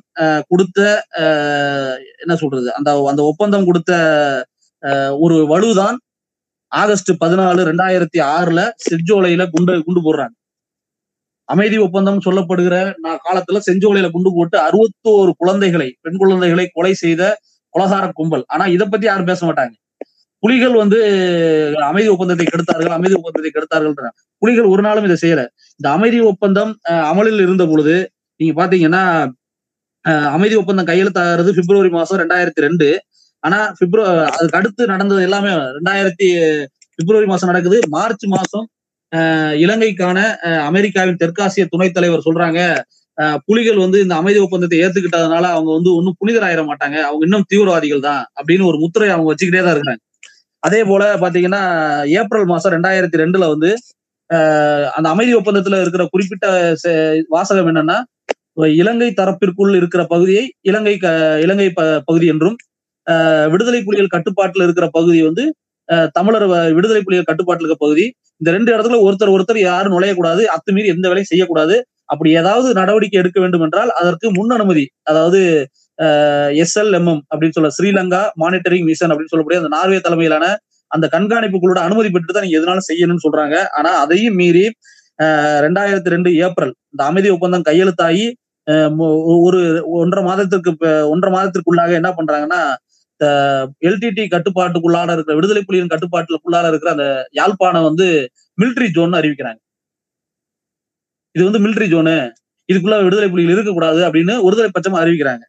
[0.49, 0.81] கொடுத்த
[1.19, 3.93] ஆஹ் என்ன சொல்றது அந்த அந்த ஒப்பந்தம் கொடுத்த
[5.19, 5.99] ஒரு வலுதான்
[6.73, 10.35] ஆகஸ்ட் பதினாலு ரெண்டாயிரத்தி ஆறுல செஞ்சோலையில குண்டு குண்டு போடுறாங்க.
[11.49, 17.23] அமைதி ஒப்பந்தம் சொல்லப்படுகிற நா- காலத்துல செஞ்சோலையில குண்டு போட்டு அறுபத்தோரு குழந்தைகளை பெண் குழந்தைகளை கொலை செய்த
[17.75, 18.45] கொலகார கும்பல்.
[18.47, 19.75] ஆனா இதை பத்தி யாரும் பேச மாட்டாங்க.
[20.43, 20.99] புலிகள் வந்து
[21.83, 23.95] அமைதி ஒப்பந்தத்தை கெடுத்தார்கள் அமைதி ஒப்பந்தத்தை கெடுத்தார்கள்
[24.43, 25.43] புலிகள் ஒரு நாளும் இதை செய்யல.
[25.81, 27.97] இந்த அமைதி ஒப்பந்தம் அஹ், அமலில் இருந்த பொழுது
[28.41, 29.03] நீங்க பாத்தீங்கன்னா
[30.37, 32.89] அமைதி ஒப்பந்தம் கையெழுத்தாகிறது பிப்ரவரி மாசம் ரெண்டாயிரத்தி ரெண்டு.
[33.43, 36.29] ஆனா பிப்ரவரி அதுக்கு அடுத்து நடந்தது எல்லாமே ரெண்டாயிரத்தி
[36.99, 37.79] பிப்ரவரி மாசம் நடக்குது.
[37.97, 38.67] மார்ச் மாசம்
[39.65, 40.19] இலங்கைக்கான
[40.71, 42.61] அமெரிக்காவின் தெற்காசிய துணைத் தலைவர் சொல்றாங்க
[43.49, 46.97] புலிகள் வந்து இந்த அமைதி ஒப்பந்தத்தை ஏத்துக்கிட்டதுனால அவங்க வந்து ஒன்னும் புனிதராயிட மாட்டாங்க.
[47.09, 50.03] அவங்க இன்னும் தீவிரவாதிகள் தான் அப்படின்னு ஒரு முத்திரை அவங்க வச்சுக்கிட்டே தான் இருக்கிறாங்க.
[50.63, 51.63] அதே போல பாத்தீங்கன்னா
[52.21, 53.71] ஏப்ரல் மாசம் ரெண்டாயிரத்தி ரெண்டுல வந்து
[54.97, 56.47] அந்த அமைதி ஒப்பந்தத்துல இருக்கிற குறிப்பிட்ட
[57.37, 57.99] வாசகம் என்னன்னா
[58.57, 62.57] இலங்கை தரப்பிற்குள் இருக்கிற பகுதியை இலங்கை க- இலங்கை ப- பகுதி என்றும்
[63.51, 65.45] விடுதலை புலிகள் கட்டுப்பாட்டில் இருக்கிற பகுதி வந்து
[66.13, 68.05] தமிழர் வ- விடுதலை புலிகள் கட்டுப்பாட்டில் இருக்க பகுதி.
[68.37, 71.77] இந்த ரெண்டு இடத்துல ஒருத்தர் ஒருத்தர் யாரும் நுழையக்கூடாது அத்துமீறி எந்த வேலையும் செய்யக்கூடாது.
[72.05, 75.41] அப்படி ஏதாவது நடவடிக்கை எடுக்க வேண்டும் என்றால் அதற்கு முன் அனுமதி அதாவது
[76.63, 80.47] எஸ்எல்எம்எம் அப்படின்னு சொல்ல ஸ்ரீலங்கா மானிட்டரிங் மிஷன் அப்படின்னு சொல்லக்கூடிய அந்த நார்வே தலைமையிலான
[80.91, 83.57] அந்த கண்காணிப்பு அனுமதி பெற்று தான் நீங்க எதனாலும் செய்யணும்னு சொல்றாங்க.
[83.71, 84.65] ஆனா அதையும் மீறி
[85.19, 88.25] ஆஹ் ரெண்டாயிரத்தி ரெண்டு ஏப்ரல் இந்த அமைதி ஒப்பந்தம் கையெழுத்தாகி
[89.47, 89.61] ஒரு
[90.01, 90.73] ஒன்றரை மாதத்திற்கு
[91.13, 92.61] ஒன்றரை மாதத்திற்குள்ளாக என்ன பண்றாங்கன்னா
[93.89, 97.07] எல்டிடி கட்டுப்பாட்டுக்குள்ளாட இருக்கிற விடுதலை புலியின் கட்டுப்பாட்டுக்குள்ளாட இருக்கிற அந்த
[97.41, 98.07] யாழ்ப்பாணம் வந்து
[98.59, 99.61] மிலிட்ரி ஜோன் அறிவிக்கிறாங்க.
[101.35, 102.17] இது வந்து மிலிட்ரி ஜோனு
[102.69, 105.45] இதுக்குள்ள விடுதலை புலிகள் இருக்கக்கூடாது அப்படின்னு ஒருதலை பட்சமா அறிவிக்கிறாங்க.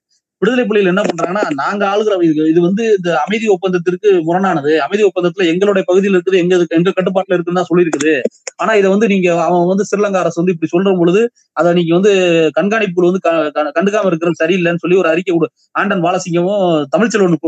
[0.45, 4.71] விடுதலை புலிகள் என்ன பண்றாங்கன்னா நாங்க ஆளுகிற இது இது வந்து இந்த அமைதி ஒப்பந்தத்திற்கு முரணானது.
[4.79, 8.13] அமைதி ஒப்பந்தத்துல எங்களுடைய பகுதியில் இருக்குது எங்க எங்க கட்டுப்பாட்டுல இருக்குன்னு தான் சொல்லியிருக்குது.
[8.55, 11.21] ஆனா இதை வந்து நீங்க அவன் வந்து ஸ்ரீலங்கா அரசு வந்து இப்படி சொல்ற பொழுது
[11.53, 12.13] அதை நீங்க வந்து
[12.51, 16.65] கண்காணிப்பு வந்து க- க- கண்டுக்காம இருக்கிறது சரியில்லைன்னு சொல்லி ஒரு அறிக்கை கொடு ஆண்டன் பாலசிங்கமும்
[16.95, 17.39] தமிழ்ச்செல்வன்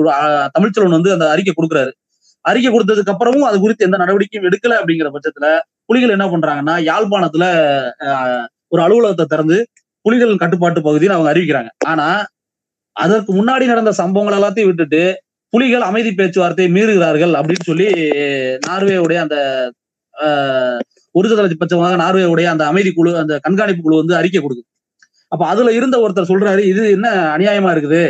[0.55, 1.93] தமிழ்ச்செல்வன் வந்து அந்த அறிக்கை கொடுக்குறாரு.
[2.45, 5.47] அறிக்கை கொடுத்ததுக்கு அப்புறமும் அது குறித்து எந்த நடவடிக்கையும் எடுக்கல அப்படிங்கிற பட்சத்துல
[5.85, 7.45] புலிகள் என்ன பண்றாங்கன்னா யாழ்ப்பாணத்துல
[8.07, 9.57] ஆஹ், ஒரு அலுவலகத்தை திறந்து
[10.05, 11.69] புலிகள் கட்டுப்பாட்டு பகுதின்னு அவங்க அறிவிக்கிறாங்க.
[11.85, 12.05] ஆனா
[12.97, 15.01] அதற்கு முன்னாடி நடந்த சம்பவங்கள் எல்லாத்தையும் விட்டுட்டு
[15.53, 17.87] புலிகள் அமைதி பேச்சுவார்த்தையை மீறுகிறார்கள் அப்படின்னு சொல்லி
[18.67, 19.37] நார்வேவுடைய அந்த
[20.15, 20.79] ஆஹ்,
[21.15, 24.67] ஒருதலை பட்சமாக நார்வேவுடைய அந்த அமைதி குழு அந்த கண்காணிப்பு குழு வந்து அறிக்கை கொடுக்குது.
[25.31, 28.01] அப்ப அதுல இருந்த ஒருத்தர் சொல்றாரு இது என்ன அநியாயமா இருக்குது?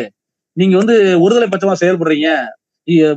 [0.57, 2.29] நீங்க வந்து ஒருதலை பட்சமா செயல்படுறீங்க.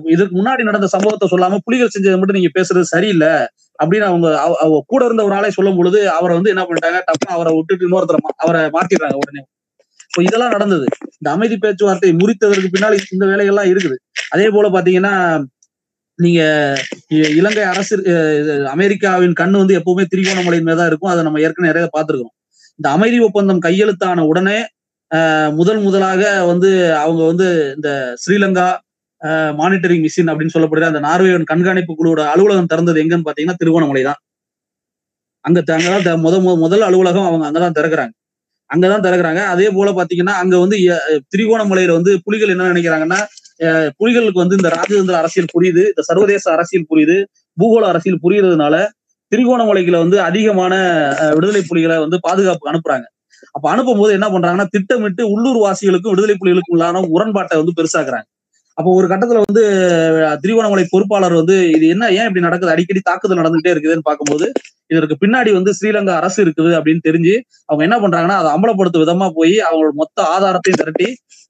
[0.06, 3.32] இதுக்கு முன்னாடி நடந்த சம்பவத்தை சொல்லாம புலிகள் செஞ்சதை மட்டும் நீங்க பேசுறது சரியில்லை
[3.78, 7.30] அப்படின்னு அவங்க அவ- அவ கூட இருந்த ஒரு ஆளே சொல்லும் பொழுது அவரை வந்து என்ன பண்ணிட்டாங்க டப்புனு
[7.30, 9.42] அவரை விட்டுட்டு இன்னொருத்தரை மா- அவரை மாத்திடுறாங்க உடனே.
[10.18, 10.84] இதெல்லாம் நடந்தது.
[11.12, 13.96] இந்த அமைதி பேச்சுவார்த்தை முறித்ததற்கு பின்னால் இந்த வேலைகள்லாம் இருக்குது.
[14.30, 15.44] அதே போல பாத்தீங்கன்னா
[16.18, 16.42] நீங்க
[17.14, 17.94] இ- இலங்கை அரசு
[18.66, 21.10] அமெரிக்காவின் கண்ணு வந்து எப்பவுமே திரிகோணமலையின் மேல தான் இருக்கும்.
[21.10, 22.36] அதை நம்ம ஏற்கனவே நிறைய பார்த்திருக்கோம்
[22.76, 24.66] இந்த அமைதி ஒப்பந்தம் கையெழுத்தான உடனே
[25.50, 28.78] முதல் முதலாக வந்து அவங்க வந்து இந்த ஸ்ரீலங்கா
[29.60, 34.20] மானிட்டரிங் மிஷின் அப்படின்னு சொல்லப்படுற அந்த நார்வேயின் கண்காணிப்பு குழுவோட அலுவலகம் திறந்தது எங்கன்னு பாத்தீங்கன்னா திருகோணமலை தான்
[35.40, 38.19] அங்க அங்கதான் த- முத முத- முதல் அலுவலகம் அவங்க அங்கதான் திறக்கிறாங்க.
[38.70, 39.42] அங்கதான் திறக்கிறாங்க.
[39.54, 40.76] அதே போல பாத்தீங்கன்னா அங்க வந்து
[41.34, 43.20] திரிகோணமலையில வந்து புலிகள் என்ன நினைக்கிறாங்கன்னா
[44.00, 47.16] புலிகளுக்கு வந்து இந்த ராஜதந்திர அரசியல் புரியுது இந்த சர்வதேச அரசியல் புரியுது
[47.56, 48.76] பூகோள அரசியல் புரியுறதுனால
[49.32, 50.74] திரிகோணமலைக்குல வந்து அதிகமான
[51.36, 53.06] விடுதலை புலிகளை வந்து பாதுகாப்பு அனுப்புறாங்க.
[53.56, 58.26] அப்ப அனுப்பும் போது என்ன பண்றாங்கன்னா திட்டமிட்டு உள்ளூர் வாசிகளுக்கும் விடுதலை புலிகளுக்கும் உள்ளான உடன்பாட்டை வந்து பெருசாக்குறாங்க.
[58.80, 59.62] அப்போ ஒரு கட்டத்துல வந்து
[60.42, 62.72] திருவண்ணாமலை பொறுப்பாளர் வந்து இது என்ன ஏன் இப்படி நடக்குது?
[62.74, 64.46] அடிக்கடி தாக்குதல் நடந்துகிட்டே இருக்குதுன்னு பார்க்கும்போது
[64.94, 67.34] இதற்கு பின்னாடி வந்து ஸ்ரீலங்கா அரசு இருக்குது அப்படின்னு தெரிஞ்சு
[67.68, 71.08] அவங்க என்ன பண்றாங்கன்னா அதை அம்பலப்படுத்தும் விதமா போய் அவங்களோட மொத்த ஆதாரத்தையும் திரட்டி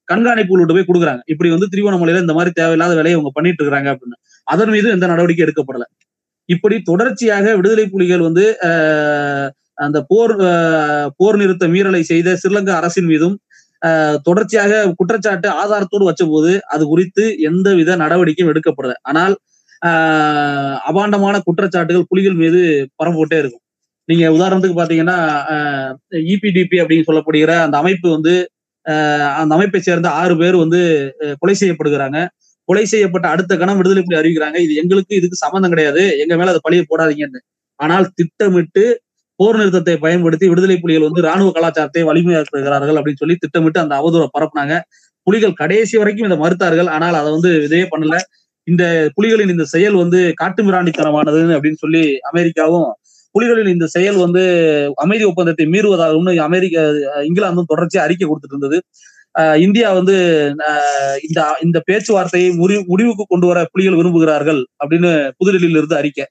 [0.08, 1.22] கண்காணிப்பு விட்டு போய் கொடுக்குறாங்க.
[1.32, 4.16] இப்படி வந்து திருவண்ணாமலையில இந்த மாதிரி தேவையில்லாத வேலையை அவங்க பண்ணிட்டு இருக்காங்க அப்படின்னு.
[4.46, 5.84] அதன் மீது எந்த நடவடிக்கை எடுக்கப்படல.
[6.48, 8.44] இப்படி தொடர்ச்சியாக விடுதலை புலிகள் வந்து
[9.84, 10.34] அந்த போர்
[11.18, 13.36] போர் நிறுத்த மீறலை செய்த ஸ்ரீலங்கா அரசின் மீதும்
[14.26, 18.94] தொடர்ச்சியாக குற்றச்சாட்டு ஆதாரத்தோடு வச்சபோது அது குறித்து எந்தவித நடவடிக்கையும் எடுக்கப்படல.
[19.10, 19.34] ஆனால்
[20.90, 22.60] அபாண்டமான குற்றச்சாட்டுகள் புலிகள் மீது
[23.00, 23.64] பரப்போட்டே இருக்கும்.
[24.08, 25.18] நீங்க உதாரணத்துக்கு பாத்தீங்கன்னா
[26.32, 28.34] இபிடிபி அப்படின்னு சொல்லப்படுகிற அந்த அமைப்பு வந்து
[29.40, 30.80] அந்த அமைப்பை சேர்ந்த ஆறு பேர் வந்து
[31.40, 32.18] கொலை செய்யப்படுகிறாங்க.
[32.68, 34.58] கொலை செய்யப்பட்ட அடுத்த கணம் விடுதலை புலி அறிவிக்கிறாங்க.
[34.66, 36.02] இது எங்களுக்கு இதுக்கு சம்மந்தம் கிடையாது.
[36.22, 37.40] எங்க மேல அதை பழிய போடாதீங்கன்னு.
[37.80, 38.84] ஆனால் திட்டமிட்டு
[39.40, 44.74] போர் நிறுத்தத்தை பயன்படுத்தி விடுதலை புலிகள் வந்து ராணுவ கலாச்சாரத்தை வலிமையாக்குகிறார்கள் அப்படின்னு சொல்லி திட்டமிட்டு அந்த அவதூறை பரப்புனாங்க.
[45.26, 46.88] புலிகள் கடைசி வரைக்கும் இதை மறுத்தார்கள்.
[46.88, 48.16] ஆனால் அதை வந்து இதே பண்ணல.
[48.68, 48.84] இந்த
[49.16, 52.88] புலிகளின் இந்த செயல் வந்து காட்டுமிராண்டித்தனமானது அப்படின்னு சொல்லி அமெரிக்காவும்
[53.34, 54.42] புலிகளின் இந்த செயல் வந்து
[54.96, 56.76] அமைதி ஒப்பந்தத்தை மீறுவதாகவும் அமெரிக்க
[57.28, 58.78] இங்கிலாந்தும் தொடர்ச்சியா அறிக்கை கொடுத்துட்டு இருந்தது.
[59.38, 60.14] அஹ் இந்தியா வந்து
[61.28, 65.10] இந்த இந்த பேச்சுவார்த்தையை முறி முடிவுக்கு கொண்டு வர புலிகள் விரும்புகிறார்கள் அப்படின்னு
[65.40, 66.26] புதுடெல்லியில இருந்து அறிக்கை.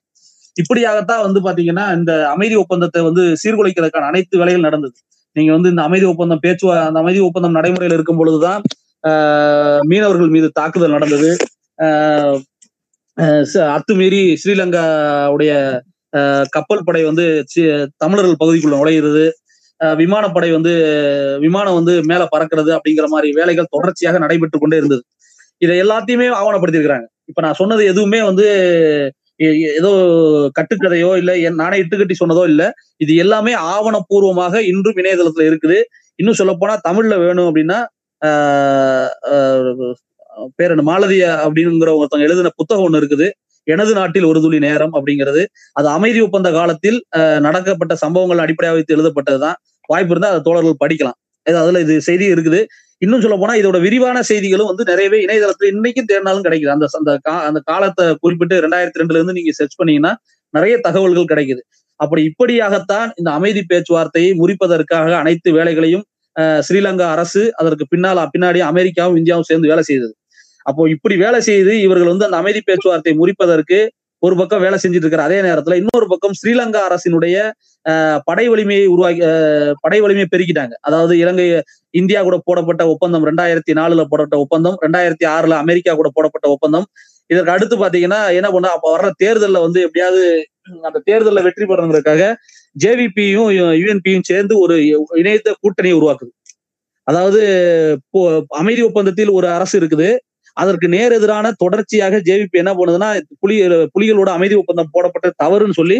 [0.54, 4.92] இப்படியாகத்தான் வந்து பாத்தீங்கன்னா இந்த அமைதி ஒப்பந்தத்தை வந்து சீர்குலைக்கிறதுக்கான அனைத்து வேலைகள் நடந்தது.
[5.32, 8.62] நீங்க வந்து இந்த அமைதி ஒப்பந்தம் பேச்சு அந்த அமைதி ஒப்பந்தம் நடைமுறையில் இருக்கும் பொழுதுதான்
[9.08, 11.36] ஆஹ் மீனவர்கள் மீது தாக்குதல் நடந்தது.
[11.82, 12.42] ஆஹ்
[13.20, 15.82] ச- அத்துமீறி ஸ்ரீலங்கா உடைய
[16.48, 17.44] கப்பல் படை வந்து
[17.96, 19.30] தமிழர்கள் பகுதிக்குள்ள நுழையிறது.
[19.84, 25.04] ஆஹ் விமானப்படை வந்து விமானம் வந்து மேல பறக்கிறது அப்படிங்கிற மாதிரி வேலைகள் தொடர்ச்சியாக நடைபெற்று கொண்டே இருந்தது.
[25.58, 27.06] இதை எல்லாத்தையுமே ஆவணப்படுத்தியிருக்கிறாங்க.
[27.24, 29.12] இப்ப நான் சொன்னது எதுவுமே வந்து
[29.78, 29.90] ஏதோ
[30.58, 32.62] கட்டுக்கதையோ இல்ல என் நானே இட்டுக்கட்டி சொன்னதோ இல்ல.
[32.96, 35.78] இது எல்லாமே ஆவணப்பூர்வமாக இன்றும் இணையதளத்துல இருக்குது.
[36.18, 37.78] இன்னும் சொல்ல போனா தமிழ்ல வேணும் அப்படின்னா
[38.22, 39.94] ஆஹ் ஆஹ்
[40.58, 43.26] பேர் என்ன மாலதிய அப்படிங்கிற ஒருத்தவங்க எழுதின புத்தகம் ஒண்ணு இருக்குது.
[43.66, 45.42] எனது நாட்டில் ஒரு துளி நேரம் அப்படிங்கிறது.
[45.78, 49.58] அது அமைதி ஒப்பந்த காலத்தில் ஆஹ் நடக்கப்பட்ட சம்பவங்கள் அடிப்படையாக வைத்து எழுதப்பட்டதுதான்.
[49.88, 51.18] வாய்ப்பு இருந்தா அதை தோழர்கள் படிக்கலாம்.
[51.46, 52.60] அதுல இது செய்தி இருக்குது.
[53.02, 56.72] இன்னும் சொல்ல போனா இதோட விரிவான செய்திகளும் வந்து நிறையவே இணையதளத்துல இன்னைக்கும் தேடினாலும் கிடைக்குது.
[56.74, 57.12] அந்த அந்த
[57.48, 60.12] அந்த காலத்தை குறிப்பிட்டு ரெண்டாயிரத்தி ரெண்டுல இருந்து நீங்க சர்ச் பண்ணீங்கன்னா
[60.54, 61.62] நிறைய தகவல்கள் கிடைக்குது.
[62.00, 66.04] அப்படி இப்படியாகத்தான் இந்த அமைதி பேச்சுவார்த்தையை முறிப்பதற்காக அனைத்து வேலைகளையும்
[66.66, 70.12] ஸ்ரீலங்கா அரசு அதற்கு பின்னால் பின்னாடி அமெரிக்காவும் இந்தியாவும் சேர்ந்து வேலை செய்தது.
[70.66, 73.78] அப்போ இப்படி வேலை செய்து இவர்கள் வந்து அந்த அமைதி பேச்சுவார்த்தையை முறிப்பதற்கு
[74.26, 77.36] ஒரு பக்கம் வேலை செஞ்சுட்டு இருக்கிற அதே நேரத்துல இன்னொரு பக்கம் ஸ்ரீலங்கா அரசினுடைய
[78.28, 79.22] படை வலிமையை உருவாக்கி
[79.84, 80.74] படை வலிமையை பெருக்கிட்டாங்க.
[80.88, 81.46] அதாவது இலங்கை
[82.00, 86.86] இந்தியா கூட போடப்பட்ட ஒப்பந்தம் ரெண்டாயிரத்தி நாலுல போடப்பட்ட ஒப்பந்தம் ரெண்டாயிரத்தி ஆறுல அமெரிக்கா கூட போடப்பட்ட ஒப்பந்தம்.
[87.30, 90.22] இதற்கு அடுத்து பாத்தீங்கன்னா என்ன பண்ண அப்ப வர்ற தேர்தல்ல வந்து எப்படியாவது
[90.88, 92.24] அந்த தேர்தலில் வெற்றி பெறணுங்கிறதுக்காக
[92.76, 93.50] ஜேவிபியும்
[93.82, 94.74] யுஎன்பியும் சேர்ந்து ஒரு
[95.22, 96.32] இணையத்த கூட்டணியை உருவாக்குது.
[97.06, 97.40] அதாவது
[98.60, 100.08] அமைதி ஒப்பந்தத்தில் ஒரு அரசு இருக்குது.
[100.56, 103.08] அதற்கு நேர் எதிரான தொடர்ச்சியாக ஜேவிபி என்ன பண்ணுதுன்னா
[103.42, 103.56] புலி
[103.94, 105.98] புலிகளோட அமைதி ஒப்பந்தம் போடப்பட்ட தவறுன்னு சொல்லி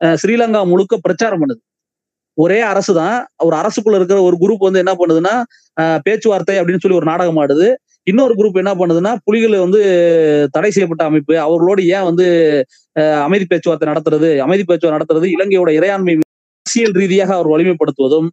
[0.00, 1.60] அஹ், ஸ்ரீலங்கா முழுக்க பிரச்சாரம் பண்ணுது.
[2.38, 5.34] ஒரே அரசு தான் ஒரு அரசுக்குள்ள இருக்கிற ஒரு குரூப் வந்து என்ன பண்ணுதுன்னா
[5.76, 7.68] அஹ், பேச்சுவார்த்தை அப்படின்னு சொல்லி ஒரு நாடகம் ஆடுது.
[8.06, 9.80] இன்னொரு குரூப் என்ன பண்ணுதுன்னா புலிகள் வந்து
[10.54, 11.34] தடை செய்யப்பட்ட அமைப்பு.
[11.44, 12.26] அவர்களோடு ஏன் வந்து
[12.96, 14.30] அஹ், அமைதி பேச்சுவார்த்தை நடத்துறது?
[14.46, 16.14] அமைதி பேச்சுவார்த்தை நடத்துறது இலங்கையோட இறையாண்மை
[16.66, 18.28] அரசியல் ரீதியாக அவர் வலிமைப்படுத்துவதும்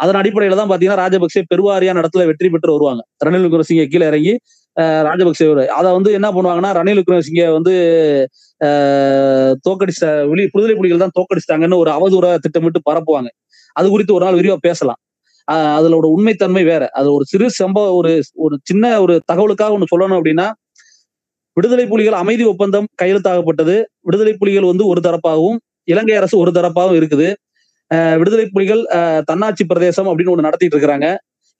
[0.00, 3.02] அதன் அடிப்படையில தான் பாத்தீங்கன்னா ராஜபக்சே பெருவாரியான இடத்துல வெற்றி பெற்று வருவாங்க.
[3.26, 4.32] ரணில் விக்ரமசிங்க கீழே இறங்கி
[4.76, 5.46] அஹ், ராஜபக்சே
[5.76, 7.74] அதை வந்து என்ன பண்ணுவாங்கன்னா ரணில் விக்ரமசிங்க வந்து
[9.64, 13.30] தோக்கடிச்ச வெளி விடுதலை புலிகள் தான் தோக்கடிச்சிட்டாங்கன்னு ஒரு அவதூற திட்டமிட்டு பரப்புவாங்க.
[13.76, 15.00] அது குறித்து ஒரு நாள் விரிவா பேசலாம்.
[15.48, 15.76] ஆஹ்
[16.12, 16.84] உண்மைத்தன்மை வேற.
[16.98, 18.12] அது ஒரு சிறு சம்பவம் ஒரு
[18.44, 20.46] ஒரு சின்ன ஒரு தகவலுக்காக ஒண்ணு சொல்லணும் அப்படின்னா
[21.56, 23.74] விடுதலை புலிகள் அமைதி ஒப்பந்தம் கையெழுத்தாகப்பட்டது
[24.06, 25.58] விடுதலை புலிகள் வந்து ஒரு தரப்பாகவும்
[25.88, 27.28] இலங்கை அரசு ஒரு தரப்பாகவும் இருக்குது.
[27.90, 28.82] ஆஹ் விடுதலை புலிகள்
[29.30, 31.08] தன்னாட்சி பிரதேசம் அப்படின்னு ஒண்ணு நடத்திட்டு இருக்கிறாங்க.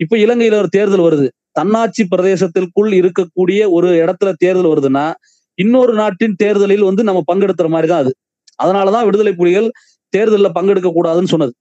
[0.01, 1.29] இப்ப இலங்கையில ஒரு தேர்தல் வருது.
[1.57, 5.07] தன்னாட்சி பிரதேசத்திற்குள் இருக்கக்கூடிய ஒரு இடத்துல தேர்தல் வருதுன்னா
[5.59, 8.13] இன்னொரு நாட்டின் தேர்தலில் வந்து நம்ம பங்கெடுத்துற மாதிரி தான் அது.
[8.63, 9.69] அதனாலதான் விடுதலை புலிகள்
[10.13, 11.53] தேர்தலில் பங்கெடுக்க கூடாதுன்னு சொன்னது.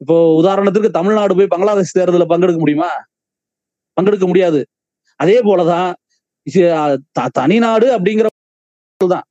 [0.00, 2.90] இப்போ உதாரணத்துக்கு தமிழ்நாடு போய் பங்களாதேஷ் தேர்தலில் பங்கெடுக்க முடியுமா?
[3.96, 4.60] பங்கெடுக்க முடியாது.
[5.20, 5.88] அதே போலதான்
[7.38, 8.28] தனிநாடு அப்படிங்கிற
[9.00, 9.26] தான்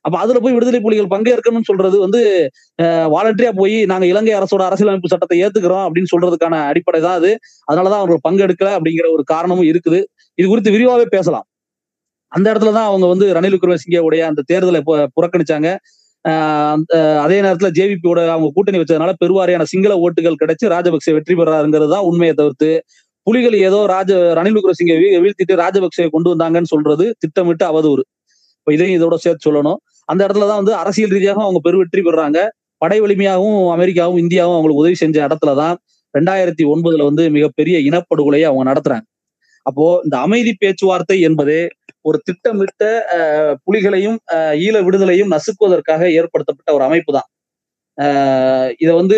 [0.00, 2.20] அப்ப அதுல போய் விடுதலை புலிகள் பங்கேற்கணும்னு சொல்றது வந்து
[2.82, 7.30] வாலண்டரியா போய் நாங்க இலங்கை அரசோட அரசியலமைப்பு சட்டத்தை ஏத்துக்கிறோம் அப்படின்னு சொல்றதுக்கான அடிப்படை தான் அது.
[7.72, 10.00] அதனாலதான் அவர்கள் பங்கெடுக்கல அப்படிங்கிற ஒரு காரணமும் இருக்குது.
[10.34, 11.46] இது குறித்து விரிவாவே பேசலாம்.
[12.32, 14.80] அந்த இடத்துலதான் அவங்க வந்து ரணில் விக்ரமசிங்கே உடைய அந்த தேர்தலை
[15.16, 15.68] புறக்கணிச்சாங்க.
[16.24, 21.90] ஆஹ் அந்த- அதே நேரத்துல ஜேவிபியோட அவங்க கூட்டணி வச்சதுனால பெருவாரியான சிங்கள ஓட்டுகள் கிடைச்சு ராஜபக்சே வெற்றி பெறாருங்கிறது
[21.90, 22.70] தான் உண்மையை தவிர்த்து.
[23.26, 28.02] புலிகள் ஏதோ ராஜ ரணில் விக்ரமசிங்கை வீழ்த்திட்டு ராஜபக்சே கொண்டு வந்தாங்கன்னு சொல்றது திட்டமிட்டு அவதூறு.
[28.58, 29.80] இப்ப இதையும் இதோட சேர்த்து சொல்லணும்.
[30.10, 32.38] அந்த இடத்துல தான் வந்து அரசியல் ரீதியாக அவங்க பெரு வெற்றி பெறாங்க.
[32.82, 35.74] படை வலிமையாகவும் அமெரிக்காவும் இந்தியாவும் அவங்களுக்கு உதவி செஞ்ச இடத்துல தான்
[36.14, 39.06] ரெண்டாயிரத்தி ஒன்பதுல வந்து மிகப்பெரிய இனப்படுகொலையை அவங்க நடத்துறாங்க.
[39.66, 41.56] அப்போ இந்த அமைதி பேச்சுவார்த்தை என்பது
[42.08, 42.82] ஒரு திட்டமிட்ட
[43.66, 44.18] புலிகளையும்
[44.66, 47.28] ஈழ விடுதலையும் நசுக்குவதற்காக ஏற்படுத்தப்பட்ட ஒரு அமைப்பு தான்.
[48.82, 49.16] இதை வந்து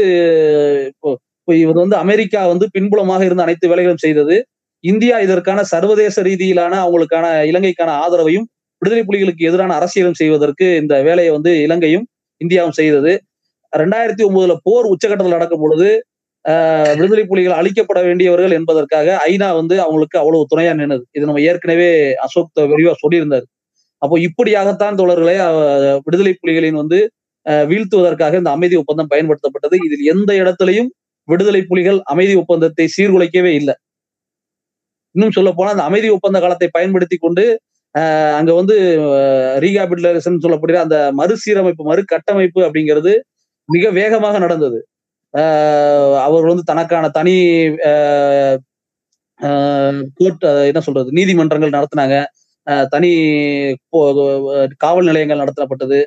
[0.92, 1.10] இப்போ
[1.62, 4.36] இது வந்து அமெரிக்கா வந்து பின்புலமாக இருந்த அனைத்து வேலைகளும் செய்தது
[4.84, 8.46] இந்தியா இதற்கான சர்வதேச ரீதியிலான அவங்களுக்கான இலங்கைக்கான ஆதரவையும்
[8.82, 12.06] விடுதலை புலிகளுக்கு எதிரான அரசியலும் செய்வதற்கு இந்த வேலையை வந்து இலங்கையும்
[12.40, 13.12] இந்தியாவும் செய்தது.
[13.72, 15.88] ரெண்டாயிரத்தி ஒன்பதுல போர் உச்சகட்டத்தில் நடக்கும் பொழுது
[16.44, 21.04] ஆஹ், விடுதலை புலிகள் அழிக்கப்பட வேண்டியவர்கள் என்பதற்காக ஐநா வந்து அவங்களுக்கு அவ்வளவு துணையா நின்னது.
[21.16, 21.86] இது நம்ம ஏற்கனவே
[22.24, 23.46] அசோக் விரிவா சொல்லியிருந்தார்.
[24.02, 25.34] அப்போ இப்படியாகத்தான் தோழர்களே
[26.06, 26.98] விடுதலை புலிகளின் வந்து
[27.70, 29.76] வீழ்த்துவதற்காக இந்த அமைதி ஒப்பந்தம் பயன்படுத்தப்பட்டது.
[29.86, 30.90] இதில் எந்த இடத்திலையும்
[31.28, 33.74] விடுதலை புலிகள் அமைதி ஒப்பந்தத்தை சீர்குலைக்கவே இல்லை.
[35.14, 37.44] இன்னும் சொல்ல போனா அந்த அமைதி ஒப்பந்த காலத்தை பயன்படுத்தி கொண்டு
[38.38, 38.76] அங்க வந்து
[39.64, 43.12] ரீகாபிட்டலேஷன் சொல்லப்படுகிற அந்த மறுசீரமைப்பு மறு கட்டமைப்பு அப்படிங்கிறது
[43.68, 44.78] மிக வேகமாக நடந்தது.
[46.26, 47.34] அவர் வந்து தனக்கான தனி
[50.18, 52.16] கோர்ட் என்ன சொல்றது நீதிமன்றங்கள் நடத்தினாங்க.
[52.94, 53.10] தனி
[54.84, 56.00] காவல் நிலையங்கள் நடத்தப்பட்டது.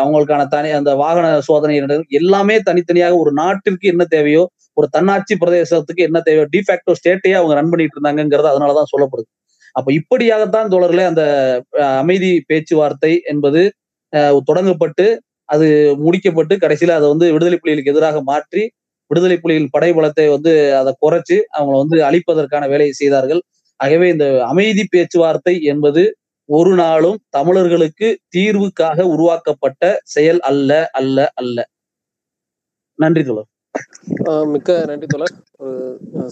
[0.00, 1.74] அவங்களுக்கான தனி அந்த வாகன சோதனை
[2.20, 4.42] எல்லாமே தனித்தனியாக ஒரு நாட்டிற்கு என்ன தேவையோ
[4.80, 9.28] ஒரு தன்னாட்சி பிரதேசத்துக்கு என்ன தேவையோ டிஃபேக்டோ ஸ்டேட்டையே அவங்க ரன் பண்ணிட்டு இருந்தாங்கிறது அதனாலதான் சொல்லப்படுது.
[9.76, 11.24] அப்ப இப்படியாகத்தான் தோழர்களே அந்த
[12.00, 13.62] அமைதி பேச்சுவார்த்தை என்பது
[14.48, 15.06] தொடங்கப்பட்டு
[15.48, 15.66] அது
[16.04, 18.62] முடிக்கப்பட்டு கடைசியில அதை வந்து விடுதலை புலிகளுக்கு எதிராக மாற்றி
[19.10, 23.40] விடுதலை புலிகள் படைபலத்தை வந்து அதை குறைச்சு அவங்கள வந்து அழிப்பதற்கான வேலையை செய்தார்கள்.
[23.80, 26.02] ஆகவே இந்த அமைதி பேச்சுவார்த்தை என்பது
[26.48, 29.82] ஒரு நாளும் தமிழர்களுக்கு தீர்வுக்காக உருவாக்கப்பட்ட
[30.14, 30.70] செயல் அல்ல
[31.00, 31.58] அல்ல அல்ல.
[32.98, 33.48] நன்றி தோழர்.
[34.54, 35.34] மிக்க நன்றி தோழர்.
[35.64, 35.76] ஒரு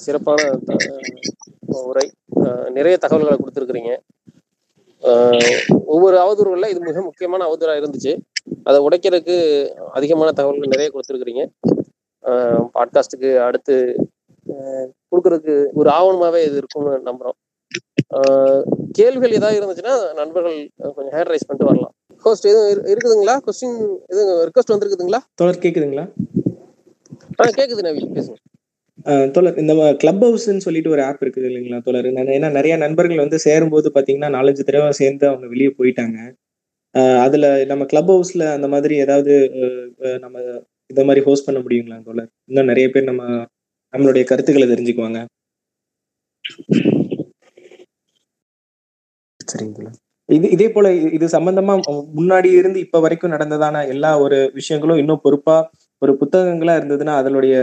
[0.05, 0.41] சிறப்பான
[1.85, 2.11] உரை
[2.71, 3.99] நிறைய தகவல்களை கொடுத்துருக்குறீங்க.
[5.85, 8.17] ஒவ்வொரு அவதூறுகளில் இது மிக முக்கியமான அவதூறாக இருந்துச்சு.
[8.65, 11.49] அதை உடைக்கிறதுக்கு அதிகமான தகவல்கள் நிறைய கொடுத்துருக்குறீங்க.
[12.75, 13.97] பாட்காஸ்ட்டுக்கு அடுத்து
[14.87, 18.63] கொடுக்கறதுக்கு ஒரு ஆவணமாகவே இது இருக்கும்னு நம்புகிறோம்
[18.93, 21.93] கேள்விகள் ஏதாவது இருந்துச்சுன்னா நண்பர்கள் கொஞ்சம் ஹேண்ட் ரைஸ் பண்ணிட்டு வரலாம்.
[22.19, 23.39] ஹோஸ்ட் எதுவும் இரு- இருக்குதுங்களா?
[23.47, 25.19] கொஸ்டின் எதுவும் ரிக்வஸ்ட் வந்திருக்குதுங்களா?
[25.35, 26.13] தோழர் கேக்குதுங்களா?
[27.43, 28.56] ஆ கேட்குது நவீன் பேசுங்க.
[29.35, 32.09] தோழர் இந்த கிளப் ஹவுஸ்ன்னு சொல்லிட்டு ஒரு ஆப் இருக்குது இல்லைங்களா தோழர்?
[32.35, 36.19] ஏன்னா நிறைய நண்பர்கள் வந்து சேரும்போது பாத்தீங்கன்னா நாலஞ்சு தடவை சேர்ந்து அவங்க வெளியே போயிட்டாங்க.
[37.25, 39.33] அதுல நம்ம கிளப் ஹவுஸ்ல அந்த மாதிரி ஏதாவது
[40.01, 40.37] அஹ், நம்ம
[40.91, 42.31] இந்த மாதிரி ஹோஸ்ட் பண்ண முடியுங்களா தோழர்?
[42.51, 43.23] இன்னும் நிறைய பேர் நம்ம
[43.95, 45.21] நம்மளுடைய கருத்துக்களை தெரிஞ்சுக்குவாங்க.
[49.49, 49.97] சரிங்க தோழர்.
[50.29, 51.75] இது இதே போல இது- இது சம்பந்தமா
[52.17, 55.57] முன்னாடி இருந்து இப்ப வரைக்கும் நடந்ததான எல்லா ஒரு விஷயங்களும் இன்னும் பொறுப்பா
[56.03, 57.55] ஒரு புத்தகங்களா இருந்ததுன்னா அதனுடைய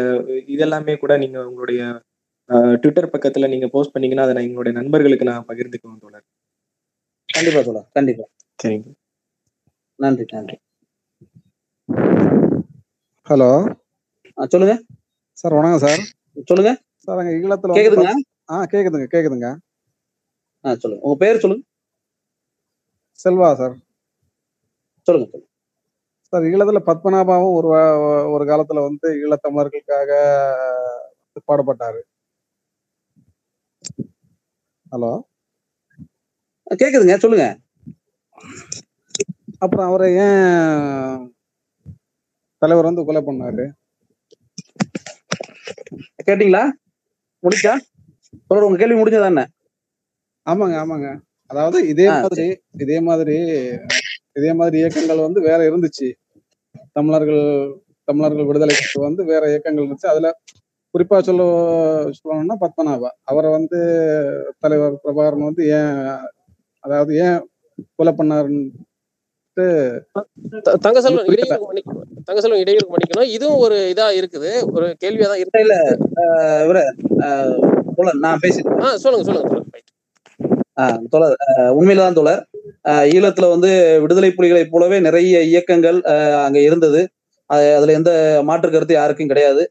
[0.53, 1.81] இதெல்லாமே கூட நீங்க உங்களுடைய
[2.81, 6.25] ட்விட்டர் பக்கத்துல நீங்க போஸ்ட் பண்ணீங்கன்னா அதை நான் எங்களுடைய நண்பர்களுக்கு நான் பகிர்ந்துக்குவேன் தோழர்.
[7.29, 8.25] கண்டிப்பா தோழர் கண்டிப்பா.
[8.59, 8.89] சரிங்க.
[9.99, 10.57] நன்றி நன்றி.
[13.27, 13.49] ஹலோ.
[14.37, 14.75] ஆ, சொல்லுங்க.
[15.37, 16.01] சார் வணக்கம் சார்.
[16.43, 16.71] சொல்லுங்க.
[17.07, 18.11] சார் அங்க ஈழத்துல கேக்குதுங்க
[18.49, 19.49] ஆ கேக்குதுங்க கேக்குதுங்க.
[20.65, 21.03] ஆ சொல்லுங்க.
[21.05, 21.63] உங்க பேர் சொல்லுங்க.
[23.19, 23.75] செல்வா சார்.
[25.07, 25.47] சொல்லுங்க சொல்லுங்க.
[26.33, 27.67] சார் ஈழத்துல பத்மநாபாவும் ஒரு
[28.33, 30.11] ஒரு காலத்துல வந்து ஈழத்தமிழர்களுக்காக
[31.47, 32.01] பாடுபட்டாரு.
[34.91, 35.11] ஹலோ?
[36.81, 37.45] கேக்குதுங்க சொல்லுங்க.
[39.63, 41.21] அப்புறம் அவரை ஏன்
[42.61, 43.65] தலைவர் வந்து கொலை பண்ணாரு?
[46.27, 46.63] கேட்டீங்களா?
[47.43, 47.73] முடிச்சா
[48.67, 49.43] உங்க கேள்வி முடிஞ்சதா என்ன
[50.47, 51.07] ஆமாங்க ஆமாங்க.
[51.51, 52.45] அதாவது இதே மாதிரி
[52.83, 53.37] இதே மாதிரி
[54.39, 56.07] இதே மாதிரி இயக்கங்கள் வந்து வேற இருந்துச்சு.
[56.95, 57.43] தமிழர்கள்
[58.07, 60.07] தமிழர்கள் விடுதலைக்கு வந்து வேற இயக்கங்கள் இருந்துச்சு.
[60.07, 60.29] அதுல
[60.93, 61.43] குறிப்பா சொல்ல
[62.19, 63.09] சொல்லணும்னா பத்மநாபா.
[63.23, 63.79] அவரை வந்து
[64.59, 65.95] தலைவர் பிரபாகரன் வந்து ஏன்
[66.83, 67.39] அதாவது ஏன்
[67.95, 68.63] கொலை பண்ணாருன்னு
[70.65, 71.55] த- தங்கசெல்வன் புரியல.
[72.61, 73.31] இடையூறு மன்னிக்கணும்.
[73.31, 74.51] இதுவும் ஒரு இதா இருக்குது.
[74.73, 75.61] ஒரு கேள்வியா தான் இருக்கு.
[75.61, 75.75] இல்ல
[76.65, 76.79] இவர
[78.19, 79.61] நான் பேசிட்டேன் ஆ சொல்லுங்க சொல்லுங்க
[81.09, 82.41] தோழர் அஹ், உண்மையிலதான் தோழர்.
[83.11, 83.69] ஈழத்துல வந்து
[84.03, 87.01] விடுதலை புலிகளைப் போலவே நிறைய இயக்கங்கள் அஹ், அங்க இருந்தது.
[87.75, 88.11] அதுல எந்த
[88.49, 89.63] மாற்று கருத்து யாருக்கும் கிடையாது.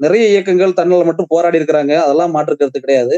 [0.00, 1.94] நிறைய இயக்கங்கள் தன்னால் மட்டும் போராடி இருக்கிறாங்க.
[2.04, 3.16] அதெல்லாம் மாற்று கருத்து கிடையாது.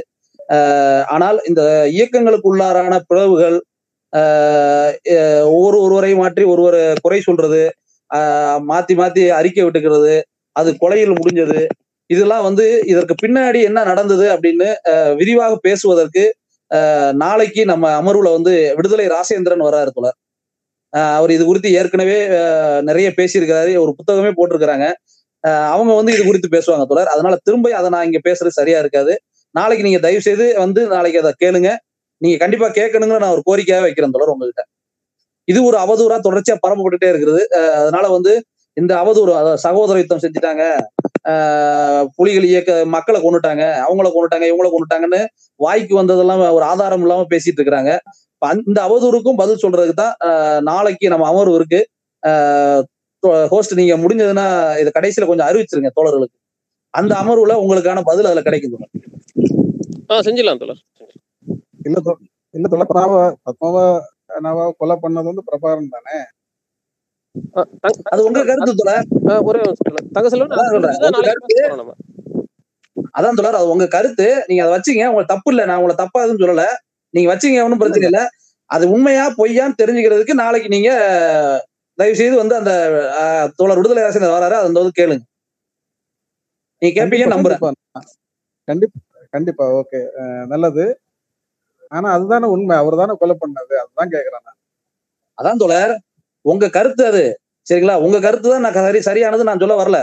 [1.15, 1.63] ஆனால் இந்த
[1.95, 3.57] இயக்கங்களுக்கு உள்ளாரான பிளவுகள்
[5.51, 7.61] ஒவ்வொரு ஒருவரை மாற்றி ஒருவர் குறை சொல்றது
[8.69, 10.15] மாத்தி மாத்தி அறிக்கை விட்டுக்கிறது
[10.57, 11.61] அது கொலையில் முடிஞ்சது
[12.11, 16.25] இதெல்லாம் வந்து இதற்கு பின்னாடி என்ன நடந்தது அப்படின்னு அஹ், விரிவாக பேசுவதற்கு
[17.23, 20.19] நாளைக்கு நம்ம அமர்வுல வந்து விடுதலை ராசேந்திரன் வராரு தோழர்
[21.19, 22.19] அவர் இது குறித்து ஏற்கனவே
[22.89, 23.73] நிறைய பேசியிருக்கிறாரு.
[23.85, 24.87] ஒரு புத்தகமே போட்டிருக்கிறாங்க.
[25.75, 29.13] அவங்க வந்து இது குறித்து பேசுவாங்க தோழர் அதனால திரும்ப அதை நான் இங்க பேசுறது சரியா இருக்காது.
[29.55, 31.71] நாளைக்கு நீங்க தயவு செய்து வந்து நாளைக்கு அதை கேளுங்க.
[32.23, 34.63] நீங்க கண்டிப்பா கேட்கணுங்கிற நான் ஒரு கோரிக்கையாக வைக்கிறேன் தோழர் உங்ககிட்ட.
[35.49, 37.43] இது ஒரு அவதூறா தொடர்ச்சியா பரப்பப்பட்டுட்டே இருக்கிறது.
[37.83, 38.33] அதனால வந்து
[38.77, 40.65] இந்த அவதூறு அதாவது சகோதர யுத்தம் செஞ்சுட்டாங்க.
[42.17, 45.21] புலிகள் இயக்க மக்களை கொண்டுட்டாங்க அவங்கள கொண்டுட்டாங்க இவங்கள கொண்டுட்டாங்கன்னு
[45.61, 47.93] வாய்க்கு வந்ததெல்லாம் ஒரு ஆதாரம் இல்லாம பேசிட்டு இருக்கிறாங்க.
[48.69, 50.15] இந்த அவதூறுக்கும் பதில் சொல்றதுக்கு தான்
[50.71, 51.81] நாளைக்கு நம்ம அமர்வு இருக்கு.
[53.53, 54.47] ஹோஸ்ட் நீங்க முடிஞ்சதுன்னா
[54.83, 56.37] இதை கடைசியில கொஞ்சம் அறிவிச்சிருங்க தோழர்களுக்கு.
[56.95, 58.93] அந்த அமர்வுல உங்களுக்கான பதில் அதுல கிடைக்கும் தோழர்.
[60.13, 60.83] ஆ செஞ்சிடலாம் தோழர்.
[61.87, 61.99] இல்ல
[62.55, 66.17] இல்ல தொலை பத்மாவா கொலை பண்ணது வந்து பிரபாகரன் தானே?
[68.03, 69.07] அது உங்க கருத்து தோழர்.
[69.43, 69.61] ஒரே
[73.19, 74.45] அதான் தோழர் அது உங்க கருத்து.
[74.47, 75.07] நீங்க அதை வச்சீங்க.
[75.07, 75.65] உங்களுக்கு தப்பு இல்ல.
[75.65, 76.65] நான் உங்களை தப்பா எதுவும் சொல்லல.
[77.15, 78.21] நீங்க வச்சீங்க ஒன்றும் பிரச்சனை இல்ல.
[78.71, 80.91] அது உண்மையா பொய்யான்னு தெரிஞ்சுக்கிறதுக்கு நாளைக்கு நீங்க
[81.99, 82.73] தயவு செய்து வந்து அந்த
[83.57, 84.57] தோழர் விடுதலை அரசு வராரு.
[84.61, 85.25] அதை வந்து கேளுங்க.
[86.83, 87.63] நீங்க கேட்பீங்க நம்புறேன்.
[88.69, 88.99] கண்டிப்பா.
[89.31, 89.65] கண்டிப்பா.
[89.71, 90.01] ஓகே.
[90.47, 90.85] நல்லது.
[91.89, 92.77] ஆனா அதுதானே உண்மை.
[92.77, 93.75] அவர் தானே கொலை பண்ணது.
[93.83, 94.59] அதுதான் கேக்குறேன் நான்.
[95.39, 95.95] அதான் தோழர்.
[96.51, 97.25] உங்க கருத்து அது.
[97.67, 97.95] சரிங்களா?
[98.07, 99.99] உங்க கருத்து தான் நான் சரி சரியானது நான் சொல்ல வரல.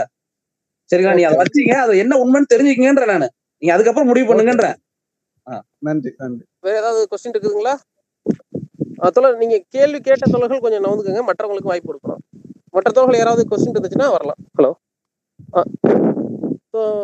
[0.90, 1.14] சரிங்களா?
[1.18, 3.28] நீங்க அதை வச்சீங்க அது என்ன உண்மைன்னு தெரிஞ்சுக்கங்கன்ற நானு.
[3.62, 4.68] நீங்க அதுக்கப்புறம் முடிவு பண்ணுங்கன்ற
[5.86, 6.44] நன்றி நன்றி.
[6.66, 7.74] வேற ஏதாவது கொஸ்டின் இருக்குதுங்களா?
[9.16, 11.22] தோழர் நீங்க கேள்வி கேட்ட தோழர்கள் கொஞ்சம் நவுந்துக்கங்க.
[11.28, 12.22] மற்றவங்களுக்கு வாய்ப்பு கொடுக்கணும்
[12.76, 14.40] மற்ற தோழர்கள் யாராவது கொஸ்டின் இருந்துச்சுன்னா வரலாம்.
[14.58, 14.70] ஹலோ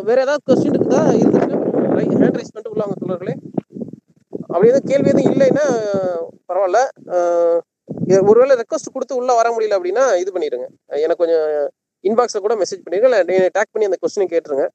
[0.09, 1.03] வேற ஏதாவது கொஸ்டின் இருக்குதா?
[1.21, 1.59] இருந்துச்சுன்னா
[2.23, 3.35] ஹேண்ட் ரைஸ் பண்ணிட்டு உள்ளாங்க தோழர்களே
[4.53, 5.67] அப்படி எதுவும் கேள்வி எதுவும் இல்லைன்னா
[6.49, 6.81] பரவாயில்ல.
[8.31, 10.67] ஒருவேளை ரெக்வஸ்ட் கொடுத்து உள்ள வர முடியல அப்படின்னா இது பண்ணிடுங்க
[11.05, 11.47] எனக்கு கொஞ்சம்
[12.09, 13.09] இன்பாக்ஸ்ல கூட மெசேஜ் பண்ணிருங்க.
[13.25, 14.67] இல்லை டேக் பண்ணி அந்த கொஸ்டினை கேட்டுருங்க.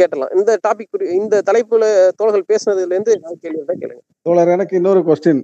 [0.00, 1.86] கேட்டலாம் இந்த டாபிக் இந்த தலைப்புல
[2.18, 4.02] தோழர்கள் பேசுனதுல இருந்து கேள்வி இருந்தா கேளுங்க.
[4.26, 5.42] தோழர் எனக்கு இன்னொரு கொஸ்டின்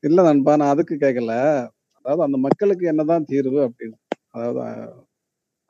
[0.00, 1.28] இல்ல நண்பா நான் அதுக்கு கேட்கல
[1.92, 3.94] அதாவது அந்த மக்களுக்கு என்னதான் தீர்வு அப்படின்னு.
[4.28, 4.92] அதாவது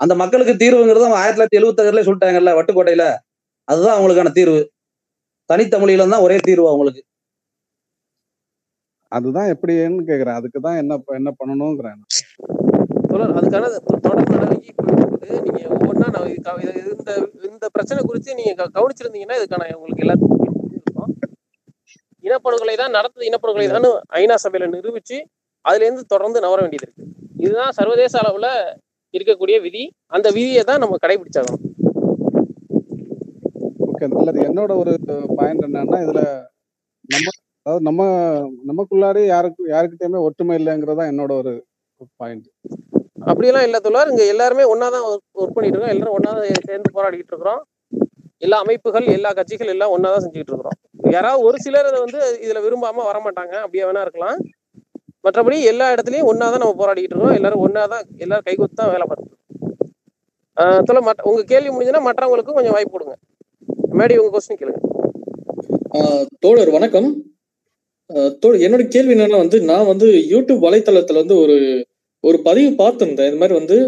[0.01, 3.05] அந்த மக்களுக்கு தீர்வுங்கிறது அவங்க ஆயிரத்தி தொள்ளாயிரத்தி எழுபத்தி சொல்லிட்டாங்கல்ல வட்டுக்கோட்டையில.
[3.69, 4.61] அதுதான் அவங்களுக்கான தீர்வு.
[5.51, 7.03] தனித்தமிழில தான் ஒரே தீர்வு அவங்களுக்கு.
[9.13, 10.39] அதுதான் எப்படின்னு கேக்குறேன்.
[10.41, 12.01] அதுக்கு தான் என்ன என்ன பண்ணணுங்கிறேன்
[13.11, 13.69] தோழர் அதுக்கான
[14.05, 14.73] தொடர் நடவடிக்கை
[15.47, 16.09] நீங்க ஒவ்வொன்றா
[16.93, 17.13] இந்த
[17.51, 20.37] இந்த பிரச்சனை குறித்து நீங்க கவனிச்சிருந்தீங்கன்னா இதுக்கான உங்களுக்கு எல்லாத்துக்கும்.
[22.25, 23.29] இனப்படுகொலை தான் நடந்தது.
[23.31, 23.87] இனப்படுகொலை தான்
[24.21, 25.19] ஐநா சபையில நிரூபிச்சு
[25.65, 27.05] அதுல இருந்து தொடர்ந்து நவர வேண்டியது இருக்கு.
[27.45, 28.49] இதுதான் சர்வதேச அளவுல
[29.15, 29.85] இருக்கக்கூடிய விதி
[30.17, 31.65] அந்த விதியை தான் நம்ம கடைபிடிச்சாகணும்.
[33.91, 34.93] ஓகே நல்லது என்னோட ஒரு
[35.39, 36.23] பாயிண்ட் என்னன்னா இதுல
[37.15, 37.29] நம்ம
[37.67, 38.03] அதாவது நம்ம
[38.69, 41.53] நமக்குள்ளாரே யாருக்கு யாருக்கிட்டயுமே ஒற்றுமை இல்லைங்கிறதா என்னோட ஒரு
[42.21, 42.47] பாயிண்ட்
[43.31, 44.11] அப்படியெல்லாம் இல்ல தோழர்.
[44.13, 45.95] இங்க எல்லாருமே ஒன்னா தான் ஒர்க் பண்ணிட்டு இருக்கோம்.
[45.95, 47.61] எல்லாரும் ஒன்னா தான் சேர்ந்து போராடிட்டு இருக்கிறோம்.
[48.45, 50.79] எல்லா அமைப்புகள் எல்லா கட்சிகள் எல்லாம் ஒன்னா தான் செஞ்சுட்டு இருக்கிறோம்.
[51.17, 54.39] யாராவது ஒரு சிலர் வந்து இதுல விரும்பாம வர மாட்டாங்க அப்படியே வேணா இருக்கலாம்.
[55.25, 57.35] மற்றபடி எல்லா இடத்துலையும் ஒன்னா தான் நம்ம போராடிக்கிட்டு இருக்கோம்.
[57.35, 61.05] எல்லாரும் ஒன்னா தான் எல்லாரும் கைகொத்து தான் வேலை பார்த்துட்டு இருக்கோம்.
[61.05, 63.17] மற்ற உங்க கேள்வி முடிஞ்சுன்னா மற்றவங்களுக்கும் கொஞ்சம் வாய்ப்பு கொடுங்க.
[63.93, 64.79] மேடி உங்க கொஸ்டின் கேளுங்க.
[65.93, 67.09] ஆஹ் தோழர் வணக்கம்.
[68.41, 71.87] தோழர் என்னோட கேள்வி என்னன்னா வந்து நான் வந்து யூடியூப் வலைத்தளத்துல வந்து ஒரு
[72.21, 73.33] ஒரு பதிவு பார்த்திருந்தேன்.
[73.33, 73.79] இந்த மாதிரி வந்து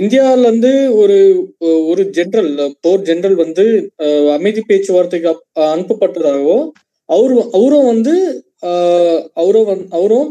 [0.00, 1.16] இந்தியால இருந்து ஒரு
[1.62, 3.92] ஒரு ஜென்ரல் போர் ஜென்ரல் வந்து
[4.32, 6.70] அமைதி பேச்சுவார்த்தைக்கு அப்- அனுப்பப்பட்டதாகவும்
[7.06, 8.14] அவரும் அவரும் வந்து
[9.34, 10.28] அவரும் வந்து அவரும்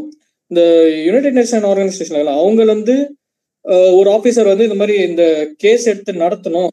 [0.50, 0.62] இந்த
[1.04, 2.94] யுனைடெட் நேஷன் ஆர்கனைசேஷன் அவங்க வந்து
[3.98, 5.24] ஒரு ஆபீசர் வந்து இந்த மாதிரி இந்த
[5.56, 6.70] கேஸ் எடுத்து நடத்தணும்.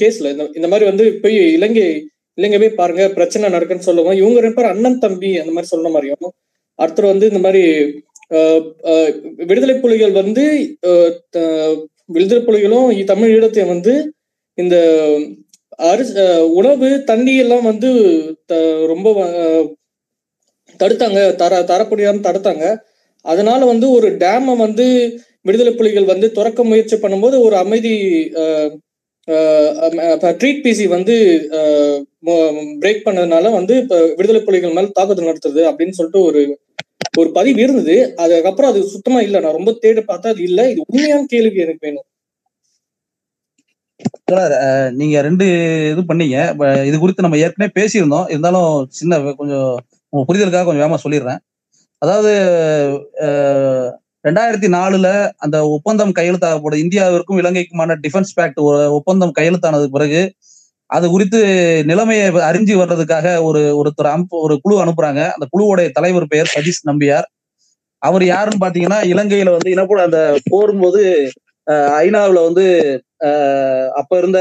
[0.00, 1.86] கேஸ்ல இந்த இந்த மாதிரி வந்து போய் இலங்கை
[2.38, 4.16] இலங்கை போய் பாருங்க பிரச்சனை நடக்குன்னு சொல்லுவோம்.
[4.16, 6.28] இவங்க ரெண்டு பேர் அண்ணன் தம்பி அந்த மாதிரி சொன்ன மாதிரியும்
[6.78, 7.62] அடுத்தர் வந்து இந்த மாதிரி
[9.44, 10.44] விடுதலை புலிகள் வந்து
[12.06, 13.94] விடுதலை புலிகளும் தமிழ் ஈழத்தையும் வந்து
[14.58, 14.76] இந்த
[15.88, 16.12] அரிசி
[16.58, 17.90] உணவு தண்ணி எல்லாம் வந்து
[18.46, 19.08] த- ரொம்ப
[20.82, 22.64] தடுத்தாங்க தர தரப்படியாம தடுத்தாங்க.
[23.24, 24.86] அதனால வந்து ஒரு டேமை வந்து
[25.48, 27.94] விடுதலை புலிகள் வந்து திறக்க முயற்சி பண்ணும்போது ஒரு அமைதி
[30.40, 31.14] ட்ரீட் பிசி வந்து
[32.82, 36.42] பிரேக் பண்ணதுனால வந்து இப்போ விடுதலை புலிகள் மேல தாக்குதல் நடத்துறது அப்படின்னு சொல்லிட்டு ஒரு
[37.20, 37.94] ஒரு பதிவு இருந்தது.
[38.22, 39.38] அதுக்கப்புறம் அது சுத்தமா இல்லை.
[39.44, 40.64] நான் ரொம்ப தேடி பார்த்தா அது இல்லை.
[40.72, 42.06] இது உண்மையான கேள்வி எனக்கு வேணும்.
[45.00, 45.46] நீங்க ரெண்டு
[45.92, 46.38] இது பண்ணீங்க.
[46.88, 48.26] இது குறித்து நம்ம ஏற்கனவே பேசியிருந்தோம்.
[48.34, 49.70] இருந்தாலும் சின்ன கொஞ்சம்
[50.16, 51.40] உங்க புரிதலுக்காக கொஞ்சம் வேகமா சொல்லிடுறேன்.
[52.02, 52.32] அதாவது
[54.24, 55.08] ரெண்டாயிரத்தி நாலுல
[55.44, 58.60] அந்த ஒப்பந்தம் கையெழுத்தாகப்படும் இந்தியாவிற்கும் இலங்கைக்குமான டிஃபென்ஸ் பேக்ட்
[58.98, 60.20] ஒப்பந்தம் கையெழுத்தானது பிறகு
[60.90, 61.38] அது குறித்து
[61.90, 65.22] நிலைமையை அறிஞ்சு வர்றதுக்காக ஒரு ஒருத்தர் அனுப்பு ஒரு குழு அனுப்புறாங்க.
[65.36, 67.26] அந்த குழுவுடைய தலைவர் பெயர் சதீஷ் நம்பியார்.
[68.02, 70.20] அவர் யாருன்னு பாத்தீங்கன்னா இலங்கையில வந்து இனப்பட அந்த
[70.52, 71.02] போரும்போது
[72.02, 72.64] ஐநாவில் வந்து
[74.00, 74.40] அப்ப இருந்த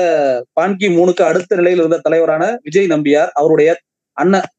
[0.60, 3.70] பான்கி மூணுக்கு அடுத்த நிலையில் இருந்த தலைவரான விஜய் நம்பியார் அவருடைய
[4.18, 4.50] அண்ணன்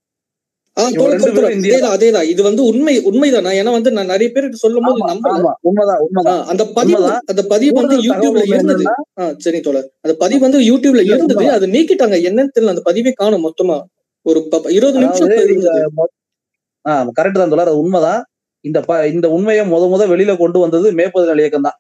[0.76, 2.26] அதேதான் அதேதான்.
[2.32, 3.50] இது வந்து உண்மை உண்மைதானா?
[3.60, 5.00] ஏன்னா வந்து நான் நிறைய பேருக்கு சொல்லும் போது
[6.32, 7.00] ஆஹ் அந்த பதிவு
[7.32, 8.84] அந்த பதிவு வந்து யூடியூப்ல இருந்தது.
[9.46, 9.88] சரி தோழர்.
[10.04, 11.24] அந்த பதிவு வந்து யூடியூப்ல இருந்தது.
[11.56, 12.18] அதை நீக்கிட்டாங்க.
[12.28, 12.74] என்னன்னு தெரியல.
[12.74, 13.78] அந்த பதிவே காணும் மொத்தமா.
[14.26, 14.38] ஒரு
[14.70, 15.30] இருபது நிமிஷம்
[17.18, 17.68] கரெக்ட் தான் தோழர்.
[17.68, 18.22] அது உண்மைதான்.
[18.64, 18.78] இந்த
[19.12, 21.76] இந்த உண்மையை முத முத வெளியில கொண்டு வந்தது மே பதினாலு இயக்கம் தான்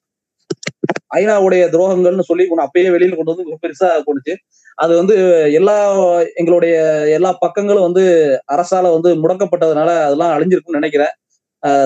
[1.14, 4.34] ஐநாவுடைய துரோகங்கள்னு சொல்லி கொண்டு அப்பயே வெளியில கொண்டு வந்து பெருசா கொண்டுச்சு.
[4.74, 5.16] அது வந்து
[5.52, 5.94] எல்லா
[6.34, 11.10] எங்களுடைய எல்லா பக்கங்களும் வந்து அரசால வந்து முடக்கப்பட்டதுனால அதெல்லாம் அழிஞ்சிருக்கும்னு நினைக்கிறேன்.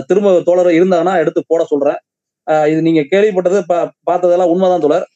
[0.07, 1.97] திரும்ப தோழர் இருந்தாங்கன்னா எடுத்து போட சொல்றேன்.
[2.73, 5.07] இது நீங்க கேள்விப்பட்டது பா- பார்த்ததெல்லாம் உண்மைதான் தோழர்.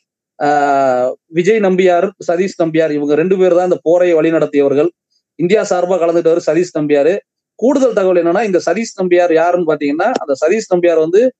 [1.26, 4.88] விஜய் நம்பியார் சதீஷ் நம்பியார் இவங்க ரெண்டு பேர் தான் இந்த போரை வழிநடத்தியவர்கள்.
[5.34, 7.18] இந்தியா சார்பாக கலந்துட்டவர் சதீஷ் நம்பியார்.
[7.54, 11.32] கூடுதல் தகவல் என்னன்னா இந்த சதீஷ் நம்பியார் யாருன்னு பாத்தீங்கன்னா அந்த சதீஷ் நம்பியார் வந்து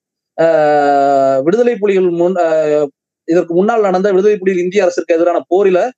[1.43, 2.35] விடுதலை புலிகள் முன்
[3.25, 5.91] இதற்கு முன்னால் நடந்த விடுதலை புலிகள் இந்திய அரசிற்கு எதிரான போரில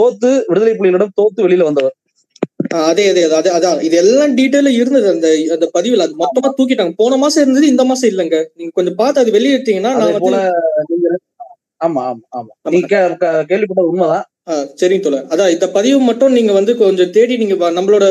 [0.00, 1.94] தோத்து விடுதலை புலிகளிடம் தோத்து வெளியில வந்தவர்.
[2.68, 5.08] அதே அதே அதே அதான் இது எல்லாம் டீட்டெயில இருந்தது.
[5.08, 6.92] அந்த அந்த பதிவுல அது மொத்தமா தூக்கிட்டாங்க.
[6.96, 8.44] போன மாசம் இருந்தது இந்த மாசம் இல்லைங்க.
[8.54, 10.52] நீங்க கொஞ்சம் பார்த்து அது வெளியிட்டீங்கன்னா
[11.84, 12.18] ஆமா ஆமா.
[12.36, 12.70] ஆமா.
[12.70, 14.24] நீங்க கே- கே- கேள்விப்பட்டது உண்மைதான்.
[14.80, 15.28] சரிங்க தோழர்.
[15.32, 18.04] அதான் இந்த பதிவு மட்டும் நீங்க வந்து கொஞ்சம் தேடி நீங்க நம்மளோட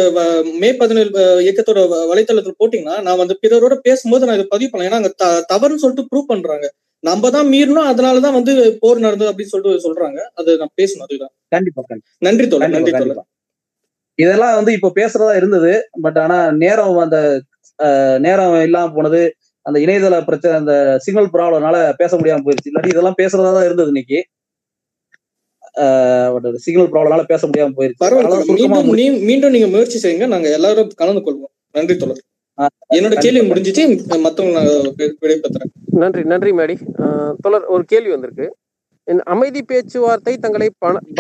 [0.61, 1.09] மே பதினேழு
[1.45, 1.79] இயக்கத்தோட
[2.11, 5.11] வலைத்தளத்துல போட்டீங்கன்னா நான் வந்து பிறரோட பேசும்போது நான் இதை பதிவு பண்ணேன் ஏன்னா அங்க
[5.51, 6.65] தவறுன்னு சொல்லிட்டு ப்ரூவ் பண்றாங்க.
[7.03, 8.51] நம்ம தான் மீறணும் அதனாலதான் வந்து
[8.81, 10.19] போர் நடந்தது அப்படின்னு சொல்லிட்டு சொல்றாங்க.
[10.39, 11.33] அது நான் பேசணும் அதுதான்.
[11.55, 11.81] கண்டிப்பா
[12.27, 13.23] நன்றி தோழர் நன்றி தோழர்.
[14.19, 15.71] இதெல்லாம் வந்து இப்ப பேசுறதா இருந்தது
[16.05, 17.17] பட் ஆனா நேரம் அந்த
[18.25, 19.21] நேரம் இல்லாம போனது
[19.65, 20.73] அந்த இணையதள பிரச்சனை அந்த
[21.05, 22.69] சிக்னல் ப்ராப்ளம்னால பேச முடியாம போயிருச்சு.
[22.71, 24.19] இல்லாட்டி இதெல்லாம் பேசுறதா தான் இருந்தது இன்னைக்கு.
[26.55, 29.19] சிக்னல் ப்ராப்ளம்னால பேச முடியாம போயிருச்சு.
[29.19, 30.27] மீண்டும் நீங்க முயற்சி செய்யுங்க.
[30.27, 31.55] நாங்க எல்லாரும் கலந்து கொள்வோம்.
[31.71, 32.21] நன்றி தோழர்.
[32.59, 34.19] ஆ, என்னோட கேள்வி முடிஞ்சிச்சு.
[34.19, 35.71] மத்தவங்க நான் வி- விடைபெறுறேன்.
[35.85, 36.77] நன்றி நன்றி மேடி.
[36.97, 38.55] அஹ் தொடர் ஒரு கேள்வி வந்திருக்கு.
[39.23, 40.71] அமைதி பேச்சுவார்த்தை தங்களை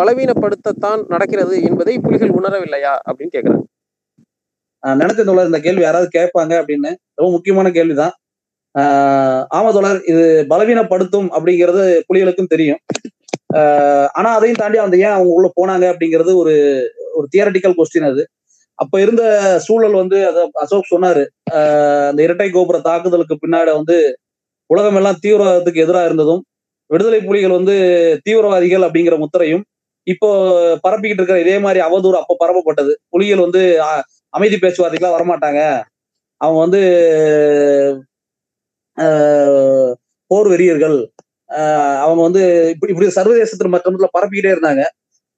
[0.01, 3.61] பலவீனப்படுத்தத்தான் நடக்கிறது என்பதை புலிகள் உணரவில்லையா அப்படின்னு கேக்குறாங்க.
[4.79, 6.95] நான் நினைச்ச தோழர் இந்த கேள்வி யாராவது கேட்பாங்க அப்படின்னு.
[7.13, 8.11] ரொம்ப முக்கியமான கேள்விதான்.
[8.79, 12.77] ஆஹ் ஆமா தோழர் இது பலவீனப்படுத்தும் அப்படிங்கிறது புலிகளுக்கும் தெரியும்.
[14.13, 16.55] ஆனா அதையும் தாண்டி அந்த ஏன் அவங்க உள்ள போனாங்க அப்படிங்கிறது ஒரு
[17.13, 18.23] ஒரு தியரட்டிக்கல் கொஸ்டின் அது.
[18.75, 19.23] அப்ப இருந்த
[19.59, 21.23] சூழல் வந்து அத அசோக் சொன்னாரு.
[22.09, 24.17] அந்த இரட்டை கோபுர தாக்குதலுக்கு பின்னாடி வந்து
[24.65, 26.43] உலகம் எல்லாம் தீவிரவாதத்துக்கு எதிராக இருந்ததும்
[26.87, 27.75] விடுதலை புலிகள் வந்து
[28.23, 29.63] தீவிரவாதிகள் அப்படிங்கிற முத்திரையும்
[30.07, 30.29] இப்போ
[30.87, 32.93] பரப்பிக்கிட்டு இருக்கிற இதே மாதிரி அவதூறு அப்போ பரப்பப்பட்டது.
[33.09, 35.61] புலிகள் வந்து அ- அமைதி பேச்சுவார்த்தைக்கெல்லாம் வரமாட்டாங்க.
[36.37, 36.81] அவங்க வந்து
[40.27, 40.97] போர் வெறியர்கள்
[41.45, 44.83] அவங்க வந்து இப்படி இப்படி சர்வதேசத்தில் மற்றவங்கள பரப்பிக்கிட்டே இருந்தாங்க.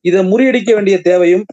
[0.02, 1.46] இதை முறியடிக்க வேண்டிய தேவையும்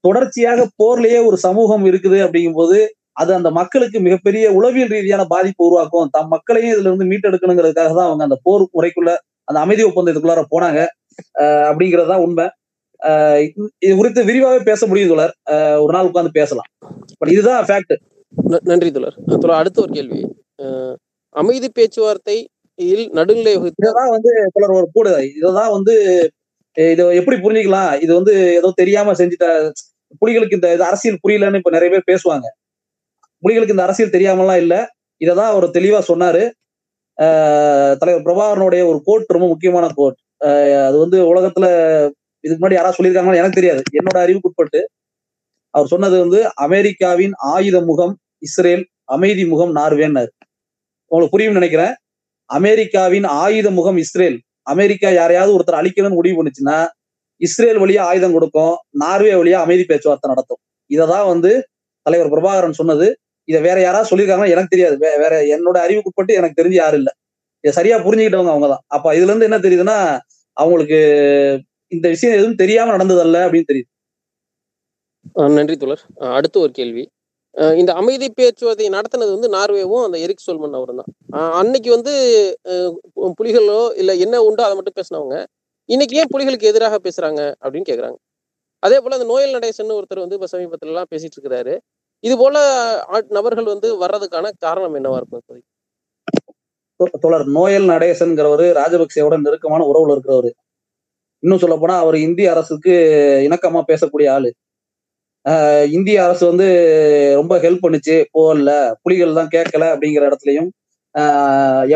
[0.00, 6.08] தொடர்ச்சியாக போர்லயே ஒரு சமூகம் இருக்குது அப்படிங்கும்போது அது அந்த மக்களுக்கு மிகப்பெரிய உளவியல் ரீதியான பாதிப்பு உருவாக்கும்.
[6.08, 10.86] தம் மக்களையும் இதுல இருந்து மீட்டெடுக்கணுங்கிறதுக்காக தான் அவங்க அந்த போர் முறைக்குள்ள அந்த அமைதி ஒப்பந்தத்துக்குள்ளார போனாங்க.
[11.38, 12.50] அப்படிங்கிறது தான் உண்மை.
[13.02, 13.50] ஆஹ்
[13.86, 15.34] இது- குறித்து விரிவாகவே பேச முடியும் தோழர்.
[15.80, 16.66] ஒரு நாள் உட்காந்து பேசலாம்.
[17.18, 17.96] பட் இதுதான் ஃபேக்ட்
[18.48, 19.14] ந- நன்றி தோழர்.
[19.26, 20.34] தோழர் அடுத்த ஒரு கேள்வி.
[21.28, 22.48] அமைதி பேச்சுவார்த்தை
[22.78, 25.08] பேச்சுவார்த்தையில் நடுநிலை வகித்த இததான் வந்து தோழர் ஒரு கூட.
[25.40, 25.94] இததான் வந்து
[26.76, 27.92] இதை எப்படி புரிஞ்சுக்கலாம்?
[28.04, 29.46] இது வந்து ஏதோ தெரியாம செஞ்சுட்ட
[30.22, 32.46] புலிகளுக்கு இந்த இது அரசியல் புரியலன்னு இப்ப நிறைய பேர் பேசுவாங்க.
[33.42, 34.74] புலிகளுக்கு இந்த அரசியல் தெரியாமலாம் இல்ல.
[35.20, 36.42] இததான் அவர் தெளிவா சொன்னாரு.
[38.00, 40.16] தலைவர் பிரபாகரனுடைய ஒரு கோட் ரொம்ப முக்கியமான கோட்.
[40.88, 41.66] அது வந்து உலகத்துல
[42.44, 43.82] இதுக்கு முன்னாடி யாராவது சொல்லியிருக்காங்களா எனக்கு தெரியாது.
[43.98, 44.80] என்னோட அறிவுக்குட்பட்டு
[45.74, 48.14] அவர் சொன்னது வந்து அமெரிக்காவின் ஆயுத முகம்
[48.46, 48.84] இஸ்ரேல்
[49.14, 50.30] அமைதி முகம் நார்வேன்னாரு.
[51.10, 51.94] உங்களுக்கு புரியும் நினைக்கிறேன்.
[52.44, 54.42] அமெரிக்காவின் ஆயுத முகம் இஸ்ரேல்.
[54.62, 56.88] அமெரிக்கா யாரையாவது ஒருத்தர் அழிக்கணும்னு முடிவு பண்ணுச்சுன்னா
[57.36, 60.58] இஸ்ரேல் வழியா ஆயுதம் கொடுக்கும் நார்வே வழியா அமைதி பேச்சுவார்த்தை நடத்தும்.
[60.88, 61.68] இததான் வந்து
[62.02, 63.18] தலைவர் பிரபாகரன் சொன்னது.
[63.44, 64.94] இதை வேற யாராவது சொல்லியிருக்காங்கன்னா எனக்கு தெரியாது.
[64.94, 67.12] வே- வேற என்னோட அறிவுக்குட்பட்டு எனக்கு தெரிஞ்சு யாரும் இல்லை.
[67.60, 68.78] இதை சரியா புரிஞ்சுக்கிட்டவங்க அவங்கதான்.
[68.86, 70.18] அப்ப இதுல இருந்து என்ன தெரியுதுன்னா
[70.52, 73.92] அவங்களுக்கு இந்த விஷயம் எதுவும் தெரியாம நடந்ததல்ல அப்படின்னு தெரியுது.
[75.32, 76.00] நன்றி தோழர்.
[76.16, 77.10] அடுத்து ஒரு கேள்வி.
[77.80, 81.10] இந்த அமைதி பேச்சுவார்த்தை நடத்தினது வந்து நார்வேவும் அந்த எரிக் சோல்மன் அவரும் தான்
[81.60, 82.12] அன்னைக்கு வந்து
[83.40, 85.36] புலிகளோ இல்ல என்ன உண்டோ அதை மட்டும் பேசினவங்க
[85.88, 88.18] இன்னைக்கு ஏன் புலிகளுக்கு எதிராக பேசுறாங்க அப்படின்னு கேக்குறாங்க.
[88.82, 91.74] அதே போல அந்த நோயல் நடேசன் ஒருத்தர் வந்து இப்ப சமீபத்துல எல்லாம் பேசிட்டு இருக்கிறாரு
[92.24, 92.56] இது போல
[93.38, 95.70] நபர்கள் வந்து வர்றதுக்கான காரணம் என்னவா இருக்கும் இப்போதைக்கு?
[97.24, 100.50] தோழர் நோயல் நடேசன்கிறவரு ராஜபக்சேவோட நெருக்கமான உறவுல இருக்கிறவரு.
[101.42, 102.92] இன்னும் சொல்ல போனா அவர் இந்திய அரசுக்கு
[103.46, 104.50] இணக்கமா பேசக்கூடிய ஆளு.
[105.96, 106.66] இந்திய அரசு வந்து
[107.40, 108.16] ரொம்ப ஹெல்ப் பண்ணுச்சு.
[108.36, 108.70] போகல
[109.04, 110.70] புலிகள் தான் கேட்கல அப்படிங்கிற இடத்துலையும்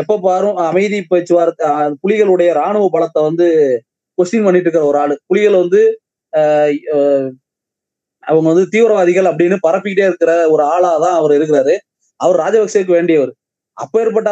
[0.01, 1.69] எப்ப பாரும் அமைதி பேச்சுவார்த்தை
[2.03, 3.47] புலிகளுடைய ராணுவ பலத்தை வந்து
[4.17, 5.15] கொஸ்டின் பண்ணிட்டு இருக்கிற ஒரு ஆளு.
[5.29, 5.81] புலிகள் வந்து
[8.23, 11.75] அவங்க வந்து தீவிரவாதிகள் அப்படின்னு பரப்பிக்கிட்டே இருக்கிற ஒரு ஆளா தான் அவர் இருக்கிறாரு.
[12.19, 13.31] அவர் ராஜபக்சேக்கு வேண்டியவர்.
[13.77, 14.29] அப்பேற்பட்ட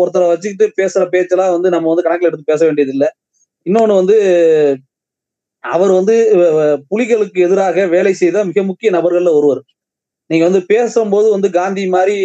[0.00, 3.08] ஒருத்தரை வச்சுக்கிட்டு பேசுற பேச்செல்லாம் வந்து நம்ம வந்து கணக்குல எடுத்து பேச வேண்டியது இல்லை
[3.66, 4.16] இன்னொன்னு வந்து
[5.64, 6.14] அவர் வந்து
[6.90, 9.60] புலிகளுக்கு எதிராக வேலை செய்த மிக முக்கிய நபர்கள்ல ஒருவர்.
[10.30, 12.16] நீங்க வந்து பேசும்போது வந்து காந்தி மாதிரி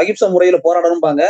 [0.00, 1.22] அகிம்சா அமி- முறையில போராடணும்பாங்க.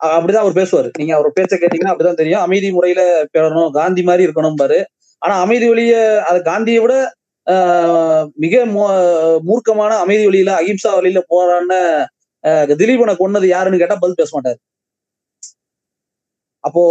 [0.00, 0.88] அப்படிதான் அவர் பேசுவார்.
[0.98, 2.40] நீங்க அவர் பேச்ச கேட்டீங்கன்னா அப்படிதான் தெரியும்.
[2.40, 3.02] அமைதி முறையில
[3.32, 4.78] பேரணும் காந்தி மாதிரி இருக்கணும் பாரு
[5.22, 5.94] ஆனா அமைதி வழிய
[6.28, 6.94] அது காந்தியை விட
[7.46, 8.54] ஆஹ், மிக
[9.46, 11.74] மூர்க்கமான அமைதி வழியில அகிம்சா வழியில போராடின
[12.80, 14.58] திலீபனை கொன்னது யாருன்னு கேட்டா பதில் பேச மாட்டாரு.
[16.64, 16.82] அப்போ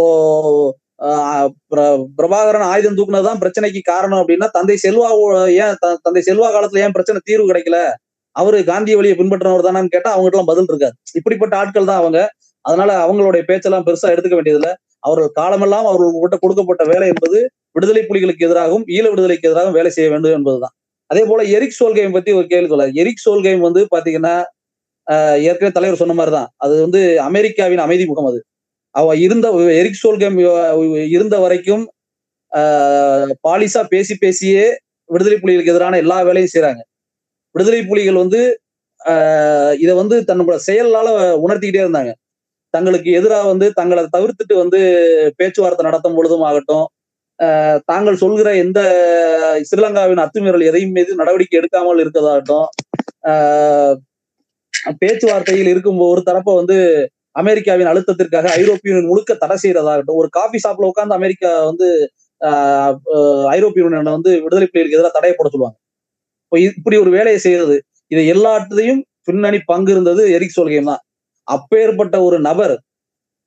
[2.18, 5.08] பிரபாகரன் ஆயுதம் தூக்குனதுதான் பிரச்சனைக்கு காரணம் அப்படின்னா தந்தை செல்வா
[5.58, 7.78] ஏன் தந்தை செல்வா காலத்துல ஏன் பிரச்சனை தீர்வு கிடைக்கல?
[8.36, 10.96] அவரு காந்திய வழியை பின்பற்றினவர் தானான்னு கேட்டா அவங்ககிட்ட எல்லாம் பதில் இருக்காது.
[11.18, 12.18] இப்படிப்பட்ட ஆட்கள் தான் அவங்க.
[12.64, 14.72] அதனால அவங்களுடைய பேச்செல்லாம் பெருசா எடுத்துக்க வேண்டியதில்லை.
[15.02, 17.38] அவர்கள் காலமெல்லாம் அவர்கள்கிட்ட கொடுக்கப்பட்ட வேலை என்பது
[17.76, 20.74] விடுதலை புலிகளுக்கு எதிராகவும் ஈழ விடுதலைக்கு எதிராகவும் வேலை செய்ய வேண்டும் என்பதுதான்.
[21.10, 24.34] அதே போல எரிக் சோல்கேம் பத்தி ஒரு கேள்வி சொல்ல எரிக் சோல்கேம் வந்து பாத்தீங்கன்னா
[25.06, 26.48] ஆஹ் ஏற்கனவே தலைவர் சொன்ன மாதிரிதான்.
[26.58, 28.40] அது வந்து அமெரிக்காவின் அமைதி முகம் அது.
[28.94, 29.46] அவ இருந்த
[29.80, 30.38] எரிக் சோல்கேம்
[31.08, 31.84] இருந்த வரைக்கும்
[33.44, 34.66] பாலிசா பேசி பேசியே
[35.10, 36.82] விடுதலை புலிகளுக்கு எதிரான எல்லா வேலையும் செய்யறாங்க
[37.54, 38.40] விடுதலை புலிகள் வந்து
[39.80, 41.08] இதை வந்து தன்னோட செயலால
[41.44, 42.12] உணர்த்திக்கிட்டே இருந்தாங்க.
[42.74, 44.80] தங்களுக்கு எதிராக வந்து தங்களை தவிர்த்துட்டு வந்து
[45.38, 46.86] பேச்சுவார்த்தை நடத்தும் பொழுதும் ஆகட்டும்
[47.84, 48.80] தாங்கள் சொல்கிற எந்த
[49.68, 52.66] ஸ்ரீலங்காவின் அத்துமீறல் எதையும் மீது நடவடிக்கை எடுக்காமல் இருக்கதாகட்டும்
[55.02, 56.76] பேச்சுவார்த்தையில் இருக்கும் ஒரு தரப்பை வந்து
[57.40, 61.88] அமெரிக்காவின் அழுத்தத்திற்காக ஐரோப்பிய யூனியன் முழுக்க தடை செய்யறதாகட்டும் ஒரு காஃபி ஷாப்ல உட்காந்து அமெரிக்கா வந்து
[62.40, 62.94] ஆஹ்
[63.56, 65.76] ஐரோப்பிய யூனியனை வந்து விடுதலை புலிகளுக்கு எதிராக தடை போட சொல்லுவாங்க.
[66.44, 67.76] இப்போ இப்படி ஒரு வேலையை செய்யறது
[68.10, 71.02] இது எல்லாத்தையும் பின்னணி பங்கு இருந்தது எரிக் சொல்கையும் தான்.
[71.48, 72.74] அப்பேற்பட்ட ஒரு நபர்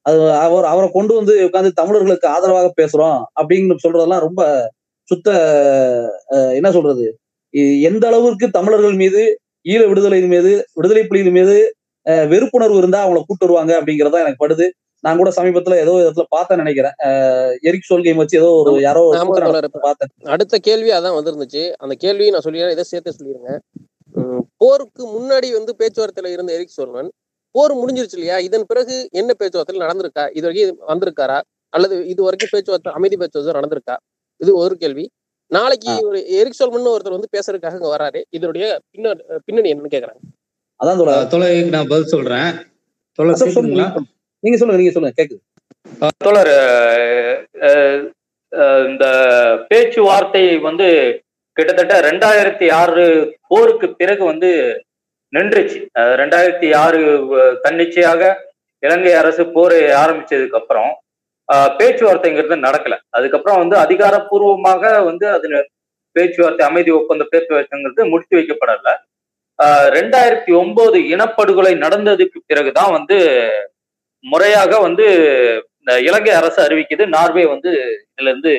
[0.05, 4.41] அது அவர் அவரை கொண்டு வந்து உட்காந்து தமிழர்களுக்கு ஆதரவாக பேசுறோம் அப்படின்னு சொல்றதெல்லாம் ரொம்ப
[5.09, 5.29] சுத்த
[6.59, 7.05] என்ன சொல்றது?
[7.89, 9.21] எந்த அளவுக்கு தமிழர்கள் மீது
[9.65, 11.55] ஈழ விடுதலையின் மீது விடுதலை புலிகள் மீது
[12.05, 14.67] வெறுப்புணர்வு இருந்தா அவங்கள கூட்டு வருவாங்க அப்படிங்கறதா எனக்கு படுது.
[15.03, 16.95] நான் கூட சமீபத்துல ஏதோ இடத்துல பார்த்தேன் நினைக்கிறேன்.
[17.61, 19.01] எரிக் சோல்கேம் வச்சு ஏதோ ஒரு யாரோ
[19.85, 20.11] பார்த்தேன்.
[20.33, 21.63] அடுத்த கேள்வி அதான் வந்திருந்துச்சு.
[21.83, 22.75] அந்த கேள்வியை நான் சொல்லிடுறேன்.
[22.77, 23.53] இதை சேர்த்து சொல்லிடுங்க.
[24.57, 27.09] போருக்கு முன்னாடி வந்து பேச்சுவார்த்தையில இருந்த எரிக் சோல்மன்
[27.55, 28.37] போர் முடிஞ்சிருச்சு இல்லையா?
[28.37, 30.25] இதன் பிறகு என்ன பேச்சுவார்த்தையில் நடந்திருக்கா?
[30.37, 31.39] இது வரைக்கும் வந்திருக்காரா?
[31.73, 33.95] அல்லது இது வரைக்கும் பேச்சுவார்த்தை அமைதி பேச்சுவார்த்தை நடந்திருக்கா?
[34.41, 35.05] இது ஒரு கேள்வி.
[35.51, 35.93] நாளைக்கு.
[36.07, 38.21] ஒரு எரிக் சோல்மன் ஒருத்தர் வந்து பேசுறதுக்காக இங்க வராரு.
[38.29, 39.15] இதனுடைய பின்ன
[39.45, 40.21] பின்னணி என்னன்னு கேக்குறாங்க.
[40.81, 40.99] அதான்
[41.31, 42.51] தோழருக்கு நான் பதில் சொல்றேன்.
[44.43, 45.41] நீங்க சொல்லுங்க நீங்க சொல்லுங்க கேக்குது.
[46.25, 46.53] தோழர்
[48.91, 49.05] இந்த
[49.71, 50.87] பேச்சுவார்த்தை வந்து
[51.57, 53.03] கிட்டத்தட்ட ரெண்டாயிரத்தி ஆறு
[53.51, 54.49] போருக்கு பிறகு வந்து
[55.33, 55.77] நின்றுச்சு.
[56.21, 57.01] ரெண்டாயிரத்தி ஆறு
[57.65, 58.31] தன்னிச்சையாக
[58.83, 60.91] இலங்கை அரசு போரை ஆரம்பிச்சதுக்கு அப்புறம்
[61.79, 62.97] பேச்சுவார்த்தைங்கிறது நடக்கல.
[63.17, 65.63] அதுக்கப்புறம் வந்து அதிகாரப்பூர்வமாக வந்து அதுல
[66.15, 68.91] பேச்சுவார்த்தை அமைதி ஒப்பந்த பேச்சுவார்த்தைங்கிறது முடித்து வைக்கப்படல.
[69.95, 73.17] ரெண்டாயிரத்தி ஒன்பது இனப்படுகொலை நடந்ததுக்கு பிறகுதான் வந்து
[74.25, 75.05] முறையாக வந்து
[75.79, 77.69] இந்த இலங்கை அரசு அறிவிக்குது நார்வே வந்து
[78.11, 78.51] இதுல இருந்து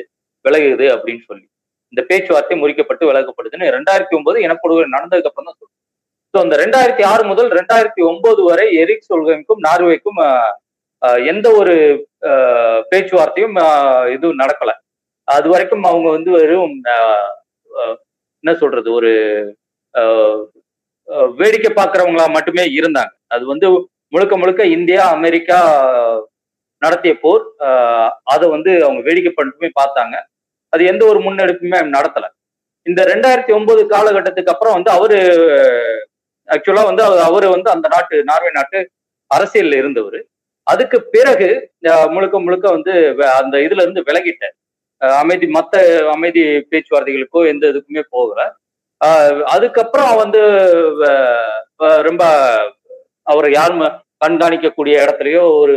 [0.44, 1.46] விலகுது அப்படின்னு சொல்லி.
[1.92, 5.78] இந்த பேச்சுவார்த்தை முறிக்கப்பட்டு விலகப்படுதுன்னு ரெண்டாயிரத்தி ஒன்பது இனப்படுகொலை நடந்ததுக்கு அப்புறம் தான் சொல்லுவோம்
[6.34, 10.20] ஸோ அந்த ரெண்டாயிரத்தி ஆறு முதல் ரெண்டாயிரத்தி ஒன்பது வரை எரிக் சொல்கைக்கும் நார்வேக்கும்
[11.32, 11.74] எந்த ஒரு
[12.90, 13.56] பேச்சுவார்த்தையும்
[14.14, 14.70] இதுவும் நடக்கல.
[15.28, 16.74] அது வரைக்கும் அவங்க வந்து வெறும்
[18.44, 19.10] என்ன சொல்றது ஒரு
[21.36, 23.10] வேடிக்கை பார்க்கறவங்களா மட்டுமே இருந்தாங்க.
[23.26, 25.58] அது வந்து முழுக்க முழுக்க இந்தியா அமெரிக்கா
[26.78, 27.54] நடத்திய போர்.
[28.24, 30.22] அதை வந்து அவங்க வேடிக்கை பண்ணிட்டுமே பார்த்தாங்க.
[30.68, 32.28] அது எந்த ஒரு முன்னெடுப்புமே நடத்தல.
[32.82, 35.16] இந்த ரெண்டாயிரத்தி ஒன்பது காலகட்டத்துக்கு அப்புறம் வந்து அவரு
[36.46, 38.90] ஆக்சுவலா வந்து அவர் அவரு வந்து அந்த நாட்டு நார்வே நாட்டு
[39.34, 40.26] அரசியல்ல இருந்தவர்.
[40.62, 41.72] அதுக்கு பிறகு
[42.10, 44.60] முழுக்க முழுக்க வந்து வ- அந்த இதுல இருந்து விலகிட்டார்.
[44.96, 48.56] அமைதி மத்த அமைதி பேச்சுவார்த்தைகளுக்கோ எந்த இதுக்குமே போகல.
[49.46, 50.40] அதுக்கப்புறம் வந்து
[51.00, 52.22] வ- ரொம்ப
[53.26, 53.82] அவர் யாரும்
[54.24, 55.74] கண்காணிக்கக்கூடிய இடத்துலயோ ஒரு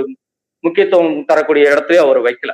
[0.63, 2.51] முக்கியத்துவம் தரக்கூடிய இடத்துலயோ அவர் வைக்கல.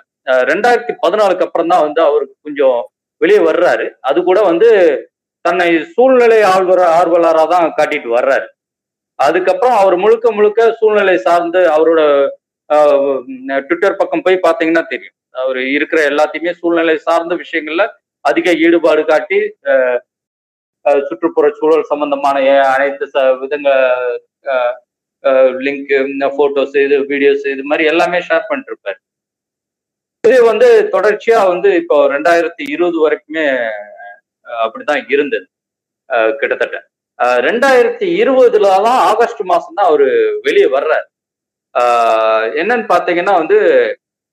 [0.50, 2.78] ரெண்டாயிரத்தி பதினாலுக்கு அப்புறம் தான் வந்து அவருக்கு கொஞ்சம்
[3.22, 3.86] வெளியே வர்றாரு.
[4.02, 4.70] அது கூட வந்து
[5.46, 8.48] தன்னை சூழ்நிலை ஆழ்வர ஆர்வலராக தான் காட்டிட்டு வர்றாரு.
[9.20, 12.02] அதுக்கப்புறம் அவர் முழுக்க முழுக்க சூழ்நிலை சார்ந்து அவரோட
[13.60, 15.16] ட்விட்டர் பக்கம் போய் பார்த்தீங்கன்னா தெரியும்.
[15.36, 17.84] அவர் இருக்கிற எல்லாத்தையுமே சூழ்நிலை சார்ந்த விஷயங்கள்ல
[18.26, 19.38] அதிக ஈடுபாடு காட்டி
[21.08, 22.38] சுற்றுப்புற சூழல் சம்பந்தமான
[22.74, 23.70] அனைத்து ச விதங்க
[25.66, 25.92] லிங்க்
[26.38, 29.00] போட்டோஸ் இது வீடியோஸ் இது மாதிரி எல்லாமே ஷேர் பண்ணிட்டு இருப்பாரு
[30.24, 33.46] இது வந்து தொடர்ச்சியா வந்து இப்போ ரெண்டாயிரத்தி இருபது வரைக்குமே
[34.64, 35.46] அப்படிதான் இருந்தது.
[36.40, 36.78] கிட்டத்தட்ட.
[37.48, 40.08] ரெண்டாயிரத்தி இருபதுல தான் ஆகஸ்ட் மாசம் தான் அவரு
[40.48, 41.06] வெளியே வர்றாரு.
[42.62, 43.58] என்னன்னு பாத்தீங்கன்னா வந்து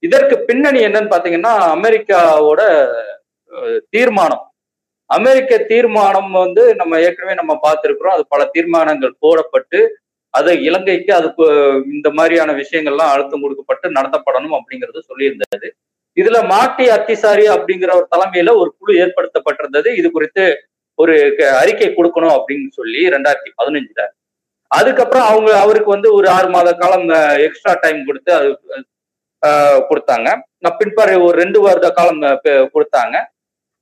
[0.02, 2.62] இதற்கு பின்னணி என்னன்னு பாத்தீங்கன்னா அமெரிக்காவோட
[3.94, 4.44] தீர்மானம்.
[5.16, 8.14] அமெரிக்க தீர்மானம் வந்து நம்ம ஏற்கனவே நம்ம பார்த்திருக்கிறோம்.
[8.16, 9.80] அது பல தீர்மானங்கள் போடப்பட்டு
[10.34, 11.44] அது இலங்கைக்கு அதுக்கு
[11.94, 15.68] இந்த மாதிரியான விஷயங்கள்லாம் அழுத்தம் கொடுக்கப்பட்டு நடத்தப்படணும் அப்படிங்கறது சொல்லியிருந்தது.
[16.20, 19.88] இதுல மாட்டி அத்திசாரி அப்படிங்கிற ஒரு தலைமையில ஒரு குழு ஏற்படுத்தப்பட்டிருந்தது.
[20.00, 20.44] இது குறித்து
[21.02, 21.14] ஒரு
[21.62, 24.04] அறிக்கை கொடுக்கணும் அப்படின்னு சொல்லி ரெண்டாயிரத்தி பதினஞ்சுல.
[24.70, 27.08] அதுக்கப்புறம் அவங்க அவருக்கு வந்து ஒரு ஆறு மாத காலம்
[27.46, 28.48] எக்ஸ்ட்ரா டைம் கொடுத்து அது
[29.90, 30.28] கொடுத்தாங்க.
[30.62, 32.22] நான் பின்பாரு ஒரு ரெண்டு வருட காலம்
[32.74, 33.16] கொடுத்தாங்க.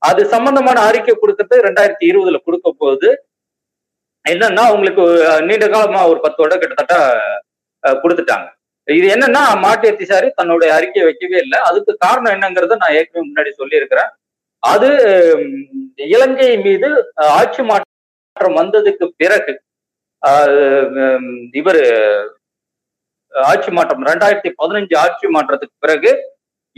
[0.01, 3.09] அது சம்பந்தமான அறிக்கை கொடுக்கறது ரெண்டாயிரத்தி இருபதுல கொடுக்க போகுது
[4.25, 5.03] என்னன்னா உங்களுக்கு
[5.47, 6.95] நீண்ட காலமா ஒரு பத்து வருடம் கிட்டத்தட்ட
[8.03, 8.47] கொடுத்துட்டாங்க.
[8.87, 11.59] இது என்னன்னா மாட்டி சாரி தன்னுடைய அறிக்கையை வைக்கவே இல்லை.
[11.69, 14.11] அதுக்கு காரணம் என்னங்கிறத நான் ஏற்கனவே முன்னாடி சொல்லியிருக்கிறேன்.
[14.63, 14.89] அது
[16.13, 16.89] இலங்கை மீது
[17.39, 19.53] ஆட்சி மாற்றம் வந்ததுக்கு பிறகு
[21.59, 21.83] இவர்
[23.33, 26.11] ஆட்சி மாற்றம் ரெண்டாயிரத்தி பதினஞ்சு ஆட்சி மாற்றத்துக்கு பிறகு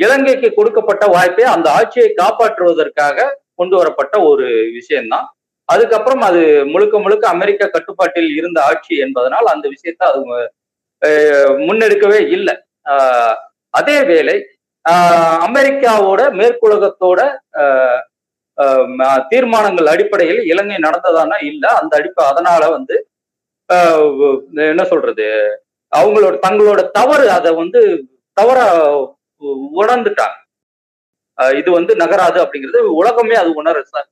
[0.04, 3.28] இலங்கைக்கு கொடுக்கப்பட்ட வாய்ப்பை அந்த ஆட்சியை காப்பாற்றுவதற்காக
[3.60, 4.48] கொண்டு வரப்பட்ட ஒரு
[4.78, 5.28] விஷயம்தான்.
[5.70, 6.42] அதுக்கப்புறம் அது
[6.74, 10.22] முழுக்க முழுக்க அமெரிக்க கட்டுப்பாட்டில் இருந்த ஆட்சி என்பதனால் அந்த விஷயத்தை அது
[11.68, 12.56] முன்னெடுக்கவே இல்லை.
[13.80, 14.38] அதே வேளை
[15.48, 17.20] அமெரிக்காவோட மேற்குலகத்தோட
[19.32, 22.96] தீர்மானங்கள் அடிப்படையில் இலங்கை நடந்ததானா இல்லை அந்த அடிப்ப அதனால வந்து
[24.72, 25.28] என்ன சொல்றது
[25.92, 27.82] அவங்களோட தங்களோட தவறு அதை வந்து
[28.38, 28.60] தவற
[29.82, 30.38] உணர்ந்துட்டாங்க.
[31.60, 34.08] இது வந்து நகராது அப்படிங்கிறது உலகமே அது உணர சார்.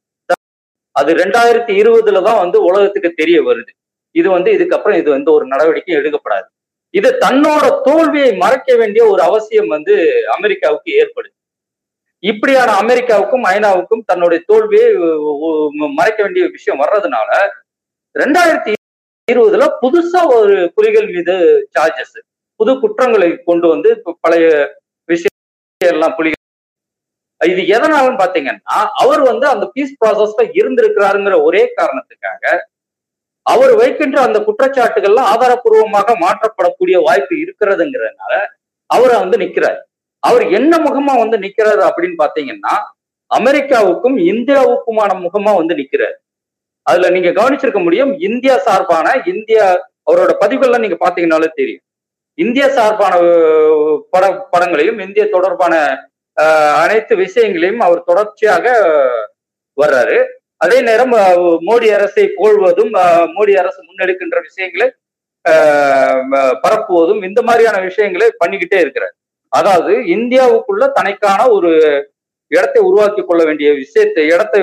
[0.96, 3.72] அது ரெண்டாயிரத்தி இருபதுல தான் வந்து உலகத்துக்கு தெரிய வருது.
[4.20, 6.48] இது வந்து இதுக்கப்புறம் இது வந்து ஒரு நடவடிக்கை எடுக்கப்படாது.
[6.94, 9.96] இது தன்னோட தோல்வியை மறைக்க வேண்டிய ஒரு அவசியம் வந்து
[10.36, 11.34] அமெரிக்காவுக்கு ஏற்படுது.
[12.24, 14.88] இப்படியான அமெரிக்காவுக்கும் ஐநாவுக்கும் தன்னுடைய தோல்வியை
[16.00, 17.30] மறைக்க வேண்டிய விஷயம் வர்றதுனால
[18.16, 18.72] ரெண்டாயிரத்தி
[19.28, 21.36] இருபதுல புதுசா ஒரு புலிகள் மீது
[21.76, 22.18] சார்ஜஸ்
[22.60, 23.90] புது குற்றங்களை கொண்டு வந்து
[24.24, 24.48] பழைய
[25.10, 26.36] விஷயம் எல்லாம் புலிகள்
[27.42, 32.44] இது எதனாலன்னு பாத்தீங்கன்னா அவர் வந்து அந்த பீஸ் ப்ராசஸ்ல இருந்திருக்கிறாருங்கிற ஒரே காரணத்துக்காக
[33.46, 38.34] அவர் வைக்கின்ற அந்த குற்றச்சாட்டுகள்லாம் ஆதாரப்பூர்வமாக மாற்றப்படக்கூடிய வாய்ப்பு இருக்கிறதுங்கிறதுனால
[38.90, 39.78] அவரை வந்து நிக்கிறார்.
[40.24, 42.74] அவர் என்ன முகமா வந்து நிக்கிறாரு அப்படின்னு பாத்தீங்கன்னா
[43.32, 46.16] அமெரிக்காவுக்கும் இந்தியாவுக்குமான முகமா வந்து நிக்கிறார்.
[46.86, 49.64] அதுல நீங்க கவனிச்சிருக்க முடியும் இந்தியா சார்பான இந்தியா
[50.10, 51.84] அவரோட பதிவுகள்லாம் நீங்க பாத்தீங்கன்னாலே தெரியும்.
[52.44, 53.16] இந்திய சார்பான
[54.14, 55.74] பட படங்களையும் இந்திய தொடர்பான
[56.82, 58.66] அனைத்து விஷயங்களையும் அவர் தொடர்ச்சியாக
[59.78, 60.18] வர்றாரு.
[60.64, 61.14] அதே நேரம்
[61.70, 62.92] மோடி அரசை போழ்வதும்
[63.36, 64.88] மோடி அரசு முன்னெடுக்கின்ற விஷயங்களை
[66.64, 69.16] பரப்புவதும் இந்த மாதிரியான விஷயங்களை பண்ணிக்கிட்டே இருக்கிறார்.
[69.60, 71.72] அதாவது இந்தியாவுக்குள்ள தனக்கான ஒரு
[72.52, 74.62] இடத்தை உருவாக்கி கொள்ள வேண்டிய விஷயத்தை இடத்தை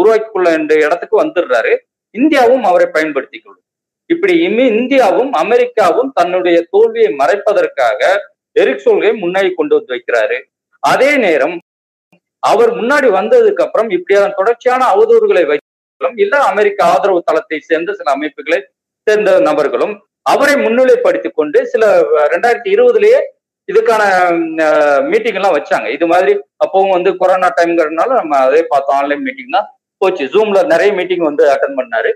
[0.00, 1.72] உருவாக்கி கொள்ள வேண்டிய இடத்துக்கு வந்துடுறாரு.
[2.14, 3.65] இந்தியாவும் அவரை பயன்படுத்திக் கொள்ளும்.
[4.12, 4.34] இப்படி
[4.72, 8.00] இந்தியாவும் அமெரிக்காவும் தன்னுடைய தோல்வியை மறைப்பதற்காக
[8.60, 10.36] எரிக் சோல்கை முன்னாடி கொண்டு வந்து வைக்கிறாரு.
[10.92, 11.56] அதே நேரம்
[12.50, 18.58] அவர் முன்னாடி வந்ததுக்கு அப்புறம் இப்படியான தொடர்ச்சியான அவதூறுகளை வைக்கலாம் இல்ல அமெரிக்க ஆதரவு தளத்தை சேர்ந்த சில அமைப்புகளை
[19.06, 19.94] சேர்ந்த நபர்களும்
[20.32, 21.84] அவரை முன்னிலைப்படுத்தி கொண்டு சில
[22.34, 23.18] ரெண்டாயிரத்தி இருபதுலயே
[23.68, 24.02] இதுக்கான
[25.10, 25.86] மீட்டிங் எல்லாம் வச்சாங்க.
[25.96, 26.32] இது மாதிரி
[26.64, 28.98] அப்பவும் வந்து கொரோனா டைம்ங்கிறதுனால நம்ம அதே பார்த்தோம்.
[29.00, 29.68] ஆன்லைன் மீட்டிங் தான்
[30.02, 30.24] போச்சு.
[30.34, 32.10] ஜூம்ல நிறைய மீட்டிங் வந்து அட்டன் பண்ணாரு.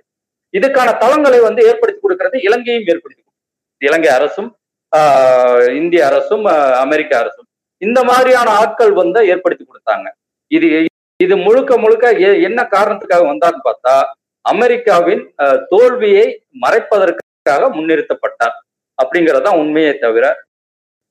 [0.59, 3.35] இதுக்கான தளங்களை வந்து ஏற்படுத்தி கொடுக்கறது இலங்கையும் ஏற்படுத்தி கொடுக்கும்.
[3.79, 4.57] இலங்கை அரசும்
[4.97, 6.45] ஆஹ் இந்திய அரசும்
[6.75, 7.45] அமெரிக்க அரசும்.
[7.79, 10.11] இந்த மாதிரியான ஆட்கள் வந்து ஏற்படுத்தி கொடுத்தாங்க.
[10.47, 10.85] இது
[11.17, 14.03] இது முழுக்க முழுக்க எ- என்ன காரணத்துக்காக வந்தான்னு பார்த்தா
[14.41, 18.59] அமெரிக்காவின் ஆஹ் தோல்வியை மறைப்பதற்காக முன்னிறுத்தப்பட்டார்.
[19.03, 20.45] அப்படிங்கறதுதான் உண்மையை தவிர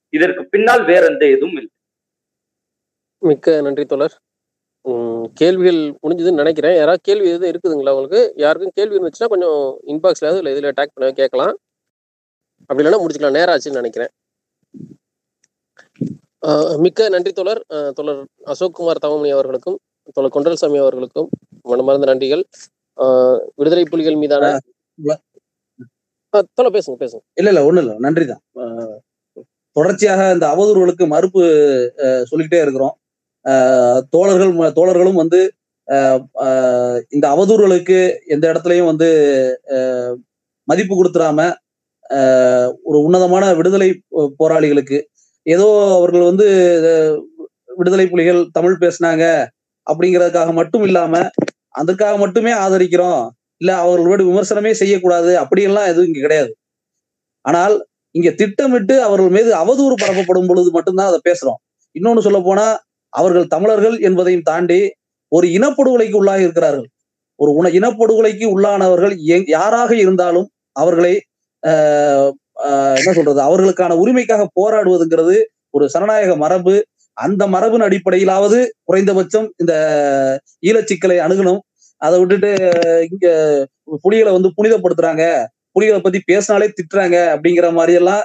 [0.09, 1.69] இதற்கு பின்னால் வேற எந்த எதுவும் இல்லை.
[3.19, 4.17] மிக்க நன்றி தோழர்.
[5.39, 6.75] கேள்விகள் முடிஞ்சதுன்னு நினைக்கிறேன்.
[6.79, 8.21] யாராவது கேள்வி எதுவும் இருக்குதுங்களா உங்களுக்கு?
[8.43, 9.57] யாருக்கும் கேள்வி இருந்துச்சுன்னா கொஞ்சம்
[9.91, 11.53] இன்பாக்ஸ்ல இல்லை இதில் அட்டாக் பண்ண கேட்கலாம்.
[12.69, 13.37] அப்படி இல்லைன்னா முடிச்சுக்கலாம்.
[13.39, 14.11] நேரம் ஆச்சுன்னு நினைக்கிறேன்.
[16.83, 17.61] மிக்க நன்றி தோழர்.
[17.75, 18.21] ஆஹ், தோழர்
[18.53, 19.77] அசோக்குமார் தவமணி அவர்களுக்கும்
[20.17, 21.29] தோழர் கொண்டல்சாமி அவர்களுக்கும்
[21.69, 22.43] மனமார்ந்த நன்றிகள்.
[23.59, 24.45] விடுதலை புலிகள் மீதான
[26.57, 27.23] தோழர் பேசுங்க பேசுங்க.
[27.39, 27.93] இல்ல இல்ல ஒண்ணு இல்ல.
[28.05, 28.41] நன்றிதான்.
[29.75, 31.41] தொடர்ச்சியாக இந்த அவதூறுகளுக்கு மறுப்பு
[32.29, 32.95] சொல்லிக்கிட்டே இருக்கிறோம்.
[34.15, 35.39] தோழர்கள் தோழர்களும் வந்து
[37.15, 37.99] இந்த அவதூறுகளுக்கு
[38.33, 39.09] எந்த இடத்துலையும் வந்து
[40.67, 41.39] மதிப்பு கொடுத்துடாம
[42.87, 43.89] ஒரு உன்னதமான விடுதலை
[44.41, 44.99] போராளிகளுக்கு.
[45.45, 45.67] ஏதோ
[45.97, 46.47] அவர்கள் வந்து
[47.79, 49.25] விடுதலை புலிகள் தமிழ் பேசினாங்க
[49.87, 51.13] அப்படிங்கிறதுக்காக மட்டும் இல்லாம
[51.81, 53.21] அதற்காக மட்டுமே ஆதரிக்கிறோம்.
[53.61, 55.31] இல்ல அவர்களோட விமர்சனமே செய்யக்கூடாது.
[55.43, 56.51] அப்படியெல்லாம் எதுவும் இங்க கிடையாது.
[57.45, 57.75] ஆனால்
[58.15, 61.59] இங்க திட்டமிட்டு அவர்கள் மீது அவதூறு பரப்பப்படும் பொழுது மட்டும்தான் அதை பேசுறோம்.
[61.95, 62.67] இன்னொன்னு சொல்ல போனா
[63.09, 64.93] அவர்கள் தமிழர்கள் என்பதையும் தாண்டி
[65.27, 66.89] ஒரு இனப்படுகொலைக்கு உள்ளாக இருக்கிறார்கள்.
[67.35, 71.23] ஒரு உண இனப்படுகொலைக்கு உள்ளானவர்கள் எங்- யாராக இருந்தாலும் அவர்களை
[71.59, 76.85] என்ன சொல்றது அவர்களுக்கான உரிமைக்காக போராடுவதுங்கிறது ஒரு சனநாயக மரபு.
[77.13, 79.73] அந்த மரபின் அடிப்படையிலாவது குறைந்தபட்சம் இந்த
[80.65, 81.59] ஈழச்சிக்கலை அணுகணும்.
[81.97, 83.67] அதை விட்டுட்டு இங்க
[84.01, 85.45] புலிகளை வந்து புனிதப்படுத்துறாங்க.
[85.71, 88.21] புலிகளை பத்தி பேசினாலே திட்டுறாங்க அப்படிங்கிற மாதிரி எல்லாம்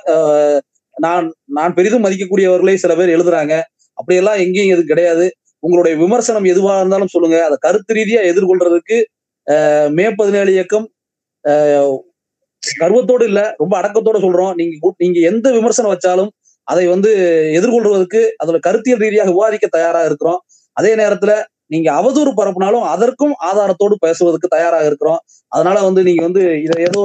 [0.97, 3.63] நான் நான் பெரிதும் மதிக்கக்கூடியவர்களே சில பேர் எழுதுறாங்க.
[3.99, 5.27] அப்படியெல்லாம் எங்கேயும் எதுவும் கிடையாது.
[5.63, 7.37] உங்களுடைய விமர்சனம் எதுவாக இருந்தாலும் சொல்லுங்க.
[7.49, 8.99] அதை கருத்து ரீதியா எதிர்கொள்றதுக்கு
[9.97, 10.87] மே பதினேழு இயக்கம்
[12.83, 14.53] கர்வத்தோடு இல்ல ரொம்ப அடக்கத்தோட சொல்றோம்.
[14.61, 16.31] நீங்க நீங்க எந்த விமர்சனம் வச்சாலும்
[16.69, 17.11] அதை வந்து
[17.59, 20.41] எதிர்கொள்வதற்கு அதோட கருத்தியல் ரீதியாக விவாதிக்க தயாரா இருக்கிறோம்.
[20.77, 21.33] அதே நேரத்துல
[21.73, 25.21] நீங்க அவதூறு பரப்புனாலும் அதற்கும் ஆதாரத்தோடு பேசுவதற்கு தயாராக இருக்கிறோம்.
[25.53, 27.03] அதனால வந்து நீங்க வந்து இதை ஏதோ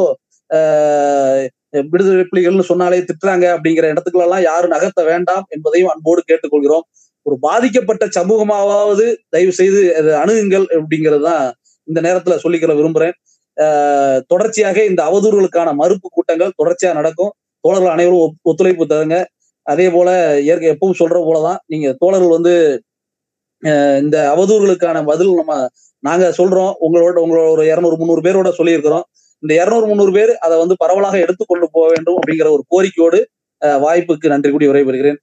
[1.92, 6.86] விடுதலை புலிகள்னு சொன்னாலே திட்டுறாங்க அப்படிங்கிற இடத்துக்குள்ள எல்லாம் யாரும் நகர்த்த வேண்டாம் என்பதையும் அன்போடு கேட்டுக்கொள்கிறோம்.
[7.26, 11.44] ஒரு பாதிக்கப்பட்ட சமூகமாவது தயவு செய்து அதை அணுகுங்கள் அப்படிங்கிறது தான்
[11.88, 13.16] இந்த நேரத்துல சொல்லிக்கிற விரும்புறேன்.
[14.32, 17.32] தொடர்ச்சியாக இந்த அவதூறுகளுக்கான மறுப்பு கூட்டங்கள் தொடர்ச்சியா நடக்கும்.
[17.64, 19.18] தோழர்கள் அனைவரும் ஒத்துழைப்பு தருங்க.
[19.72, 20.10] அதே போல
[20.52, 22.54] ஏற்க எப்பவும் சொல்ற போலதான் நீங்க தோழர்கள் வந்து
[24.04, 25.54] இந்த அவதூறுகளுக்கான பதில் நம்ம
[26.08, 26.74] நாங்க சொல்றோம்.
[26.86, 29.06] உங்களோட உங்களோட ஒரு இரநூறு முந்நூறு பேரோட சொல்லியிருக்கிறோம்.
[29.44, 33.20] இந்த இருநூறு முந்நூறு பேர் அதை வந்து பரவலாக எடுத்துக்கொண்டு போக வேண்டும் அப்படிங்கிற ஒரு கோரிக்கையோடு
[33.86, 35.20] வாய்ப்புக்கு நன்றி கூடி விரைபெறுகிறேன்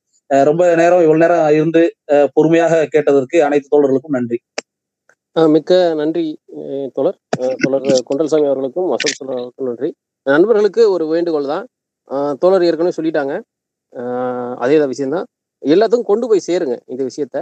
[0.48, 1.82] ரொம்ப நேரம் இவ்வளவு நேரம் இருந்து
[2.36, 4.38] பொறுமையாக கேட்டதற்கு அனைத்து தோழர்களுக்கும் நன்றி.
[5.36, 6.24] மிக்க நன்றி
[6.96, 7.18] தோழர்.
[7.62, 9.90] தோழர் கொண்டல்சாமி அவர்களுக்கும் அசோக் தோழர் அவர்களுக்கும் நன்றி.
[10.26, 11.66] நண்பர்களுக்கு ஒரு வேண்டுகோள் தான்.
[12.42, 13.34] தோழர் ஏற்கனவே சொல்லிட்டாங்க.
[14.64, 15.26] அதே தான் விஷயம்தான்
[15.62, 17.36] எல்லாத்துக்கும் கொண்டு போய் சேருங்க இந்த விஷயத்த.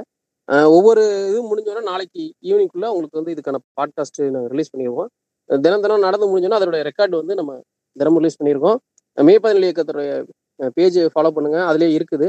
[0.77, 5.11] ஒவ்வொரு இதுவும் முடிஞ்சோன்னா நாளைக்கு ஈவினிங்குள்ள உங்களுக்கு வந்து இதுக்கான பாட்காஸ்ட் நாங்கள் ரிலீஸ் பண்ணிடுவோம்.
[5.65, 7.53] தினம் தினம் நடந்து முடிஞ்சோன்னா அதோட ரெக்கார்டு வந்து நம்ம
[8.01, 8.79] தினமும் ரிலீஸ் பண்ணியிருக்கோம்.
[9.29, 10.13] மே பதினேழு இயக்கத்துடைய
[10.77, 11.59] பேஜ் ஃபாலோ பண்ணுங்க.
[11.71, 12.29] அதுலேயே இருக்குது.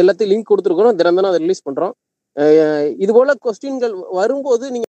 [0.00, 0.96] எல்லாத்தையும் லிங்க் கொடுத்துருக்கோம்.
[1.00, 1.94] தினம் தினம் அதை ரிலீஸ் பண்ணுறோம்
[3.04, 4.86] இது போல கொஸ்டின்கள் வரும்போது நீங்க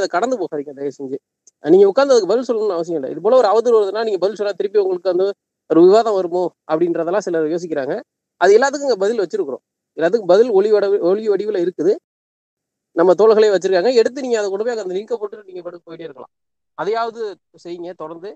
[0.00, 1.16] அதை கடந்து போகாதீங்க தயவு செஞ்சு.
[1.64, 3.10] நீங்க உட்காந்து அதுக்கு பதில் சொல்லணும்னு அவசியம் இல்லை.
[3.14, 5.26] இது போல ஒரு அவதூறு வருதுன்னா நீங்க பதில் சொன்னா திருப்பி உங்களுக்கு வந்து
[5.70, 7.94] ஒரு விவாதம் வருமோ அப்படின்றதெல்லாம் சிலர் யோசிக்கிறாங்க.
[8.42, 9.62] அது எல்லாத்துக்கும் இங்கே பதில் வச்சிருக்கிறோம்.
[9.98, 11.92] எல்லாத்துக்கும் பதில் ஒளி வட ஒளி வடிவில் இருக்குது.
[12.96, 13.94] நம்ம தோள்களே வச்சிருக்காங்க.
[13.94, 16.32] எடுத்து நீங்க அதை கொண்டு போய் அந்த லிங்கை போட்டு நீங்க படுத்து போயிட்டே இருக்கலாம்.
[16.78, 17.22] அதையாவது
[17.64, 18.30] செய்யுங்க தொடர்ந்து.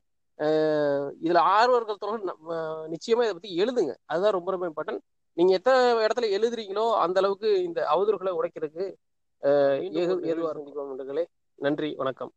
[1.25, 2.49] இதுல ஆர்வர்கள் தொடர்ந்து நம்ம
[2.89, 3.93] நிச்சயமா இதை பத்தி எழுதுங்க.
[4.05, 5.03] அதுதான் ரொம்ப ரொம்ப இம்பார்ட்டன்ட்
[5.37, 8.87] நீங்க எத்தனை இடத்துல எழுதுறீங்களோ அந்த அளவுக்கு இந்த அவதூறுகளை உடைக்கிறதுக்கு
[9.43, 11.25] அஹ் ஏது ஏதுவா இருந்துக்கோம் நண்பர்களே.
[11.59, 12.33] நன்றி வணக்கம்.